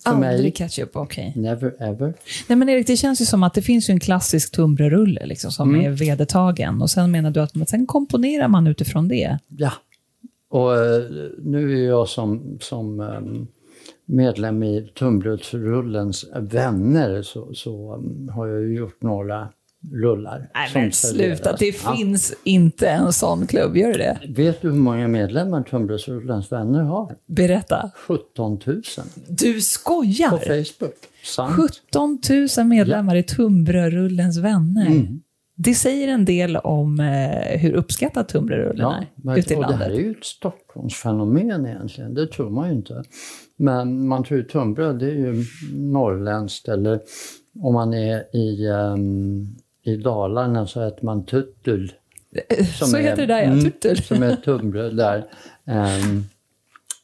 Aldrig 0.05 0.43
mig. 0.43 0.53
ketchup, 0.53 0.97
okej. 0.97 1.28
Okay. 1.28 1.43
Never 1.43 1.83
ever. 1.83 2.14
Nej 2.49 2.57
men 2.57 2.68
Erik, 2.68 2.87
det 2.87 2.97
känns 2.97 3.20
ju 3.20 3.24
som 3.24 3.43
att 3.43 3.55
det 3.55 3.62
finns 3.62 3.89
en 3.89 4.01
klassisk 4.01 4.53
tunnbrödsrulle 4.53 5.26
liksom, 5.26 5.53
som 5.53 5.74
mm. 5.74 5.87
är 5.87 5.91
vedertagen. 5.91 6.83
Och 6.83 6.91
sen 6.91 7.11
menar 7.11 7.31
du 7.31 7.41
att 7.41 7.68
sen 7.68 7.87
komponerar 7.87 8.49
man 8.49 8.66
utifrån 8.66 9.09
det? 9.09 9.39
Ja, 9.49 9.72
och 10.51 10.77
eh, 10.77 11.03
nu 11.39 11.79
är 11.79 11.89
jag 11.89 12.09
som, 12.09 12.59
som 12.61 13.01
ehm, 13.01 13.47
medlem 14.05 14.63
i 14.63 14.91
Tunnbrödsrullens 14.99 16.27
vänner 16.35 17.23
så, 17.23 17.55
så 17.55 17.95
um, 17.95 18.29
har 18.29 18.47
jag 18.47 18.73
gjort 18.73 19.03
några 19.03 19.49
rullar. 19.93 20.51
Nej 20.55 20.71
men 20.75 20.93
sluta, 20.93 21.57
det 21.57 21.83
ja. 21.85 21.95
finns 21.97 22.35
inte 22.45 22.89
en 22.89 23.13
sån 23.13 23.47
klubb, 23.47 23.77
gör 23.77 23.99
det 23.99 24.21
Vet 24.29 24.63
du 24.63 24.71
hur 24.71 24.77
många 24.77 25.09
medlemmar 25.09 25.63
Tunnbrödsrullens 25.63 26.53
vänner 26.53 26.83
har? 26.83 27.17
Berätta. 27.27 27.91
17 28.09 28.61
000. 28.67 28.83
Du 29.29 29.61
skojar? 29.61 30.31
På 30.31 30.39
Facebook. 30.39 30.95
Sant. 31.25 31.57
17 31.91 32.19
000 32.59 32.67
medlemmar 32.67 33.15
ja. 33.15 33.21
i 33.21 33.23
Tunnbrödsrullens 33.23 34.39
vänner. 34.39 34.87
Mm. 34.87 35.21
Det 35.63 35.75
säger 35.75 36.09
en 36.09 36.25
del 36.25 36.57
om 36.57 37.01
eh, 37.01 37.61
hur 37.61 37.73
uppskattad 37.73 38.29
tunnbrödsrullen 38.29 39.05
ja, 39.25 39.33
är 39.33 39.39
ute 39.39 39.55
i 39.55 39.57
landet. 39.57 39.79
Det 39.79 39.85
här 39.85 39.91
är 39.91 39.99
ju 39.99 40.11
ett 40.11 40.25
Stockholmsfenomen 40.25 41.67
egentligen, 41.67 42.15
det 42.15 42.27
tror 42.27 42.51
man 42.51 42.69
ju 42.69 42.75
inte. 42.75 43.05
Men 43.57 44.09
man 44.09 44.25
tror 44.25 44.41
ju 44.41 44.47
tunnbröd, 44.47 44.99
det 44.99 45.07
är 45.07 45.15
ju 45.15 45.45
norrländskt 45.73 46.69
eller 46.69 47.01
om 47.61 47.75
man 47.75 47.95
är 47.95 48.37
i, 48.37 48.69
um, 48.69 49.57
i 49.83 49.97
Dalarna 49.97 50.67
så 50.67 50.81
äter 50.81 51.05
man 51.05 51.25
tuttul. 51.25 51.93
Så 52.79 52.97
är, 52.97 53.01
heter 53.01 53.27
det 53.27 53.35
där 53.35 53.43
ja, 53.43 53.47
mm, 53.47 53.65
tuttul. 53.65 53.97
Som 53.97 54.23
är 54.23 54.37
tunnbröd 54.37 54.97
där. 54.97 55.19
Um, 55.65 56.25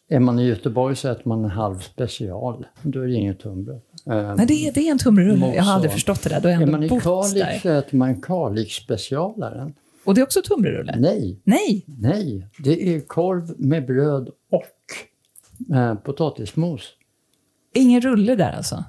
är 0.09 0.21
man 0.21 0.39
i 0.39 0.47
Göteborg 0.47 0.97
så 0.97 1.09
äter 1.09 1.29
man 1.29 1.45
en 1.45 1.51
halv 1.51 1.79
special. 1.79 2.67
Då 2.83 3.01
är 3.01 3.07
det 3.07 3.15
inget 3.15 3.41
tunnbröd. 3.41 3.81
Um, 4.07 4.37
Nej, 4.37 4.47
det 4.47 4.55
är, 4.55 4.73
det 4.73 4.81
är 4.81 4.91
en 4.91 4.99
tunnbrödsrulle. 4.99 5.55
Jag 5.55 5.63
har 5.63 5.73
aldrig 5.73 5.93
förstått 5.93 6.23
det 6.23 6.29
där. 6.29 6.41
Då 6.41 6.49
är, 6.49 6.63
är 6.63 6.67
man 6.67 6.83
i 6.83 6.89
Kalix 6.89 7.63
så 7.63 7.69
äter 7.69 7.97
man 7.97 8.21
Kalix-specialaren. 8.21 9.75
Och 10.05 10.15
det 10.15 10.21
är 10.21 10.23
också 10.23 10.43
tunnbrödsrulle? 10.43 10.97
Nej. 10.99 11.41
Nej. 11.45 11.85
Nej, 11.87 12.47
det 12.59 12.95
är 12.95 13.01
korv 13.01 13.55
med 13.59 13.87
bröd 13.87 14.29
och 14.51 15.75
eh, 15.77 15.95
potatismos. 15.95 16.93
Ingen 17.75 18.01
rulle 18.01 18.35
där 18.35 18.53
alltså? 18.53 18.85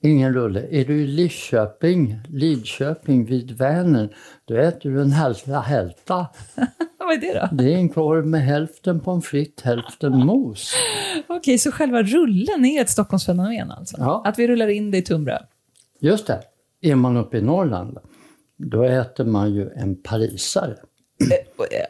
Ingen 0.00 0.34
rulle. 0.34 0.66
Är 0.70 0.84
du 0.84 1.02
i 1.02 1.06
Lidköping, 1.06 2.18
Lidköping 2.28 3.24
vid 3.24 3.50
Vänern, 3.50 4.08
då 4.44 4.56
äter 4.56 4.90
du 4.90 5.00
en 5.00 5.12
hälta 5.12 5.60
hälta. 5.60 6.26
Vad 7.08 7.16
är 7.16 7.20
det 7.20 7.40
då? 7.40 7.56
Det 7.56 7.74
är 7.74 7.76
en 7.76 7.88
korv 7.88 8.26
med 8.26 8.42
hälften 8.42 9.00
pommes 9.00 9.26
frites, 9.26 9.64
hälften 9.64 10.18
mos. 10.18 10.72
Okej, 11.26 11.36
okay, 11.36 11.58
så 11.58 11.72
själva 11.72 12.02
rullen 12.02 12.64
är 12.64 12.80
ett 12.80 12.90
Stockholmsfenomen 12.90 13.70
alltså? 13.70 13.96
Ja. 13.98 14.22
Att 14.26 14.38
vi 14.38 14.48
rullar 14.48 14.68
in 14.68 14.90
det 14.90 14.98
i 14.98 15.02
tunnbröd? 15.02 15.46
Just 16.00 16.26
det. 16.26 16.42
Är 16.80 16.94
man 16.94 17.16
uppe 17.16 17.38
i 17.38 17.42
Norrland, 17.42 17.98
då 18.56 18.82
äter 18.82 19.24
man 19.24 19.54
ju 19.54 19.70
en 19.70 20.02
parisare. 20.02 20.76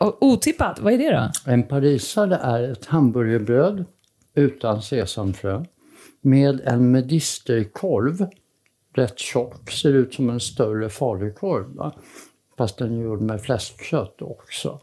Eh, 0.01 0.13
otippat, 0.21 0.81
vad 0.81 0.93
är 0.93 0.99
det 0.99 1.11
då? 1.11 1.53
En 1.53 1.63
parisare 1.63 2.37
är 2.37 2.73
ett 2.73 2.87
hamburgerbröd 2.87 3.85
utan 4.35 4.83
sesamfrö 4.83 5.65
med 6.21 6.61
en 6.65 6.91
medisterkorv, 6.91 8.27
rätt 8.95 9.19
tjock, 9.19 9.71
ser 9.71 9.93
ut 9.93 10.15
som 10.15 10.31
en 10.31 10.41
större 10.41 10.89
falukorv. 10.89 11.77
Va? 11.77 11.95
Fast 12.59 12.79
den 12.79 12.99
är 12.99 13.03
gjord 13.03 13.21
med 13.21 13.43
fläskkött 13.43 14.23
också. 14.23 14.81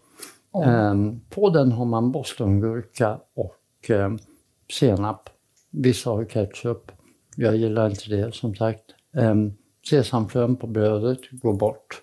Um, 0.64 1.22
på 1.30 1.50
den 1.50 1.72
har 1.72 1.86
man 1.86 2.12
bostongurka 2.12 3.20
och 3.36 3.90
um, 3.90 4.20
senap. 4.74 5.30
Vissa 5.72 6.10
har 6.10 6.26
ketchup. 6.26 6.92
Jag 7.36 7.56
gillar 7.56 7.90
inte 7.90 8.10
det 8.10 8.36
som 8.36 8.56
sagt. 8.56 8.82
Um, 9.14 9.54
sesamfrön 9.90 10.56
på 10.56 10.68
brödet 10.68 11.20
går 11.32 11.54
bort. 11.54 12.02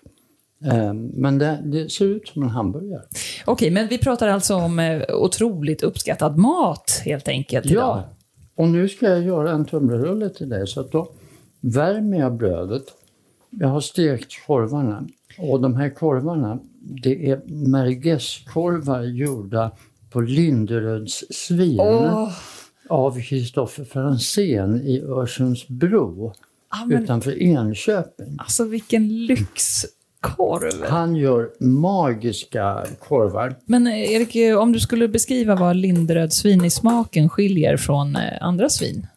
Men 1.13 1.37
det, 1.37 1.59
det, 1.63 1.91
ser 1.91 2.05
ut 2.05 2.27
som 2.27 2.43
en 2.43 2.49
hamburgare. 2.49 3.01
Okej, 3.45 3.71
men 3.71 3.87
vi 3.87 3.97
pratar 3.97 4.27
alltså 4.27 4.55
om 4.55 4.79
eh, 4.79 5.01
otroligt 5.09 5.83
uppskattad 5.83 6.37
mat 6.37 7.01
helt 7.05 7.27
enkelt 7.27 7.65
idag. 7.65 7.97
Ja, 7.97 8.03
och 8.55 8.67
nu 8.67 8.89
ska 8.89 9.09
jag 9.09 9.23
göra 9.23 9.51
en 9.51 9.65
tunnbrödsrulle 9.65 10.29
till 10.29 10.49
dig. 10.49 10.67
Så 10.67 10.79
att 10.79 10.91
då 10.91 11.11
värmer 11.61 12.19
jag 12.19 12.33
brödet. 12.33 12.83
Jag 13.49 13.67
har 13.67 13.81
stekt 13.81 14.45
korvarna 14.47 15.07
Och 15.37 15.61
de 15.61 15.75
här 15.75 15.89
korvarna, 15.89 16.59
det 16.83 17.29
är 17.29 17.41
merguezkorvar 17.45 19.03
gjorda 19.03 19.71
på 20.09 20.21
Linderöds 20.21 21.23
svin 21.29 21.79
av 22.89 23.21
Kristoffer 23.21 23.83
Franzén 23.83 24.81
i 24.81 25.01
Örsundsbro 25.01 26.33
Ja, 26.71 26.85
men, 26.85 27.03
utanför 27.03 27.41
Enköping. 27.43 28.37
alltså 28.39 28.63
vilken 28.63 29.25
lyxkorv! 29.25 30.89
Han 30.89 31.15
gör 31.15 31.49
magiska 31.59 32.85
korvar. 32.99 33.55
Men 33.65 33.87
eh, 33.87 34.13
Erik, 34.13 34.35
eh, 34.35 34.57
om 34.57 34.71
du 34.71 34.79
skulle 34.79 35.07
beskriva 35.07 35.55
vad 35.55 35.75
Linderöd 35.75 36.33
svin 36.33 36.65
i 36.65 36.69
smaken 36.69 37.29
skiljer 37.29 37.77
från 37.77 38.15
eh, 38.15 38.21
andra 38.41 38.69
svin? 38.69 39.07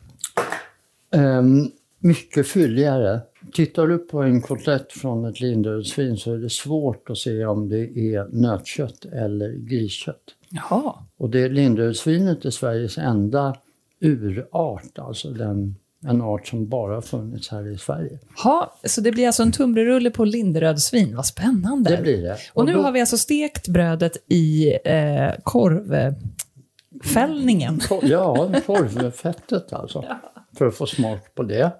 Ehm, 1.14 1.70
mycket 1.98 2.48
fylligare. 2.48 3.20
Tittar 3.52 3.86
du 3.86 3.98
på 3.98 4.22
en 4.22 4.42
kotlett 4.42 4.92
från 4.92 5.24
ett 5.24 5.40
Linderödsvin 5.40 6.16
så 6.16 6.32
är 6.34 6.38
det 6.38 6.50
svårt 6.50 7.10
att 7.10 7.18
se 7.18 7.44
om 7.46 7.68
det 7.68 7.98
är 7.98 8.28
nötkött 8.32 9.04
eller 9.04 9.52
griskött. 9.52 10.22
Jaha. 10.50 10.94
Och 11.16 11.30
det 11.30 11.48
Linderödsvinet 11.48 12.44
är 12.44 12.50
Sveriges 12.50 12.98
enda 12.98 13.56
urart, 14.00 14.98
alltså 14.98 15.30
den, 15.30 15.76
en 16.06 16.22
art 16.22 16.46
som 16.46 16.68
bara 16.68 17.02
funnits 17.02 17.48
här 17.50 17.72
i 17.72 17.78
Sverige. 17.78 18.18
Ha, 18.44 18.78
så 18.84 19.00
det 19.00 19.12
blir 19.12 19.26
alltså 19.26 19.42
en 19.42 19.52
tunnbrödsrulle 19.52 20.10
på 20.10 20.24
Linderöd 20.24 20.78
svin. 20.80 21.16
Vad 21.16 21.26
spännande. 21.26 21.96
Det 21.96 22.02
blir 22.02 22.22
det. 22.22 22.36
Och 22.54 22.66
nu 22.66 22.72
då- 22.72 22.82
har 22.82 22.92
vi 22.92 23.00
alltså 23.00 23.18
stekt 23.18 23.68
brödet 23.68 24.16
i 24.28 24.72
eh, 24.84 25.30
korvfällningen. 25.42 27.78
Ko- 27.88 28.00
Ja, 28.02 28.50
korvfettet 28.66 29.72
alltså. 29.72 30.04
För 30.58 30.66
att 30.66 30.74
få 30.76 30.86
smak 30.86 31.34
på 31.34 31.42
det. 31.42 31.72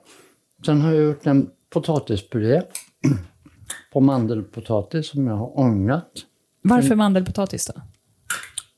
Sen 0.67 0.81
har 0.81 0.93
jag 0.93 1.03
gjort 1.05 1.27
en 1.27 1.51
potatispuré 1.71 2.63
på 3.93 4.01
mandelpotatis 4.01 5.09
som 5.09 5.27
jag 5.27 5.35
har 5.37 5.59
ångat. 5.59 6.13
Varför 6.63 6.95
mandelpotatis 6.95 7.67
då? 7.67 7.83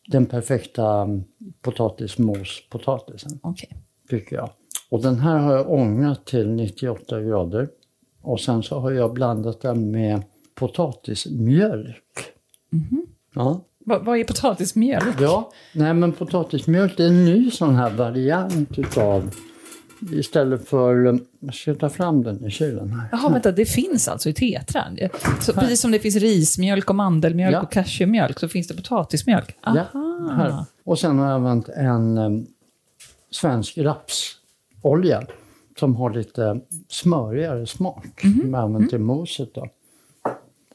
Den 0.07 0.27
perfekta 0.27 1.01
mm, 1.03 1.25
potatismospotatisen, 1.63 3.39
Okej. 3.43 3.77
tycker 4.11 4.37
jag. 4.37 4.51
Och 4.91 5.03
den 5.03 5.19
här 5.21 5.39
har 5.39 5.53
jag 5.57 5.71
ångat 5.71 6.27
till 6.27 6.49
98 6.49 7.21
grader. 7.21 7.69
Och 8.23 8.41
sen 8.41 8.63
så 8.63 8.79
har 8.81 8.91
jag 8.91 9.13
blandat 9.15 9.61
den 9.61 9.91
med 9.91 10.23
potatismjölk. 10.55 12.05
Ja. 13.35 13.65
Va- 13.85 13.99
vad 14.03 14.19
är 14.19 14.25
potatismjöl? 14.25 15.03
Ja, 15.21 15.51
nej 15.75 15.95
men 15.95 16.13
potatismjölk 16.13 17.01
är 17.01 17.07
en 17.07 17.25
ny 17.25 17.51
sån 17.51 17.75
här 17.75 17.91
variant 17.91 18.79
utav 18.79 19.35
istället 20.13 20.69
för, 20.69 21.19
jag 21.41 21.55
ska 21.55 21.75
ta 21.75 21.89
fram 21.89 22.23
den 22.23 22.45
i 22.45 22.51
kylen 22.51 22.91
här. 22.93 23.09
Jaha, 23.13 23.29
vänta, 23.33 23.53
det 23.53 23.65
finns 23.67 24.09
alltså 24.09 24.29
i 24.29 24.33
tetran? 24.33 24.99
Så 25.41 25.53
precis 25.53 25.81
som 25.81 25.91
det 25.91 25.99
finns 25.99 26.17
rismjölk 26.17 26.91
och 26.91 26.97
mandelmjölk 26.97 27.55
Ja. 27.55 27.63
och 27.63 27.73
cashewmjölk 27.73 28.39
så 28.39 28.49
finns 28.49 28.69
det 28.69 28.75
potatismjölk? 28.75 29.57
Ja, 29.65 29.71
Aha. 29.95 30.33
här. 30.37 30.65
Och 30.85 30.99
sen 30.99 31.19
har 31.19 31.27
jag 31.27 31.35
använt 31.35 31.69
en 31.69 32.19
em, 32.19 32.47
svensk 33.31 33.79
rapsolja 33.79 35.27
som 35.79 35.97
har 35.97 36.11
lite 36.11 36.61
smörigare 36.89 37.67
smak. 37.67 38.21
Som 38.21 38.51
jag 38.55 38.63
använt 38.63 38.91
till 38.91 38.99
moset 39.01 39.55
då. 39.55 39.69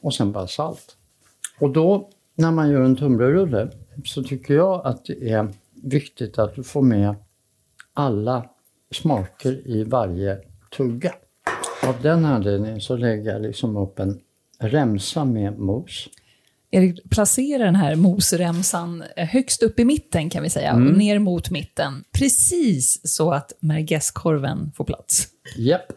Och 0.00 0.14
sen 0.14 0.32
bara 0.32 0.46
salt. 0.46 0.96
Och 1.60 1.70
då 1.70 2.10
när 2.34 2.50
man 2.50 2.70
gör 2.70 2.80
en 2.80 2.96
tunnbrödsrulle 2.96 3.68
så 4.04 4.22
tycker 4.22 4.54
jag 4.54 4.86
att 4.86 5.04
det 5.04 5.30
är 5.30 5.48
viktigt 5.82 6.38
att 6.38 6.54
du 6.54 6.62
får 6.62 6.82
med 6.82 7.14
alla 7.92 8.48
smaker 8.94 9.68
i 9.68 9.84
varje 9.84 10.38
tugga. 10.76 11.14
Av 11.86 11.94
den 12.02 12.24
anledningen 12.24 12.80
så 12.80 12.96
lägger 12.96 13.32
jag 13.32 13.42
liksom 13.42 13.76
upp 13.76 13.98
en 13.98 14.20
remsa 14.58 15.24
med 15.24 15.58
mos. 15.58 16.08
Erik, 16.70 17.10
placera 17.10 17.64
den 17.64 17.76
här 17.76 17.96
mosremsan 17.96 19.04
eh, 19.16 19.26
högst 19.26 19.62
upp 19.62 19.78
i 19.80 19.84
mitten 19.84 20.30
kan 20.30 20.42
vi 20.42 20.50
säga, 20.50 20.70
Mm. 20.70 20.88
och 20.88 20.98
ner 20.98 21.18
mot 21.18 21.50
mitten. 21.50 22.04
Precis 22.12 23.00
så 23.04 23.30
att 23.32 23.52
merguezkorven 23.60 24.72
får 24.76 24.84
plats. 24.84 25.28
Japp, 25.56 25.92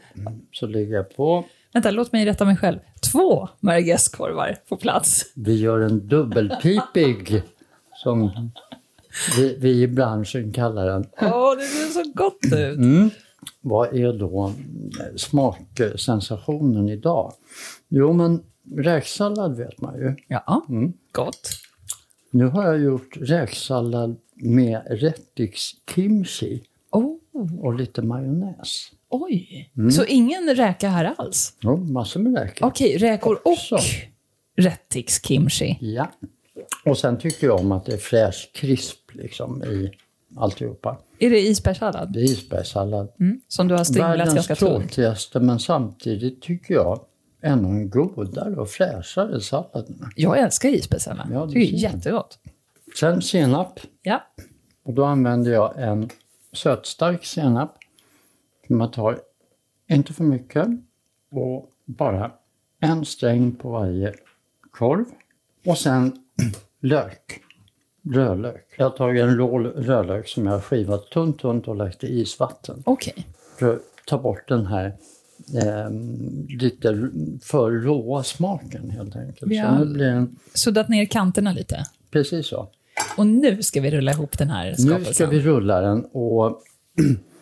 så 0.52 0.68
lägger 0.68 0.96
jag 0.96 1.16
på. 1.16 1.46
Vänta, 1.74 1.92
låt 1.92 2.12
mig 2.12 2.26
rätta 2.26 2.46
mig 2.46 2.58
själv. 2.58 2.80
Två 3.12 3.50
merguezkorvar 3.60 4.58
får 4.66 4.78
plats. 4.78 5.26
Vi 5.36 5.56
gör 5.60 5.80
en 5.80 6.08
dubbelpipig 6.08 7.42
som 7.96 8.52
vi, 9.38 9.55
vi 9.59 9.82
i 9.82 9.88
branschen 9.88 10.51
kallar 10.53 10.86
den. 10.88 11.05
Åh, 11.22 11.55
det 11.57 11.63
ser 11.63 12.03
så 12.03 12.11
gott 12.15 12.45
ut. 12.45 12.78
Mm. 12.78 13.09
Vad 13.61 13.95
är 13.95 14.13
då 14.20 14.53
smaksensationen 15.15 16.89
idag? 16.89 17.34
Jo, 17.89 18.13
men 18.13 18.43
räksallad 18.78 19.57
vet 19.57 19.82
man 19.82 19.95
ju. 19.99 20.15
Ja, 20.28 20.65
Mm. 20.70 20.93
gott. 21.11 21.49
Nu 22.32 22.45
har 22.45 22.63
jag 22.63 22.80
gjort 22.80 23.18
räksallad 23.22 24.15
med 24.36 24.82
rättix-kimchi 24.89 26.61
Oh, 26.91 27.59
och 27.59 27.74
lite 27.74 28.01
majonnäs. 28.01 28.91
oj. 29.09 29.72
Mm. 29.78 29.91
Så 29.91 30.05
ingen 30.05 30.55
räka 30.55 30.89
här 30.89 31.13
alls? 31.18 31.53
Jo, 31.61 31.78
massor 31.78 32.20
med 32.20 32.38
räkor. 32.38 32.68
Okej, 32.68 32.97
räkor 32.97 33.39
Också. 33.43 33.76
och 33.76 33.82
rättix 34.57 35.22
kimchi. 35.28 35.78
Ja. 35.82 36.11
Och 36.86 36.97
sen 36.97 37.18
tycker 37.18 37.47
jag 37.47 37.60
om 37.60 37.72
att 37.72 37.86
det 37.86 37.93
är 37.93 37.97
fräsch 37.97 38.51
krisp 38.53 39.14
liksom 39.14 39.64
i 39.64 39.91
alltihopa. 40.36 40.97
Är 41.20 41.30
det 41.30 41.39
isbergssallad? 41.39 42.14
Det 42.14 42.20
är 42.20 42.24
isbergssallad. 42.24 43.12
Mm, 43.20 43.41
som 43.47 43.68
du 43.68 43.76
har 43.76 43.84
strimlat 43.84 44.10
Världens 44.10 44.34
ganska 44.34 44.55
tunt. 44.55 44.72
tråkigaste 44.72 45.39
men 45.39 45.60
samtidigt 45.60 46.41
tycker 46.41 46.74
jag 46.74 46.99
en 47.41 47.89
godare 47.89 48.55
och 48.55 48.70
fräschare 48.70 49.41
sallad. 49.41 49.95
Jag 50.16 50.39
älskar 50.39 50.70
isbergssallad. 50.70 51.28
Ja, 51.32 51.45
det 51.45 51.53
det 51.53 51.60
är 51.60 51.74
jättegott. 51.74 52.39
Sen 52.99 53.22
senap. 53.22 53.80
Ja. 54.01 54.24
Och 54.84 54.93
då 54.93 55.05
använder 55.05 55.51
jag 55.51 55.74
en 55.78 56.10
sötstark 56.53 57.26
senap. 57.26 57.78
Man 58.70 58.91
tar 58.91 59.20
inte 59.88 60.14
för 60.14 60.24
mycket 60.24 60.68
och 61.32 61.70
bara 61.86 62.32
en 62.80 63.05
sträng 63.05 63.55
på 63.55 63.70
varje 63.70 64.14
korv. 64.72 65.05
Och 65.66 65.78
sen 65.78 66.27
lök. 66.82 67.42
Rödlök. 68.14 68.66
Jag 68.78 68.86
har 68.90 68.98
tagit 68.98 69.24
en 69.24 69.38
rå 69.38 69.60
rödlök 69.60 70.28
som 70.28 70.46
jag 70.46 70.54
har 70.54 70.60
skivat 70.62 71.10
tunt, 71.10 71.40
tunt 71.40 71.68
och 71.68 71.76
lagt 71.76 72.04
i 72.04 72.08
isvatten. 72.20 72.84
Okej. 72.86 73.28
för 73.60 73.76
att 73.76 73.82
ta 74.06 74.18
bort 74.18 74.48
den 74.48 74.66
här 74.66 74.86
eh, 75.56 75.90
lite 76.60 77.10
för 77.44 77.72
råa 77.72 78.24
smaken 78.24 78.90
helt 78.90 79.16
enkelt. 79.16 79.52
Ja. 79.52 79.78
Så 79.78 79.86
nu 79.86 79.94
blir 79.94 80.06
den 80.06 80.36
Suddat 80.54 80.90
ner 80.90 81.06
kanterna 81.06 81.52
lite. 81.52 81.84
precis 82.12 82.48
så. 82.48 82.70
Och 83.18 83.28
nu 83.28 83.64
ska 83.64 83.82
vi 83.82 83.92
rulla 83.92 84.12
ihop 84.12 84.38
den 84.38 84.50
här 84.50 84.74
skapelsen. 84.74 85.04
Nu 85.08 85.14
ska 85.14 85.26
vi 85.28 85.40
rulla 85.40 85.82
den 85.82 86.06
och 86.06 86.62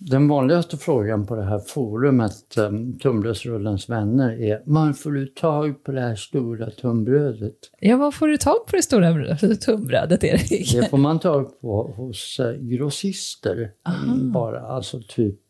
den 0.00 0.28
vanligaste 0.28 0.76
frågan 0.76 1.26
på 1.26 1.36
det 1.36 1.44
här 1.44 1.58
forumet, 1.58 2.58
um, 2.58 2.98
Tunnbrödsrullens 2.98 3.88
vänner, 3.88 4.42
är 4.42 4.62
var 4.64 4.92
får 4.92 5.12
du 5.12 5.26
tag 5.26 5.84
på 5.84 5.92
det 5.92 6.00
här 6.00 6.14
stora 6.14 6.70
tunnbrödet? 6.70 7.54
Ja, 7.80 7.96
vad 7.96 8.14
får 8.14 8.28
du 8.28 8.36
tag 8.36 8.66
på 8.66 8.76
det 8.76 8.82
stora 8.82 9.36
tunnbrödet, 9.56 10.24
Erik? 10.24 10.72
Det 10.72 10.90
får 10.90 10.98
man 10.98 11.18
tag 11.18 11.60
på 11.60 11.82
hos 11.96 12.40
eh, 12.40 12.52
grossister 12.52 13.70
mm, 14.04 14.32
bara, 14.32 14.60
alltså 14.60 15.00
typ 15.08 15.38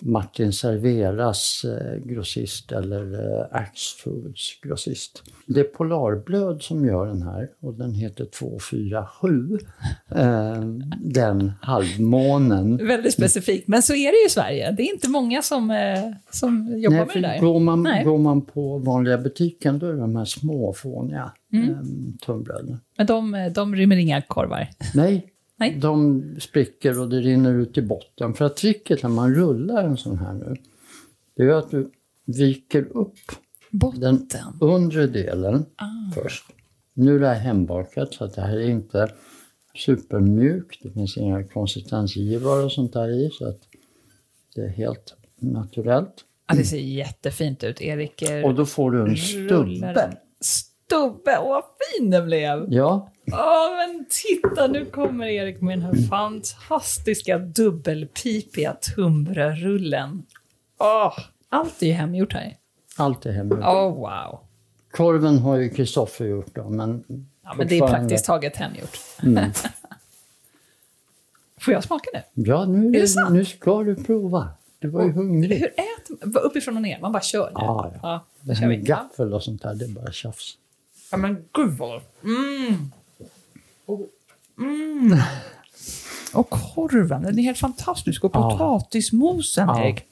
Martin 0.00 0.52
Serveras 0.52 1.64
eh, 1.64 1.96
grossist 2.04 2.72
eller 2.72 3.14
eh, 3.40 3.46
Axfoods 3.52 4.60
grossist. 4.62 5.22
Det 5.46 5.60
är 5.60 5.64
Polarblöd 5.64 6.62
som 6.62 6.86
gör 6.86 7.06
den 7.06 7.22
här 7.22 7.48
och 7.60 7.74
den 7.74 7.94
heter 7.94 8.24
247. 8.24 9.58
Eh, 10.10 10.62
den 11.00 11.52
halvmånen. 11.60 12.86
Väldigt 12.86 13.12
specifikt. 13.12 13.68
Men 13.68 13.82
så 13.82 13.94
är 13.94 14.12
det 14.12 14.18
ju 14.18 14.26
i 14.26 14.30
Sverige. 14.30 14.70
Det 14.76 14.82
är 14.82 14.92
inte 14.94 15.08
många 15.08 15.42
som, 15.42 15.70
eh, 15.70 15.76
som 16.30 16.78
jobbar 16.80 16.96
Nej, 16.96 17.06
med 17.06 17.16
det 17.16 17.20
där. 17.28 17.38
går, 17.40 17.60
man, 17.60 17.82
Nej. 17.82 18.04
går 18.04 18.18
man 18.18 18.40
på 18.42 18.78
vanliga 18.78 19.18
butiken 19.18 19.78
då 19.78 19.86
är 19.86 19.92
det 19.92 20.00
de 20.00 20.16
här 20.16 20.24
små 20.24 20.72
fåniga 20.72 21.32
Mm. 21.52 21.68
eh, 21.70 21.76
tunnbröden. 22.26 22.80
Men 22.96 23.06
de, 23.06 23.34
eh, 23.34 23.52
de 23.52 23.74
rymmer 23.76 23.96
inga 23.96 24.22
korvar. 24.22 24.68
Nej, 24.94 25.26
Nej. 25.60 25.74
de 25.80 26.22
spricker 26.40 27.00
och 27.00 27.08
det 27.08 27.20
rinner 27.20 27.54
ut 27.54 27.78
i 27.78 27.82
botten. 27.82 28.34
För 28.34 28.44
att 28.44 28.56
tricket 28.56 29.02
när 29.02 29.10
man 29.10 29.34
rullar 29.34 29.84
en 29.84 29.96
sån 29.96 30.18
här 30.18 30.32
nu, 30.32 30.56
det 31.36 31.42
är 31.42 31.48
att 31.52 31.70
du 31.70 31.90
viker 32.24 32.82
upp 32.96 33.14
den 33.70 33.78
Botten. 33.80 34.40
undre 34.60 35.06
delen 35.06 35.66
Ah. 35.76 36.12
först. 36.14 36.44
Nu 36.94 37.16
är 37.16 37.20
det 37.20 37.26
här 37.28 37.34
hembakat 37.34 38.14
så 38.14 38.24
att 38.24 38.34
det 38.34 38.40
här 38.42 38.56
är 38.56 38.68
inte 38.70 39.12
supermjukt. 39.74 40.82
Det 40.82 40.90
finns 40.90 41.16
inga 41.16 41.44
konsistensgivare 41.44 42.64
och 42.64 42.72
sånt 42.72 42.92
där 42.92 43.08
i 43.08 43.30
så 43.32 43.48
att 43.48 43.60
det 44.54 44.60
är 44.60 44.68
helt 44.68 45.14
naturellt. 45.36 46.24
Ja, 46.48 46.54
det 46.54 46.64
ser 46.64 46.78
jättefint 46.78 47.64
ut. 47.64 47.80
Erik 47.80 48.22
Och 48.44 48.54
då 48.54 48.66
får 48.66 48.90
du 48.90 49.00
en 49.10 49.16
stubbe. 49.16 49.92
den. 49.94 50.14
Stubbe! 50.40 51.38
Åh, 51.40 51.48
vad 51.48 51.64
fin 51.98 52.10
den 52.10 52.26
blev! 52.26 52.66
Ja, 52.68 53.12
Åh, 53.32 53.76
men 53.76 54.06
titta, 54.08 54.66
nu 54.66 54.84
kommer 54.84 55.26
Erik 55.26 55.60
med 55.60 55.78
den 55.78 55.82
här 55.82 56.08
fantastiska 56.08 57.38
dubbelpipiga 57.38 58.72
tunnbrödsrullen. 58.72 60.22
Åh, 60.78 61.18
allt 61.48 61.82
är 61.82 61.86
ju 61.86 61.92
hemgjort 61.92 62.32
här. 62.32 62.56
allt 62.96 63.26
är 63.26 63.32
hemgjort. 63.32 63.60
Åh, 63.62 63.94
wow. 63.94 64.40
Korven 64.90 65.38
har 65.38 65.56
ju 65.56 65.68
Kristoffer 65.68 66.24
gjort 66.24 66.54
då, 66.54 66.70
men... 66.70 67.04
Ja, 67.44 67.54
men 67.54 67.68
det 67.68 67.78
är 67.78 67.88
praktiskt 67.88 68.24
taget 68.24 68.56
hemgjort. 68.56 68.98
Mm. 69.22 69.50
Får 71.60 71.74
jag 71.74 71.84
smaka 71.84 72.10
nu? 72.14 72.22
Ja, 72.44 72.64
nu, 72.64 72.88
Är 72.88 72.92
det 73.00 73.08
sant? 73.08 73.32
nu 73.32 73.44
ska 73.44 73.82
du 73.82 73.94
prova. 73.96 74.48
Du 74.78 74.88
var 74.88 75.04
ju 75.04 75.12
hungrig. 75.12 75.58
Hur 75.58 75.68
äter 75.68 76.26
man? 76.26 76.42
Uppifrån 76.42 76.76
och 76.76 76.82
ner? 76.82 76.98
Man 77.00 77.12
bara 77.12 77.22
kör 77.22 77.46
nu? 77.46 77.52
Ja, 77.54 77.90
ja. 77.94 77.98
ja 78.02 78.24
Det 78.40 78.54
här 78.54 78.68
med 78.68 78.86
gaffel 78.86 79.34
och 79.34 79.42
sånt 79.42 79.62
där, 79.62 79.74
det 79.74 79.84
är 79.84 79.88
bara 79.88 80.12
tjafs. 80.12 80.54
Ja, 81.10 81.16
men 81.16 81.44
gud 81.52 81.70
vad... 81.70 82.00
Mm. 82.24 82.92
Och, 83.88 84.08
mm. 84.58 85.18
och 86.34 86.50
korven, 86.50 87.22
den 87.22 87.38
är 87.38 87.42
helt 87.42 87.58
fantastisk. 87.58 88.24
Och 88.24 88.30
Ja. 88.34 88.50
potatismosen, 88.50 89.68
Ja. 89.68 89.84
Erik. 89.84 90.02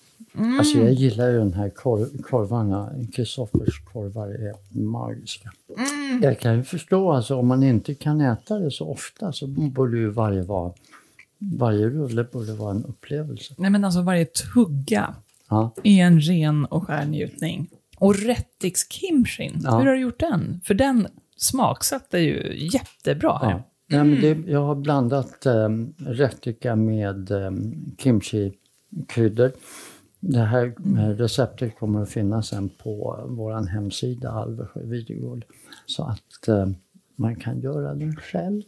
Alltså 0.58 0.78
jag 0.78 0.92
gillar 0.92 1.28
ju 1.28 1.38
den 1.38 1.52
här 1.54 1.68
korv, 1.70 2.22
korvarna. 2.22 2.90
Kristoffers 3.12 3.84
korvar 3.92 4.28
är 4.28 4.78
magiska. 4.78 5.52
Jag 6.22 6.40
kan 6.40 6.56
ju 6.56 6.62
förstå, 6.62 7.12
alltså, 7.12 7.36
om 7.36 7.46
man 7.46 7.62
inte 7.62 7.94
kan 7.94 8.20
äta 8.20 8.58
det 8.58 8.70
så 8.70 8.88
ofta 8.90 9.32
så 9.32 9.46
borde 9.46 9.98
ju 9.98 10.10
varje, 10.10 10.42
vara, 10.42 10.72
varje 11.38 11.86
rulle 11.86 12.24
borde 12.32 12.52
vara 12.52 12.70
en 12.70 12.84
upplevelse. 12.84 13.54
Nej, 13.58 13.70
men 13.70 13.84
alltså 13.84 14.02
varje 14.02 14.24
tugga 14.24 15.14
Ja. 15.48 15.70
är 15.84 16.02
en 16.02 16.20
ren 16.20 16.64
och 16.64 16.84
skär 16.86 17.04
njutning. 17.04 17.68
Och 17.98 18.14
rättix 18.16 18.80
kimchin, 18.90 19.60
Ja. 19.64 19.78
hur 19.78 19.86
har 19.86 19.92
du 19.94 20.00
gjort 20.00 20.20
den? 20.20 20.60
För 20.64 20.74
den 20.74 21.08
smaksatte 21.36 22.18
ju 22.18 22.68
jättebra 22.72 23.38
här. 23.38 23.50
Ja. 23.50 23.62
Nej, 23.88 24.04
men 24.04 24.20
det, 24.20 24.50
jag 24.50 24.64
har 24.64 24.74
blandat 24.74 25.46
um, 25.46 25.94
rättika 25.98 26.76
med 26.76 27.30
um, 27.30 27.94
kimchi-kryddor. 27.98 29.52
Det 30.20 30.40
här 30.40 30.74
receptet 31.16 31.78
kommer 31.78 32.02
att 32.02 32.10
finnas 32.10 32.48
sen 32.48 32.68
på 32.68 33.24
vår 33.28 33.68
hemsida 33.68 34.30
Alversjö 34.30 34.80
Videgård. 34.84 35.44
Så 35.86 36.04
att 36.04 36.48
eh, 36.48 36.68
man 37.16 37.36
kan 37.36 37.60
göra 37.60 37.94
den 37.94 38.16
själv. 38.16 38.62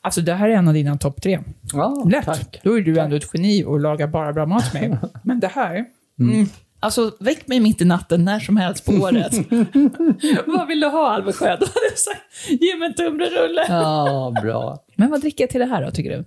Alltså 0.00 0.20
det 0.20 0.34
här 0.34 0.48
är 0.48 0.52
en 0.52 0.68
av 0.68 0.74
dina 0.74 0.96
topp 0.96 1.22
tre. 1.22 1.40
Ja, 1.72 2.04
Lätt. 2.10 2.24
tack. 2.24 2.60
Då 2.64 2.78
är 2.78 2.82
du 2.82 2.98
ändå 2.98 3.16
ett 3.16 3.30
geni 3.34 3.64
och 3.64 3.80
lagar 3.80 4.06
bara 4.06 4.32
bra 4.32 4.46
mat 4.46 4.74
med. 4.74 4.98
Men 5.22 5.40
det 5.40 5.46
här... 5.46 5.84
Mm. 6.20 6.46
Alltså, 6.82 7.12
väck 7.20 7.48
mig 7.48 7.60
mitt 7.60 7.80
i 7.80 7.84
natten 7.84 8.24
när 8.24 8.40
som 8.40 8.56
helst 8.56 8.84
på 8.84 8.92
året. 8.92 9.32
vad 10.46 10.68
vill 10.68 10.80
du 10.80 10.86
ha, 10.86 11.10
Alvesjö? 11.10 11.46
Då 11.46 11.66
hade 11.66 11.86
jag 11.90 11.98
sagt, 11.98 12.20
ge 12.48 12.76
mig 12.76 12.88
en 12.88 12.94
tunnbrödsrulle. 12.94 13.66
Ja, 13.68 14.34
bra. 14.42 14.84
Men 14.96 15.10
vad 15.10 15.20
dricker 15.20 15.44
jag 15.44 15.50
till 15.50 15.60
det 15.60 15.66
här 15.66 15.84
då, 15.84 15.90
tycker 15.90 16.10
du? 16.10 16.24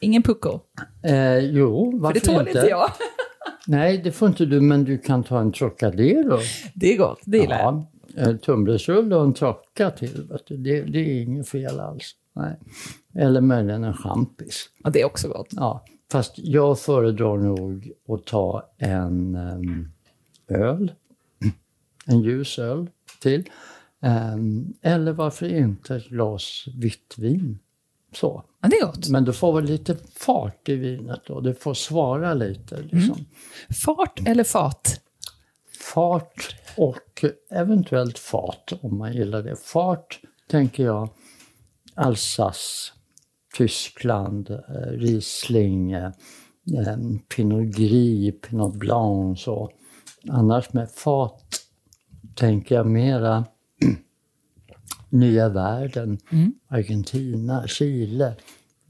Ingen 0.00 0.22
pucko? 0.22 0.60
Eh, 1.02 1.38
jo, 1.38 1.90
För 1.90 1.98
varför 1.98 2.20
det 2.20 2.26
tål 2.26 2.48
inte 2.48 2.66
jag. 2.70 2.90
Nej, 3.66 3.98
det 3.98 4.12
får 4.12 4.28
inte 4.28 4.46
du, 4.46 4.60
men 4.60 4.84
du 4.84 4.98
kan 4.98 5.24
ta 5.24 5.40
en 5.40 5.52
Trocadero. 5.52 6.38
Det 6.74 6.92
är 6.92 6.98
gott, 6.98 7.20
det 7.24 7.38
gillar 7.38 7.58
jag. 7.58 7.84
Ja, 8.16 8.22
en 8.22 8.38
tunnbrödsrulle 8.38 9.16
och 9.16 9.24
en 9.24 9.34
trocka 9.34 9.90
till. 9.90 10.26
Vet 10.30 10.46
du. 10.46 10.56
Det, 10.56 10.82
det 10.82 10.98
är 10.98 11.22
inget 11.22 11.48
fel 11.48 11.80
alls. 11.80 12.12
Nej. 12.34 12.58
Eller 13.18 13.40
möjligen 13.40 13.84
en 13.84 13.94
champis. 13.94 14.68
Ja, 14.84 14.90
det 14.90 15.00
är 15.00 15.04
också 15.06 15.28
gott. 15.28 15.48
Ja, 15.50 15.84
fast 16.12 16.32
jag 16.36 16.78
föredrar 16.78 17.36
nog 17.36 17.92
att 18.08 18.26
ta 18.26 18.62
en 18.78 19.34
em, 19.34 19.91
öl, 20.52 20.92
en 22.06 22.22
ljus 22.22 22.58
öl 22.58 22.90
till. 23.20 23.50
Em, 24.02 24.74
eller 24.82 25.12
varför 25.12 25.46
inte 25.46 25.96
ett 25.96 26.08
glas 26.08 26.64
vitt 26.74 27.14
vin. 27.18 27.58
Så. 28.12 28.44
Ja, 28.60 28.68
det 28.68 28.76
är 28.76 28.86
gott. 28.86 29.08
Men 29.08 29.24
det 29.24 29.32
får 29.32 29.52
vara 29.52 29.64
lite 29.64 29.96
fart 30.14 30.68
i 30.68 30.76
vinet 30.76 31.20
då. 31.26 31.40
Det 31.40 31.54
får 31.54 31.74
svara 31.74 32.34
lite. 32.34 32.82
Liksom. 32.82 33.24
Fart 33.84 34.28
eller 34.28 34.44
fat? 34.44 35.00
Fart 35.94 36.56
och 36.76 37.24
eventuellt 37.50 38.18
fat 38.18 38.72
om 38.80 38.98
man 38.98 39.12
gillar 39.12 39.42
det. 39.42 39.56
Fart 39.56 40.20
tänker 40.48 40.84
jag 40.84 41.08
Alsace, 41.94 42.92
Tyskland, 43.56 44.50
eh, 44.50 44.90
Riesling, 44.90 45.92
eh, 45.92 46.12
eh, 46.78 46.96
Pinot 47.36 47.76
Gris, 47.76 48.34
Pinot 48.40 48.74
Blanc 48.74 49.40
så. 49.40 49.70
Annars 50.28 50.72
med 50.72 50.90
fat 50.90 51.44
tänker 52.34 52.74
jag 52.74 52.86
mera 52.86 53.44
nya 55.08 55.48
världen, 55.48 56.18
Argentina, 56.68 57.66
Chile, 57.66 58.36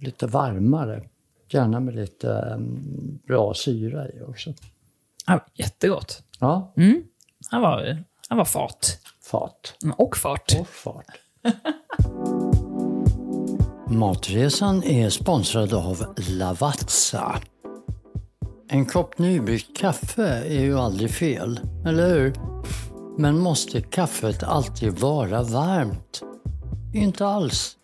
lite 0.01 0.27
varmare. 0.27 1.03
Gärna 1.49 1.81
med 1.81 1.95
lite 1.95 2.33
eh, 2.33 2.59
bra 3.27 3.55
syra 3.55 4.09
i 4.09 4.23
också. 4.23 4.55
Ja, 5.27 5.47
jättegott. 5.55 6.23
Ja, 6.41 6.73
Mm. 6.77 7.03
Han, 7.51 7.63
var, 7.63 8.05
han 8.29 8.39
var 8.39 8.45
fat. 8.45 8.99
fat. 9.23 9.75
Mm, 9.83 9.95
Och 9.99 10.17
fart. 10.17 10.57
och 10.61 10.69
fart. 10.69 11.07
Matresan 13.89 14.83
är 14.85 15.11
sponsrad 15.11 15.73
av 15.75 16.15
Lavazza. 16.31 17.41
En 18.73 18.87
kopp 18.87 19.19
nybryggt 19.19 19.77
kaffe 19.77 20.27
är 20.29 20.61
ju 20.61 20.79
aldrig 20.79 21.11
fel, 21.11 21.61
eller 21.87 22.09
hur? 22.09 22.35
Men 23.19 23.39
måste 23.39 23.81
kaffet 23.81 24.43
alltid 24.43 24.99
vara 24.99 25.43
varmt? 25.43 26.23
Inte 26.95 27.27
alls. 27.27 27.77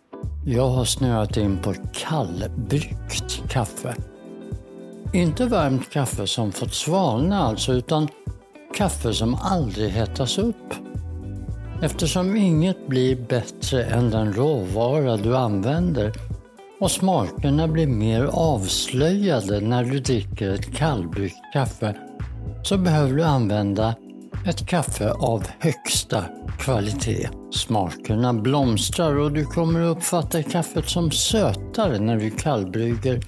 Jag 0.45 0.69
har 0.69 0.85
snöat 0.85 1.37
in 1.37 1.57
på 1.57 1.73
kallbryggt 1.93 3.49
kaffe. 3.49 3.95
Inte 5.13 5.45
varmt 5.45 5.89
kaffe 5.89 6.27
som 6.27 6.51
fått 6.51 6.73
svalna 6.73 7.43
alltså, 7.43 7.73
utan 7.73 8.07
kaffe 8.77 9.13
som 9.13 9.35
aldrig 9.35 9.89
hettas 9.89 10.37
upp. 10.37 10.73
Eftersom 11.81 12.35
inget 12.35 12.87
blir 12.87 13.15
bättre 13.15 13.83
än 13.83 14.09
den 14.09 14.33
råvara 14.33 15.17
du 15.17 15.37
använder 15.37 16.13
och 16.79 16.91
smakerna 16.91 17.67
blir 17.67 17.87
mer 17.87 18.23
avslöjade 18.23 19.59
när 19.61 19.83
du 19.83 19.99
dricker 19.99 20.49
ett 20.49 20.75
kallbryggt 20.75 21.53
kaffe 21.53 21.95
så 22.63 22.77
behöver 22.77 23.13
du 23.13 23.23
använda 23.23 23.95
ett 24.45 24.67
kaffe 24.67 25.11
av 25.11 25.43
högsta 25.59 26.25
kvalitet. 26.59 27.29
Smakerna 27.51 28.33
blomstrar 28.33 29.15
och 29.15 29.31
du 29.31 29.45
kommer 29.45 29.81
att 29.81 29.97
uppfatta 29.97 30.43
kaffet 30.43 30.89
som 30.89 31.11
sötare 31.11 31.99
när 31.99 32.17
du 32.17 32.31
kallbrygger. 32.31 33.21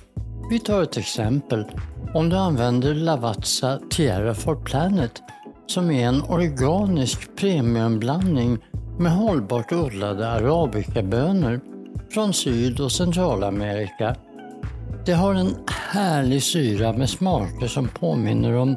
Vi 0.49 0.59
tar 0.59 0.83
ett 0.83 0.97
exempel. 0.97 1.65
Om 2.13 2.29
du 2.29 2.35
använder 2.35 2.93
Lavazza 2.93 3.79
Tierra 3.89 4.33
for 4.33 4.55
Planet 4.55 5.11
som 5.67 5.91
är 5.91 6.07
en 6.07 6.21
organisk 6.21 7.35
premiumblandning 7.35 8.57
med 8.99 9.11
hållbart 9.11 9.71
odlade 9.71 10.29
arabikabönor 10.29 11.70
från 12.14 12.34
Syd 12.34 12.80
och 12.80 12.91
Centralamerika. 12.91 14.16
Det 15.05 15.14
har 15.14 15.34
en 15.34 15.55
härlig 15.68 16.43
syra 16.43 16.93
med 16.93 17.09
smaker 17.09 17.68
som 17.68 17.88
påminner 17.88 18.53
om 18.53 18.76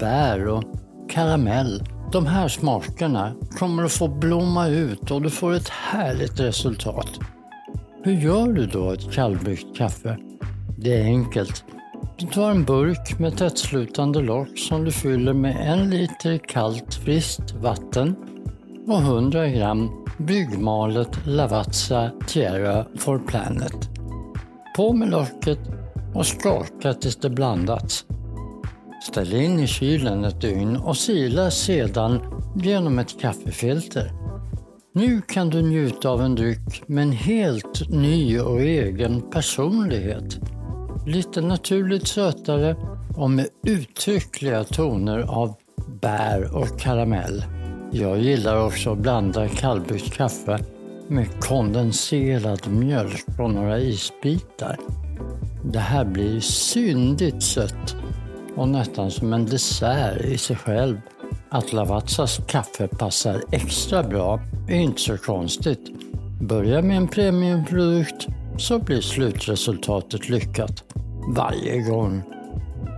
bär 0.00 0.48
och 0.48 0.64
karamell. 1.08 1.82
De 2.12 2.26
här 2.26 2.48
smakerna 2.48 3.34
kommer 3.58 3.84
att 3.84 3.92
få 3.92 4.08
blomma 4.08 4.68
ut 4.68 5.10
och 5.10 5.22
du 5.22 5.30
får 5.30 5.52
ett 5.52 5.68
härligt 5.68 6.40
resultat. 6.40 7.08
Hur 8.02 8.12
gör 8.12 8.52
du 8.52 8.66
då 8.66 8.90
ett 8.90 9.12
kallbryggt 9.12 9.76
kaffe? 9.76 10.18
Det 10.78 11.00
är 11.00 11.04
enkelt. 11.04 11.64
Du 12.18 12.26
tar 12.26 12.50
en 12.50 12.64
burk 12.64 13.18
med 13.18 13.36
tättslutande 13.36 14.20
lock 14.20 14.58
som 14.58 14.84
du 14.84 14.92
fyller 14.92 15.32
med 15.32 15.56
en 15.60 15.90
liter 15.90 16.38
kallt 16.38 16.94
friskt 16.94 17.52
vatten 17.52 18.16
och 18.86 19.00
100 19.00 19.48
gram 19.48 20.05
byggmalet 20.18 21.26
Lavazza 21.26 22.10
Tierra 22.26 22.86
for 22.98 23.18
Planet. 23.18 23.88
På 24.76 24.92
med 24.92 25.10
locket 25.10 25.58
och 26.14 26.26
skaka 26.26 26.94
tills 26.94 27.16
det 27.16 27.30
blandats. 27.30 28.04
Ställ 29.10 29.34
in 29.34 29.60
i 29.60 29.66
kylen 29.66 30.24
ett 30.24 30.40
dygn 30.40 30.76
och 30.76 30.96
sila 30.96 31.50
sedan 31.50 32.20
genom 32.56 32.98
ett 32.98 33.20
kaffefilter. 33.20 34.12
Nu 34.94 35.22
kan 35.22 35.50
du 35.50 35.62
njuta 35.62 36.10
av 36.10 36.22
en 36.22 36.34
dryck 36.34 36.88
med 36.88 37.02
en 37.02 37.12
helt 37.12 37.90
ny 37.90 38.40
och 38.40 38.60
egen 38.60 39.30
personlighet. 39.30 40.38
Lite 41.06 41.40
naturligt 41.40 42.08
sötare 42.08 42.76
och 43.16 43.30
med 43.30 43.46
uttryckliga 43.66 44.64
toner 44.64 45.18
av 45.18 45.54
bär 46.00 46.56
och 46.56 46.80
karamell. 46.80 47.44
Jag 47.90 48.18
gillar 48.18 48.66
också 48.66 48.92
att 48.92 48.98
blanda 48.98 49.48
kallbryggt 49.48 50.12
kaffe 50.12 50.58
med 51.08 51.40
kondenserad 51.40 52.68
mjölk 52.68 53.24
och 53.38 53.50
några 53.50 53.78
isbitar. 53.78 54.78
Det 55.64 55.78
här 55.78 56.04
blir 56.04 56.40
syndigt 56.40 57.42
sött 57.42 57.96
och 58.56 58.68
nästan 58.68 59.10
som 59.10 59.32
en 59.32 59.46
dessert 59.46 60.24
i 60.24 60.38
sig 60.38 60.56
själv. 60.56 61.00
Att 61.50 61.72
Lavazzas 61.72 62.40
kaffe 62.46 62.88
passar 62.88 63.42
extra 63.52 64.02
bra 64.02 64.40
är 64.68 64.76
inte 64.76 65.00
så 65.00 65.16
konstigt. 65.16 65.90
Börja 66.40 66.82
med 66.82 66.96
en 66.96 67.08
premiumprodukt 67.08 68.26
så 68.58 68.78
blir 68.78 69.00
slutresultatet 69.00 70.28
lyckat. 70.28 70.84
Varje 71.36 71.80
gång. 71.80 72.22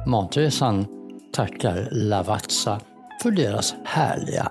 Matresan 0.06 0.86
tackar 1.32 1.88
Lavazza 1.92 2.80
för 3.22 3.30
deras 3.30 3.74
härliga 3.84 4.50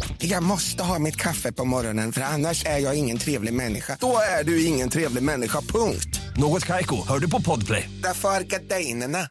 Jag 0.23 0.43
måste 0.43 0.83
ha 0.83 0.99
mitt 0.99 1.15
kaffe 1.15 1.51
på 1.51 1.65
morgonen 1.65 2.11
för 2.11 2.21
annars 2.21 2.65
är 2.65 2.77
jag 2.77 2.95
ingen 2.97 3.17
trevlig 3.17 3.53
människa. 3.53 3.97
Då 3.99 4.17
är 4.39 4.43
du 4.43 4.65
ingen 4.65 4.89
trevlig 4.89 5.23
människa, 5.23 5.61
punkt. 5.61 6.21
Något 6.37 6.65
Kaiko, 6.65 6.95
hör 7.07 7.19
du 7.19 7.29
på 7.29 7.41
Podplay. 7.41 7.89
Därför 8.03 8.29
är 8.29 8.41
gardinerna. 8.43 9.27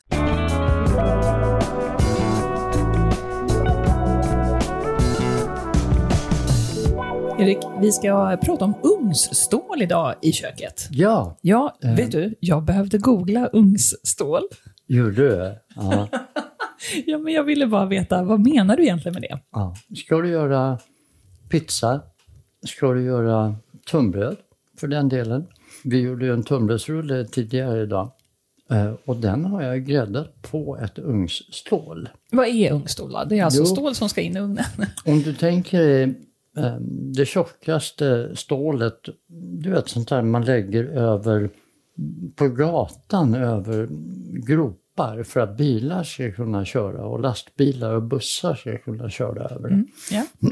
Erik, 7.38 7.58
vi 7.80 7.92
ska 7.92 8.38
prata 8.42 8.64
om 8.64 8.74
ugnsstål 8.82 9.82
idag 9.82 10.14
i 10.22 10.32
köket. 10.32 10.88
Ja, 10.90 11.38
Ja, 11.40 11.78
Eh. 11.84 11.94
vet 11.94 12.12
du, 12.12 12.34
jag 12.40 12.64
behövde 12.64 12.98
googla 12.98 13.46
ugnsstål. 13.52 14.42
gjorde 14.86 15.12
du? 15.28 15.54
Ja. 15.76 16.08
Ja, 17.06 17.18
men 17.18 17.32
jag 17.32 17.44
ville 17.44 17.66
bara 17.66 17.86
veta, 17.86 18.22
vad 18.22 18.40
menar 18.40 18.76
du 18.76 18.82
egentligen 18.82 19.12
med 19.14 19.22
det? 19.22 19.38
ja. 19.52 19.74
Ska 19.96 20.20
du 20.20 20.28
göra 20.28 20.78
pizza? 21.48 22.00
Ska 22.66 22.92
du 22.92 23.02
göra 23.04 23.54
tunnbröd 23.90 24.36
för 24.80 24.88
den 24.88 25.08
delen? 25.08 25.46
Vi 25.84 26.00
gjorde 26.00 26.24
ju 26.26 26.32
en 26.32 26.42
tunnbrödsrulle 26.42 27.24
tidigare 27.24 27.82
idag. 27.82 28.12
Eh, 28.70 28.92
Och 29.04 29.16
den 29.16 29.44
har 29.44 29.62
jag 29.62 29.84
gräddat 29.84 30.42
på 30.42 30.76
ett 30.82 30.98
ugnsstål. 30.98 32.08
Vad 32.32 32.48
är 32.48 32.72
ugnsstål 32.72 33.12
då? 33.12 33.24
Det 33.28 33.38
är 33.38 33.44
alltså 33.44 33.60
Jo. 33.60 33.66
stål 33.66 33.94
som 33.94 34.08
ska 34.08 34.20
in 34.20 34.36
i 34.36 34.40
ugnen. 34.40 34.64
Om 35.04 35.22
du 35.22 35.34
tänker 35.34 36.14
eh, 36.56 36.76
det 37.14 37.26
tjockaste 37.26 38.36
stålet, 38.36 38.98
du 39.62 39.70
vet 39.70 39.88
sånt 39.88 40.08
där 40.08 40.22
man 40.22 40.44
lägger 40.44 40.84
över 40.84 41.50
på 42.36 42.48
gatan 42.48 43.34
över 43.34 43.88
gropar 45.00 45.22
för 45.22 45.40
att 45.40 45.56
bilar 45.56 46.02
ska 46.02 46.32
kunna 46.32 46.64
köra 46.64 47.04
och 47.04 47.20
lastbilar 47.20 47.94
och 47.94 48.02
bussar 48.02 48.54
ska 48.54 48.78
kunna 48.78 49.10
köra 49.10 49.44
över. 49.44 49.84
Ja. 50.10 50.24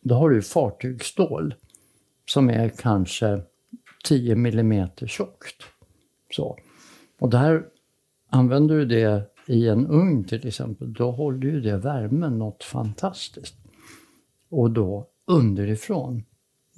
Då 0.00 0.14
har 0.14 0.30
du 0.30 0.42
fartygsstål 0.42 1.54
som 2.26 2.50
är 2.50 2.68
kanske 2.68 3.42
10 4.04 4.36
millimeter 4.36 5.06
tjockt. 5.06 5.62
Så. 6.30 6.58
Och 7.20 7.30
där 7.30 7.64
använder 8.30 8.74
du 8.74 8.84
det 8.84 9.22
i 9.46 9.68
en 9.68 9.86
ugn 9.86 10.24
till 10.24 10.46
exempel, 10.46 10.92
då 10.92 11.10
håller 11.10 11.48
ju 11.48 11.60
det 11.60 11.76
värmen 11.76 12.38
något 12.38 12.64
fantastiskt. 12.64 13.54
Och 14.50 14.70
då 14.70 15.06
underifrån. 15.26 16.22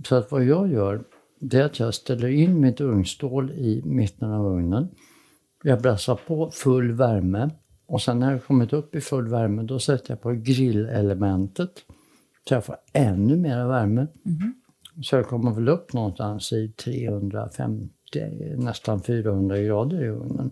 Så 0.05 0.15
att 0.15 0.33
vad 0.33 0.45
jag 0.45 0.73
gör, 0.73 1.05
det 1.41 1.59
är 1.59 1.65
att 1.65 1.79
jag 1.79 1.95
ställer 1.95 2.29
in 2.29 2.61
mitt 2.61 2.81
ugnsstål 2.81 3.51
i 3.51 3.83
mitten 3.85 4.31
av 4.31 4.47
ugnen. 4.47 4.89
Jag 5.63 5.83
brassar 5.83 6.21
på 6.27 6.51
full 6.51 6.93
värme 6.93 7.51
och 7.87 8.03
sen 8.03 8.19
när 8.19 8.33
jag 8.33 8.45
kommit 8.45 8.73
upp 8.73 8.95
i 8.95 9.01
full 9.01 9.29
värme 9.29 9.63
då 9.63 9.79
sätter 9.79 10.11
jag 10.11 10.21
på 10.21 10.33
grillelementet 10.33 11.73
så 12.49 12.55
jag 12.55 12.65
får 12.65 12.77
ännu 12.93 13.37
mer 13.37 13.67
värme. 13.67 14.07
Så 15.03 15.17
jag 15.17 15.27
kommer 15.27 15.51
väl 15.51 15.69
upp 15.69 15.93
någonstans 15.93 16.53
i 16.53 16.69
350, 16.69 17.91
nästan 18.57 19.03
400 19.03 19.59
grader 19.59 20.05
i 20.05 20.09
ugnen. 20.09 20.51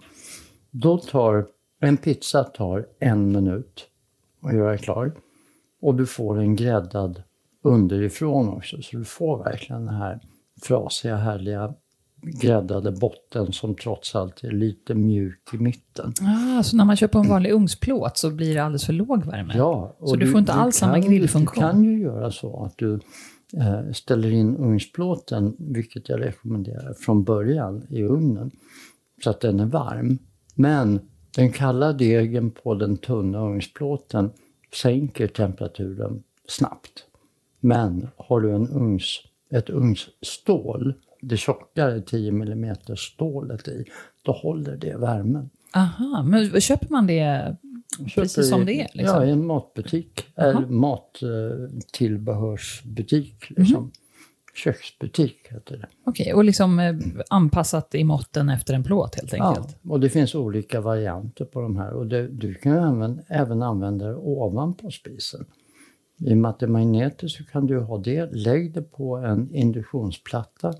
Då 0.71 0.99
tar, 0.99 1.47
en 1.81 1.97
pizza 1.97 2.45
tar 2.45 2.87
en 2.99 3.33
minut 3.33 3.87
att 4.43 4.55
göra 4.55 4.79
klar. 4.79 5.13
Och 5.81 5.95
du 5.95 6.07
får 6.07 6.39
en 6.39 6.57
gräddad 6.57 7.23
underifrån 7.63 8.49
också, 8.49 8.83
så 8.83 8.97
du 8.97 9.05
får 9.05 9.45
verkligen 9.45 9.87
den 9.87 9.95
här 9.95 10.21
frasiga, 10.63 11.17
härliga 11.17 11.75
gräddade 12.23 12.93
botten 12.93 13.53
som 13.53 13.75
trots 13.75 14.15
allt 14.15 14.45
är 14.45 14.51
lite 14.51 14.95
mjuk 14.95 15.41
i 15.53 15.57
mitten. 15.57 16.13
Ah, 16.21 16.63
så 16.63 16.77
när 16.77 16.85
man 16.85 16.97
köper 16.97 17.19
en 17.19 17.29
vanlig 17.29 17.53
ugnsplåt 17.53 18.19
så 18.19 18.31
blir 18.31 18.55
det 18.55 18.65
alldeles 18.65 18.87
för 18.87 18.93
låg 18.93 19.25
värme? 19.25 19.53
Ja, 19.57 19.97
Så 20.05 20.17
du 20.17 20.31
får 20.31 20.41
inte 20.41 20.53
alls 20.53 20.77
samma 20.77 20.99
grillfunktion? 20.99 21.65
Du 21.65 21.71
kan 21.71 21.85
ju 21.85 22.01
göra 22.01 22.31
så 22.31 22.65
att 22.65 22.79
du 22.79 22.95
eh, 23.57 23.93
ställer 23.93 24.31
in 24.31 24.57
ugnsplåten, 24.57 25.57
vilket 25.59 26.09
jag 26.09 26.21
rekommenderar, 26.21 26.95
från 26.95 27.25
början 27.25 27.87
i 27.91 28.03
ugnen. 28.03 28.51
Så 29.25 29.31
att 29.31 29.41
den 29.41 29.61
är 29.61 29.67
varm. 29.67 30.19
Men 30.55 31.01
den 31.37 31.53
kalla 31.53 31.93
degen 31.93 32.51
på 32.51 32.75
den 32.75 32.97
tunna 32.97 33.41
ugnsplåten 33.41 34.31
sänker 34.75 35.27
temperaturen 35.27 36.23
snabbt. 36.49 37.05
Men 37.61 38.09
har 38.17 38.41
du 38.41 38.55
en 38.55 38.69
ugns, 38.69 39.21
ett 39.51 39.71
ugnsstål, 39.71 40.95
det 41.21 41.37
tjockare 41.37 42.01
10 42.01 42.29
mm 42.31 42.77
stålet 42.97 43.69
i, 43.69 43.85
då 44.23 44.33
håller 44.33 44.77
det 44.77 44.97
värmen. 44.97 45.51
Aha, 45.75 46.23
men 46.23 46.61
köper 46.61 46.89
man 46.91 47.07
det 47.07 47.57
precis 48.15 48.33
Köper 48.35 48.43
som 48.43 48.63
i- 48.63 48.65
det 48.65 48.81
är? 48.81 48.89
Liksom? 48.93 49.17
Ja, 49.17 49.25
i 49.25 49.31
en 49.31 49.47
matbutik. 49.47 50.27
Eller 50.37 50.67
mattillbehörsbutik. 51.99 53.51
Mhm. 53.51 53.63
Liksom. 53.63 53.91
Köksbutik 54.55 55.47
heter 55.51 55.77
det. 55.77 55.87
Okej, 56.05 56.35
och 56.35 56.45
liksom 56.45 56.79
eh, 56.81 56.95
anpassat 57.31 57.95
i 57.95 58.05
måtten 58.05 58.49
efter 58.49 58.75
en 58.75 58.85
plåt 58.85 59.15
helt 59.15 59.33
Ja, 59.33 59.49
enkelt? 59.49 59.77
och 59.89 60.01
det 60.01 60.11
finns 60.11 60.35
olika 60.35 60.81
varianter 60.81 61.45
på 61.45 61.61
de 61.61 61.77
här. 61.77 61.93
Och 61.93 62.07
det, 62.07 62.29
du 62.29 62.55
kan 62.55 62.73
även, 62.73 63.21
även 63.29 63.63
använda 63.63 64.07
det 64.07 64.17
ovanpå 64.17 64.91
spisen. 64.91 65.45
I 66.21 66.33
och 66.33 66.37
med 66.37 66.49
att 66.51 66.59
det 66.61 66.67
är 66.67 66.71
magneter 66.71 67.29
så 67.29 67.45
kan 67.45 67.67
du 67.67 67.81
ha 67.81 67.99
det. 67.99 68.33
Lägg 68.33 68.75
det 68.75 68.83
på 68.83 69.17
en 69.17 69.55
induktionsplatta. 69.55 70.75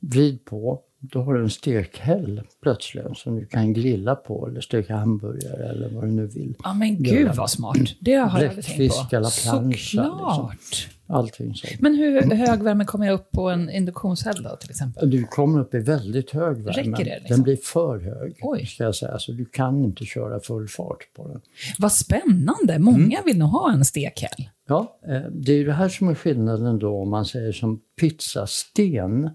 Vrid 0.00 0.44
på. 0.44 0.80
Då 1.02 1.22
har 1.22 1.34
du 1.34 1.42
en 1.42 1.50
stekhäll 1.50 2.42
plötsligt 2.62 3.16
som 3.18 3.36
du 3.36 3.46
kan 3.46 3.72
grilla 3.72 4.14
på 4.14 4.48
eller 4.48 4.60
steka 4.60 4.96
hamburgare 4.96 5.68
eller 5.68 5.88
vad 5.94 6.04
du 6.04 6.10
nu 6.10 6.26
vill. 6.26 6.54
Ja, 6.64 6.74
men 6.74 7.02
gud 7.02 7.20
göra. 7.20 7.32
vad 7.32 7.50
smart. 7.50 7.76
Det 8.00 8.14
har 8.14 8.40
jag 8.40 8.48
aldrig 8.50 8.64
tänkt 8.64 9.10
på. 9.10 9.16
eller 9.16 9.42
plancha, 9.42 9.60
liksom. 9.68 10.04
Såklart. 10.04 10.88
Allting 11.06 11.54
sånt. 11.54 11.80
Men 11.80 11.94
hur 11.94 12.34
hög 12.34 12.62
värme 12.62 12.84
kommer 12.84 13.06
jag 13.06 13.14
upp 13.14 13.30
på 13.30 13.48
en 13.50 13.70
induktionshäll 13.70 14.42
då 14.42 14.56
till 14.56 14.70
exempel? 14.70 15.10
Du 15.10 15.24
kommer 15.24 15.60
upp 15.60 15.74
i 15.74 15.78
väldigt 15.78 16.30
hög 16.30 16.56
värme. 16.56 16.70
Räcker 16.72 17.04
det, 17.04 17.18
liksom? 17.18 17.36
Den 17.36 17.42
blir 17.42 17.56
för 17.56 17.98
hög, 17.98 18.38
Oj. 18.42 18.66
ska 18.66 18.84
jag 18.84 18.94
säga. 18.94 19.18
Så 19.18 19.32
du 19.32 19.44
kan 19.44 19.84
inte 19.84 20.04
köra 20.04 20.40
full 20.40 20.68
fart 20.68 20.98
på 21.16 21.28
den. 21.28 21.40
Vad 21.78 21.92
spännande! 21.92 22.78
Många 22.78 22.96
Mm. 23.18 23.24
vill 23.24 23.38
nog 23.38 23.48
ha 23.48 23.72
en 23.72 23.84
stekhäll. 23.84 24.48
Ja, 24.68 24.98
eh, 25.08 25.20
det 25.32 25.52
är 25.52 25.56
ju 25.56 25.64
det 25.64 25.72
här 25.72 25.88
som 25.88 26.08
är 26.08 26.14
skillnaden 26.14 26.78
då 26.78 27.02
om 27.02 27.10
man 27.10 27.24
säger 27.24 27.52
som 27.52 27.80
pizzasten 28.00 29.30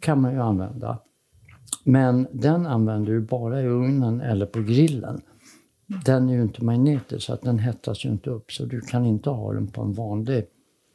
kan 0.00 0.20
man 0.20 0.32
ju 0.32 0.40
använda. 0.40 0.98
Men 1.84 2.26
den 2.32 2.66
använder 2.66 3.12
du 3.12 3.20
bara 3.20 3.62
i 3.62 3.66
ugnen 3.66 4.20
eller 4.20 4.46
på 4.46 4.62
grillen. 4.62 5.20
Den 6.04 6.28
är 6.28 6.34
ju 6.34 6.42
inte 6.42 6.64
magnetisk 6.64 7.26
så 7.26 7.32
att 7.32 7.42
den 7.42 7.58
hettas 7.58 8.04
ju 8.04 8.08
inte 8.08 8.30
upp 8.30 8.52
så 8.52 8.64
du 8.64 8.80
kan 8.80 9.06
inte 9.06 9.30
ha 9.30 9.52
den 9.52 9.66
på 9.66 9.82
en 9.82 9.92
vanlig 9.92 10.44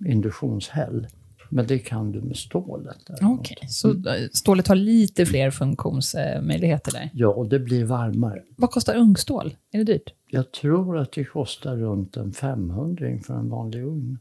induktionshäll. 0.05 1.07
Men 1.49 1.67
det 1.67 1.79
kan 1.79 2.11
du 2.11 2.21
med 2.21 2.37
stålet. 2.37 2.97
Okej, 3.21 3.57
så 3.67 3.89
eh, 3.89 4.27
stålet 4.33 4.67
har 4.67 4.75
lite 4.75 5.25
fler 5.25 5.51
funktionsmöjligheter 5.51 6.91
där. 6.91 7.09
Ja, 7.13 7.27
och 7.27 7.49
det 7.49 7.59
blir 7.59 7.85
varmare. 7.85 8.43
Vad 8.57 8.71
kostar 8.71 8.95
ugnsstål? 8.95 9.55
Är 9.71 9.77
det 9.77 9.83
dyrt? 9.83 10.13
Jag 10.29 10.51
tror 10.51 10.97
att 10.97 11.11
det 11.11 11.23
kostar 11.23 11.75
runt 11.75 12.17
en 12.17 12.33
500 12.33 13.19
för 13.25 13.33
en 13.33 13.49
vanlig 13.49 13.83
ugn. 13.83 14.19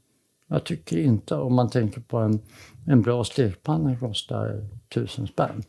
Jag 0.49 0.65
tycker 0.65 0.99
inte, 0.99 1.35
om 1.35 1.55
man 1.55 1.71
tänker 1.71 2.01
på 2.01 2.19
en, 2.19 2.41
en 2.87 3.03
bra 3.03 3.25
stekpanna 3.25 3.97
kostar 3.97 4.65
1000 4.91 5.27
spänn. 5.27 5.63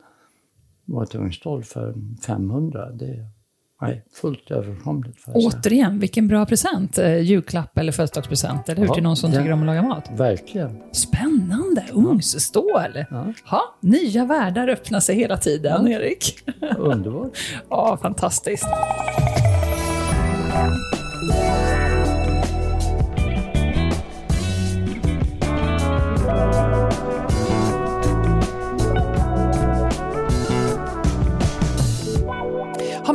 Och 0.92 1.02
ett 1.02 1.14
ugnsstål 1.14 1.64
för 1.64 1.94
500, 2.26 2.90
det 2.90 3.04
är 3.06 3.26
nej, 3.80 4.04
fullt 4.12 4.50
överkomligt. 4.50 5.20
För 5.20 5.32
Återigen, 5.34 5.98
vilken 5.98 6.28
bra 6.28 6.46
present. 6.46 6.98
Eh, 6.98 7.18
julklapp 7.20 7.78
eller 7.78 7.92
födelsedagspresent, 7.92 8.68
eller 8.68 8.80
hur? 8.80 8.86
Ja, 8.88 8.94
till 8.94 9.02
någon 9.02 9.16
som 9.16 9.30
den- 9.30 9.40
tycker 9.42 9.52
om 9.52 9.60
att 9.60 9.66
laga 9.66 9.82
mat. 9.82 10.10
Verkligen. 10.16 10.82
Spännande! 10.92 11.84
Ugnsstål! 11.92 13.04
Ja. 13.10 13.32
Ha, 13.44 13.60
nya 13.80 14.24
världar 14.24 14.68
öppnar 14.68 15.00
sig 15.00 15.16
hela 15.16 15.36
tiden, 15.36 15.86
Ja. 15.86 15.98
Erik. 15.98 16.38
Underbart. 16.78 17.38
Ja, 17.70 17.98
fantastiskt. 18.02 18.66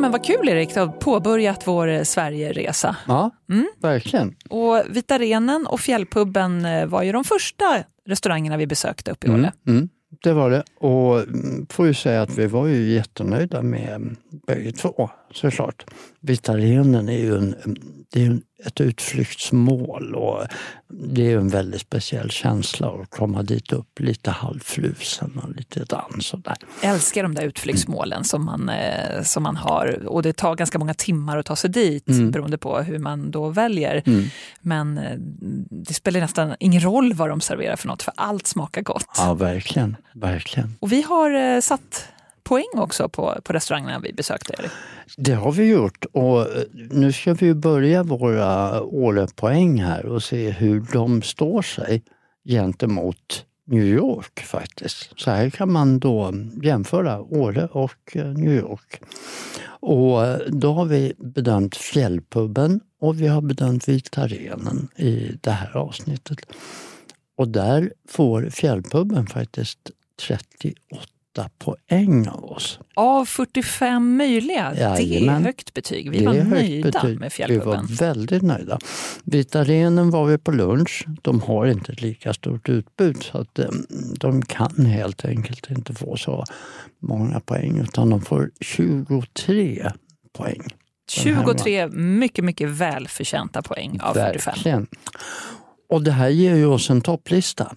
Men 0.04 0.12
vad 0.12 0.26
kul 0.26 0.50
Erik, 0.50 0.74
du 0.74 0.80
har 0.80 0.88
påbörjat 0.88 1.68
vår 1.68 1.88
eh, 1.88 2.04
Sverigeresa. 2.04 2.96
Ja, 3.08 3.32
verkligen. 3.82 4.36
Och 4.50 4.84
Vita 4.90 5.18
Renen 5.18 5.68
och 5.68 5.80
Fjällpubben 5.80 6.66
eh, 6.66 6.86
var 6.86 7.04
ju 7.04 7.12
de 7.12 7.24
första 7.24 7.84
restaurangerna 8.06 8.58
vi 8.58 8.68
besökte 8.68 9.12
uppe 9.12 9.28
i 9.28 9.30
Åle. 9.30 9.52
Mm. 9.68 9.90
det 10.24 10.34
var 10.34 10.50
det. 10.50 10.64
Och 10.80 11.20
mm, 11.20 11.68
får 11.70 11.88
ju 11.88 11.94
säga 11.94 12.22
att 12.22 12.38
vi 12.38 12.48
var 12.48 12.68
ju 12.68 12.94
jättenöjda 12.94 13.62
med 13.62 14.16
bägge 14.48 14.72
två, 14.72 15.10
såklart. 15.36 15.86
Vitarenen 16.20 17.10
är 17.10 17.18
ju 17.18 17.38
en, 17.38 17.56
det 18.12 18.26
är 18.26 18.40
ett 18.66 18.82
utflyktsmål 18.82 20.16
och 20.16 20.44
det 20.90 21.32
är 21.32 21.38
en 21.38 21.48
väldigt 21.50 21.82
speciell 21.82 22.32
känsla 22.32 22.88
att 22.88 23.10
komma 23.10 23.44
dit 23.44 23.72
upp 23.74 24.00
lite 24.00 24.32
halvflusen 24.32 25.40
och 25.44 25.56
lite 25.56 25.84
dans 25.86 26.34
och 26.34 26.40
där. 26.40 26.56
Jag 26.84 26.92
älskar 26.94 27.24
de 27.24 27.36
där 27.36 27.44
utflyktsmålen 27.44 28.24
som 28.24 28.46
man, 28.46 28.70
eh, 28.70 29.24
som 29.24 29.44
man 29.44 29.56
har 29.58 30.06
och 30.08 30.22
det 30.24 30.34
tar 30.34 30.56
ganska 30.56 30.80
många 30.80 30.94
timmar 30.94 31.38
att 31.38 31.46
ta 31.46 31.56
sig 31.56 31.70
dit 31.70 32.08
Mm. 32.10 32.32
beroende 32.32 32.58
på 32.58 32.80
hur 32.80 33.00
man 33.00 33.32
då 33.32 33.50
väljer. 33.50 34.04
Mm. 34.06 34.24
Men 34.62 34.98
eh, 34.98 35.18
det 35.70 35.94
spelar 35.94 36.20
nästan 36.20 36.56
ingen 36.60 36.82
roll 36.84 37.14
vad 37.14 37.30
de 37.30 37.42
serverar 37.42 37.76
för 37.76 37.88
något 37.88 38.02
för 38.04 38.14
allt 38.18 38.48
smakar 38.48 38.82
gott. 38.82 39.06
Ja, 39.18 39.34
verkligen. 39.34 39.96
verkligen. 40.14 40.76
Och 40.80 40.92
vi 40.92 41.02
har 41.02 41.56
eh, 41.56 41.60
satt 41.62 42.06
poäng 42.44 42.70
också 42.74 43.10
på, 43.10 43.36
på 43.44 43.54
restaurangerna 43.54 44.00
vi 44.00 44.14
besökte. 44.14 44.54
Erik. 44.60 44.72
Det 45.18 45.34
har 45.34 45.52
vi 45.52 45.70
gjort 45.70 46.06
och 46.12 46.42
eh, 46.42 46.64
nu 46.74 47.12
ska 47.12 47.34
vi 47.34 47.54
börja 47.54 48.04
våra 48.04 48.82
Åre-poäng 48.82 49.82
här 49.82 50.06
och 50.06 50.24
se 50.24 50.50
hur 50.50 50.86
de 50.94 51.22
står 51.22 51.62
sig 51.62 52.04
gentemot 52.50 53.46
New 53.66 53.84
York 53.84 54.40
faktiskt. 54.40 55.20
Så 55.20 55.32
här 55.32 55.50
kan 55.50 55.72
man 55.72 56.00
då 56.00 56.34
jämföra 56.64 57.22
Åre 57.22 57.66
och 57.66 58.16
eh, 58.18 58.26
New 58.26 58.54
York. 58.54 59.02
Och 59.66 60.26
eh, 60.26 60.38
då 60.48 60.74
har 60.74 60.86
vi 60.86 61.14
bedömt 61.18 61.76
Fjällpubben 61.76 62.80
och 63.00 63.22
vi 63.22 63.28
har 63.28 63.42
bedömt 63.42 63.88
Vita 63.88 64.28
Renen 64.28 64.88
i 64.96 65.38
det 65.42 65.52
här 65.52 65.78
avsnittet. 65.78 66.40
Och 67.38 67.48
där 67.48 67.94
får 68.10 68.50
Fjällpubben 68.50 69.28
faktiskt 69.28 69.92
38 70.28 71.13
poäng 71.60 72.28
av 72.28 72.46
oss. 72.46 72.80
Av 72.96 73.26
45 73.26 74.18
möjliga, 74.18 74.74
det 74.74 74.82
är 74.82 75.00
Jajamän. 75.00 75.44
högt 75.44 75.74
betyg. 75.74 76.12
Vi 76.12 76.20
Det 76.20 76.26
var 76.26 76.34
nöjda 76.34 76.92
betyg. 76.92 77.20
med 77.20 77.26
Vi 77.26 77.30
Fjällpubben. 77.30 77.86
var 77.88 77.96
väldigt 77.98 78.42
nöjda. 78.44 78.80
Vita 79.24 79.64
Renen 79.64 80.10
var 80.10 80.26
vi 80.26 80.38
på 80.38 80.52
lunch. 80.52 81.06
De 81.22 81.42
har 81.42 81.66
inte 81.66 81.92
ett 81.92 82.02
lika 82.02 82.34
stort 82.34 82.70
utbud 82.70 83.24
så 83.24 83.38
att 83.38 83.60
eh, 83.60 83.66
de 84.20 84.42
kan 84.46 84.86
helt 84.86 85.26
enkelt 85.26 85.70
inte 85.70 85.94
få 85.94 86.18
så 86.18 86.44
många 87.02 87.40
poäng 87.40 87.80
utan 87.80 88.10
de 88.10 88.22
får 88.22 88.52
23 88.62 89.92
poäng. 90.38 90.62
Den 91.24 91.36
här 91.36 91.44
var- 91.44 91.54
23 91.54 91.88
mycket, 91.88 92.46
mycket 92.46 92.70
välförtjänta 92.70 93.62
poäng 93.62 94.00
av 94.02 94.14
45. 94.14 94.52
Verkligen. 94.54 94.88
Och 95.90 96.04
det 96.04 96.12
här 96.12 96.30
ger 96.30 96.56
ju 96.56 96.66
oss 96.66 96.90
en 96.90 97.02
topplista. 97.02 97.76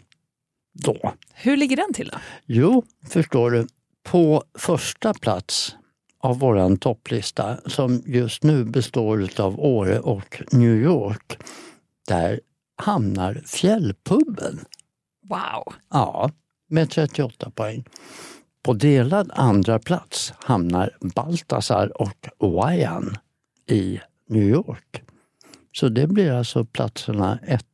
Då. 0.79 1.13
Hur 1.35 1.57
ligger 1.57 1.77
den 1.77 1.93
till 1.95 2.09
då? 2.09 2.19
Jo, 2.47 2.85
förstår 3.09 3.51
du. 3.51 3.67
På 4.03 4.45
första 4.59 5.15
plats 5.15 5.77
av 6.19 6.39
våran 6.39 6.77
topplista 6.77 7.59
som 7.67 8.03
just 8.07 8.43
nu 8.43 8.65
består 8.65 9.41
av 9.41 9.61
Åre 9.61 10.01
och 10.01 10.43
New 10.53 10.77
York, 10.77 11.39
där 12.09 12.41
hamnar 12.77 13.43
Fjällpubben. 13.47 14.65
Wow! 15.29 15.75
Ja, 15.91 16.31
med 16.69 16.91
38 16.91 17.51
poäng. 17.51 17.85
På 18.63 18.73
delad 18.73 19.31
andra 19.35 19.79
plats 19.79 20.33
hamnar 20.39 20.97
Baltasar 21.01 22.03
och 22.03 22.29
Wayan 22.39 23.17
i 23.71 24.01
New 24.29 24.49
York. 24.49 25.03
Så 25.73 25.89
det 25.89 26.07
blir 26.07 26.33
alltså 26.33 26.65
platserna 26.65 27.39
1, 27.43 27.65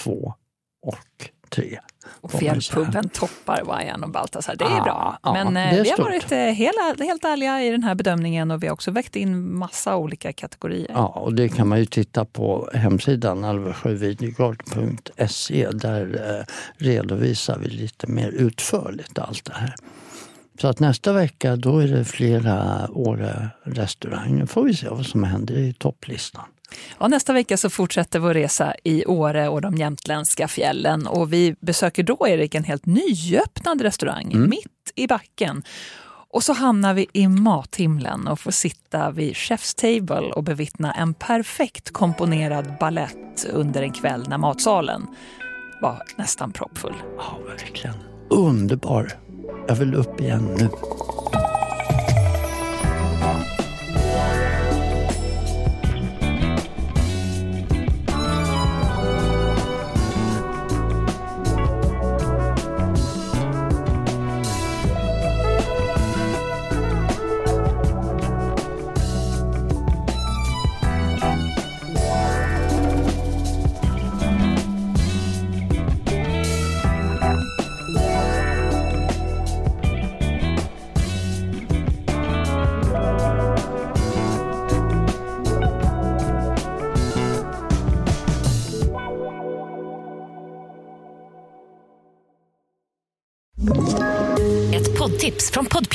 2 0.00 0.34
och 0.82 1.30
3. 1.48 1.78
Och 2.20 2.32
Fjällpubben 2.32 3.08
toppar 3.08 3.62
Wajan 3.64 4.04
och 4.04 4.10
Baltasar. 4.10 4.56
Det 4.56 4.64
är 4.64 4.70
Ja, 4.76 4.82
bra. 4.84 5.18
ja, 5.22 5.32
Men 5.32 5.56
eh, 5.56 5.74
är 5.78 5.82
vi 5.84 5.90
har 5.90 5.98
varit 5.98 6.32
eh, 6.32 6.38
hela, 6.38 6.94
helt 6.98 7.24
ärliga 7.24 7.62
i 7.64 7.70
den 7.70 7.82
här 7.82 7.94
bedömningen 7.94 8.50
och 8.50 8.62
vi 8.62 8.66
har 8.66 8.74
också 8.74 8.90
väckt 8.90 9.16
in 9.16 9.54
massa 9.54 9.96
olika 9.96 10.32
kategorier. 10.32 10.90
Ja, 10.94 11.06
och 11.06 11.34
det 11.34 11.48
kan 11.48 11.68
man 11.68 11.78
ju 11.78 11.86
titta 11.86 12.24
på 12.24 12.70
hemsidan 12.74 13.44
alvasjövidegård.se. 13.44 15.68
Där 15.72 16.36
eh, 16.38 16.44
redovisar 16.84 17.58
vi 17.58 17.68
lite 17.68 18.06
mer 18.06 18.28
utförligt 18.30 19.18
allt 19.18 19.44
det 19.44 19.54
här. 19.54 19.74
Så 20.60 20.68
att 20.68 20.80
nästa 20.80 21.12
vecka 21.12 21.56
då 21.56 21.78
är 21.78 21.88
det 21.88 22.04
flera 22.04 22.88
Åre-restauranger. 22.90 24.46
får 24.46 24.64
vi 24.64 24.74
se 24.76 24.88
vad 24.88 25.06
som 25.06 25.24
händer 25.24 25.58
i 25.58 25.72
topplistan. 25.72 26.44
Ja, 26.98 27.08
nästa 27.08 27.32
vecka 27.32 27.56
så 27.56 27.70
fortsätter 27.70 28.18
vår 28.18 28.34
resa 28.34 28.74
i 28.84 29.06
Åre 29.06 29.48
och 29.48 29.60
de 29.60 29.74
jämtländska 29.74 30.48
fjällen 30.48 31.06
och 31.06 31.32
vi 31.32 31.54
besöker 31.60 32.02
då, 32.02 32.28
Erik, 32.28 32.54
en 32.54 32.64
helt 32.64 32.86
nyöppnad 32.86 33.80
restaurang 33.82 34.32
Mm. 34.32 34.50
mitt 34.50 34.92
i 34.94 35.06
backen. 35.06 35.62
Och 36.30 36.42
så 36.42 36.52
hamnar 36.52 36.94
vi 36.94 37.06
i 37.12 37.28
mathimlen 37.28 38.28
och 38.28 38.40
får 38.40 38.50
sitta 38.50 39.10
vid 39.10 39.32
Chef's 39.34 39.76
Table 39.80 40.32
och 40.32 40.44
bevittna 40.44 40.92
en 40.92 41.14
perfekt 41.14 41.90
komponerad 41.92 42.74
ballett 42.80 43.46
under 43.52 43.82
en 43.82 43.92
kväll 43.92 44.28
när 44.28 44.38
matsalen 44.38 45.06
var 45.82 46.02
nästan 46.16 46.52
proppfull. 46.52 46.94
Ja, 47.16 47.38
verkligen. 47.46 47.94
Underbar. 48.30 49.12
Jag 49.68 49.74
vill 49.74 49.94
upp 49.94 50.20
igen 50.20 50.54
nu. 50.58 50.68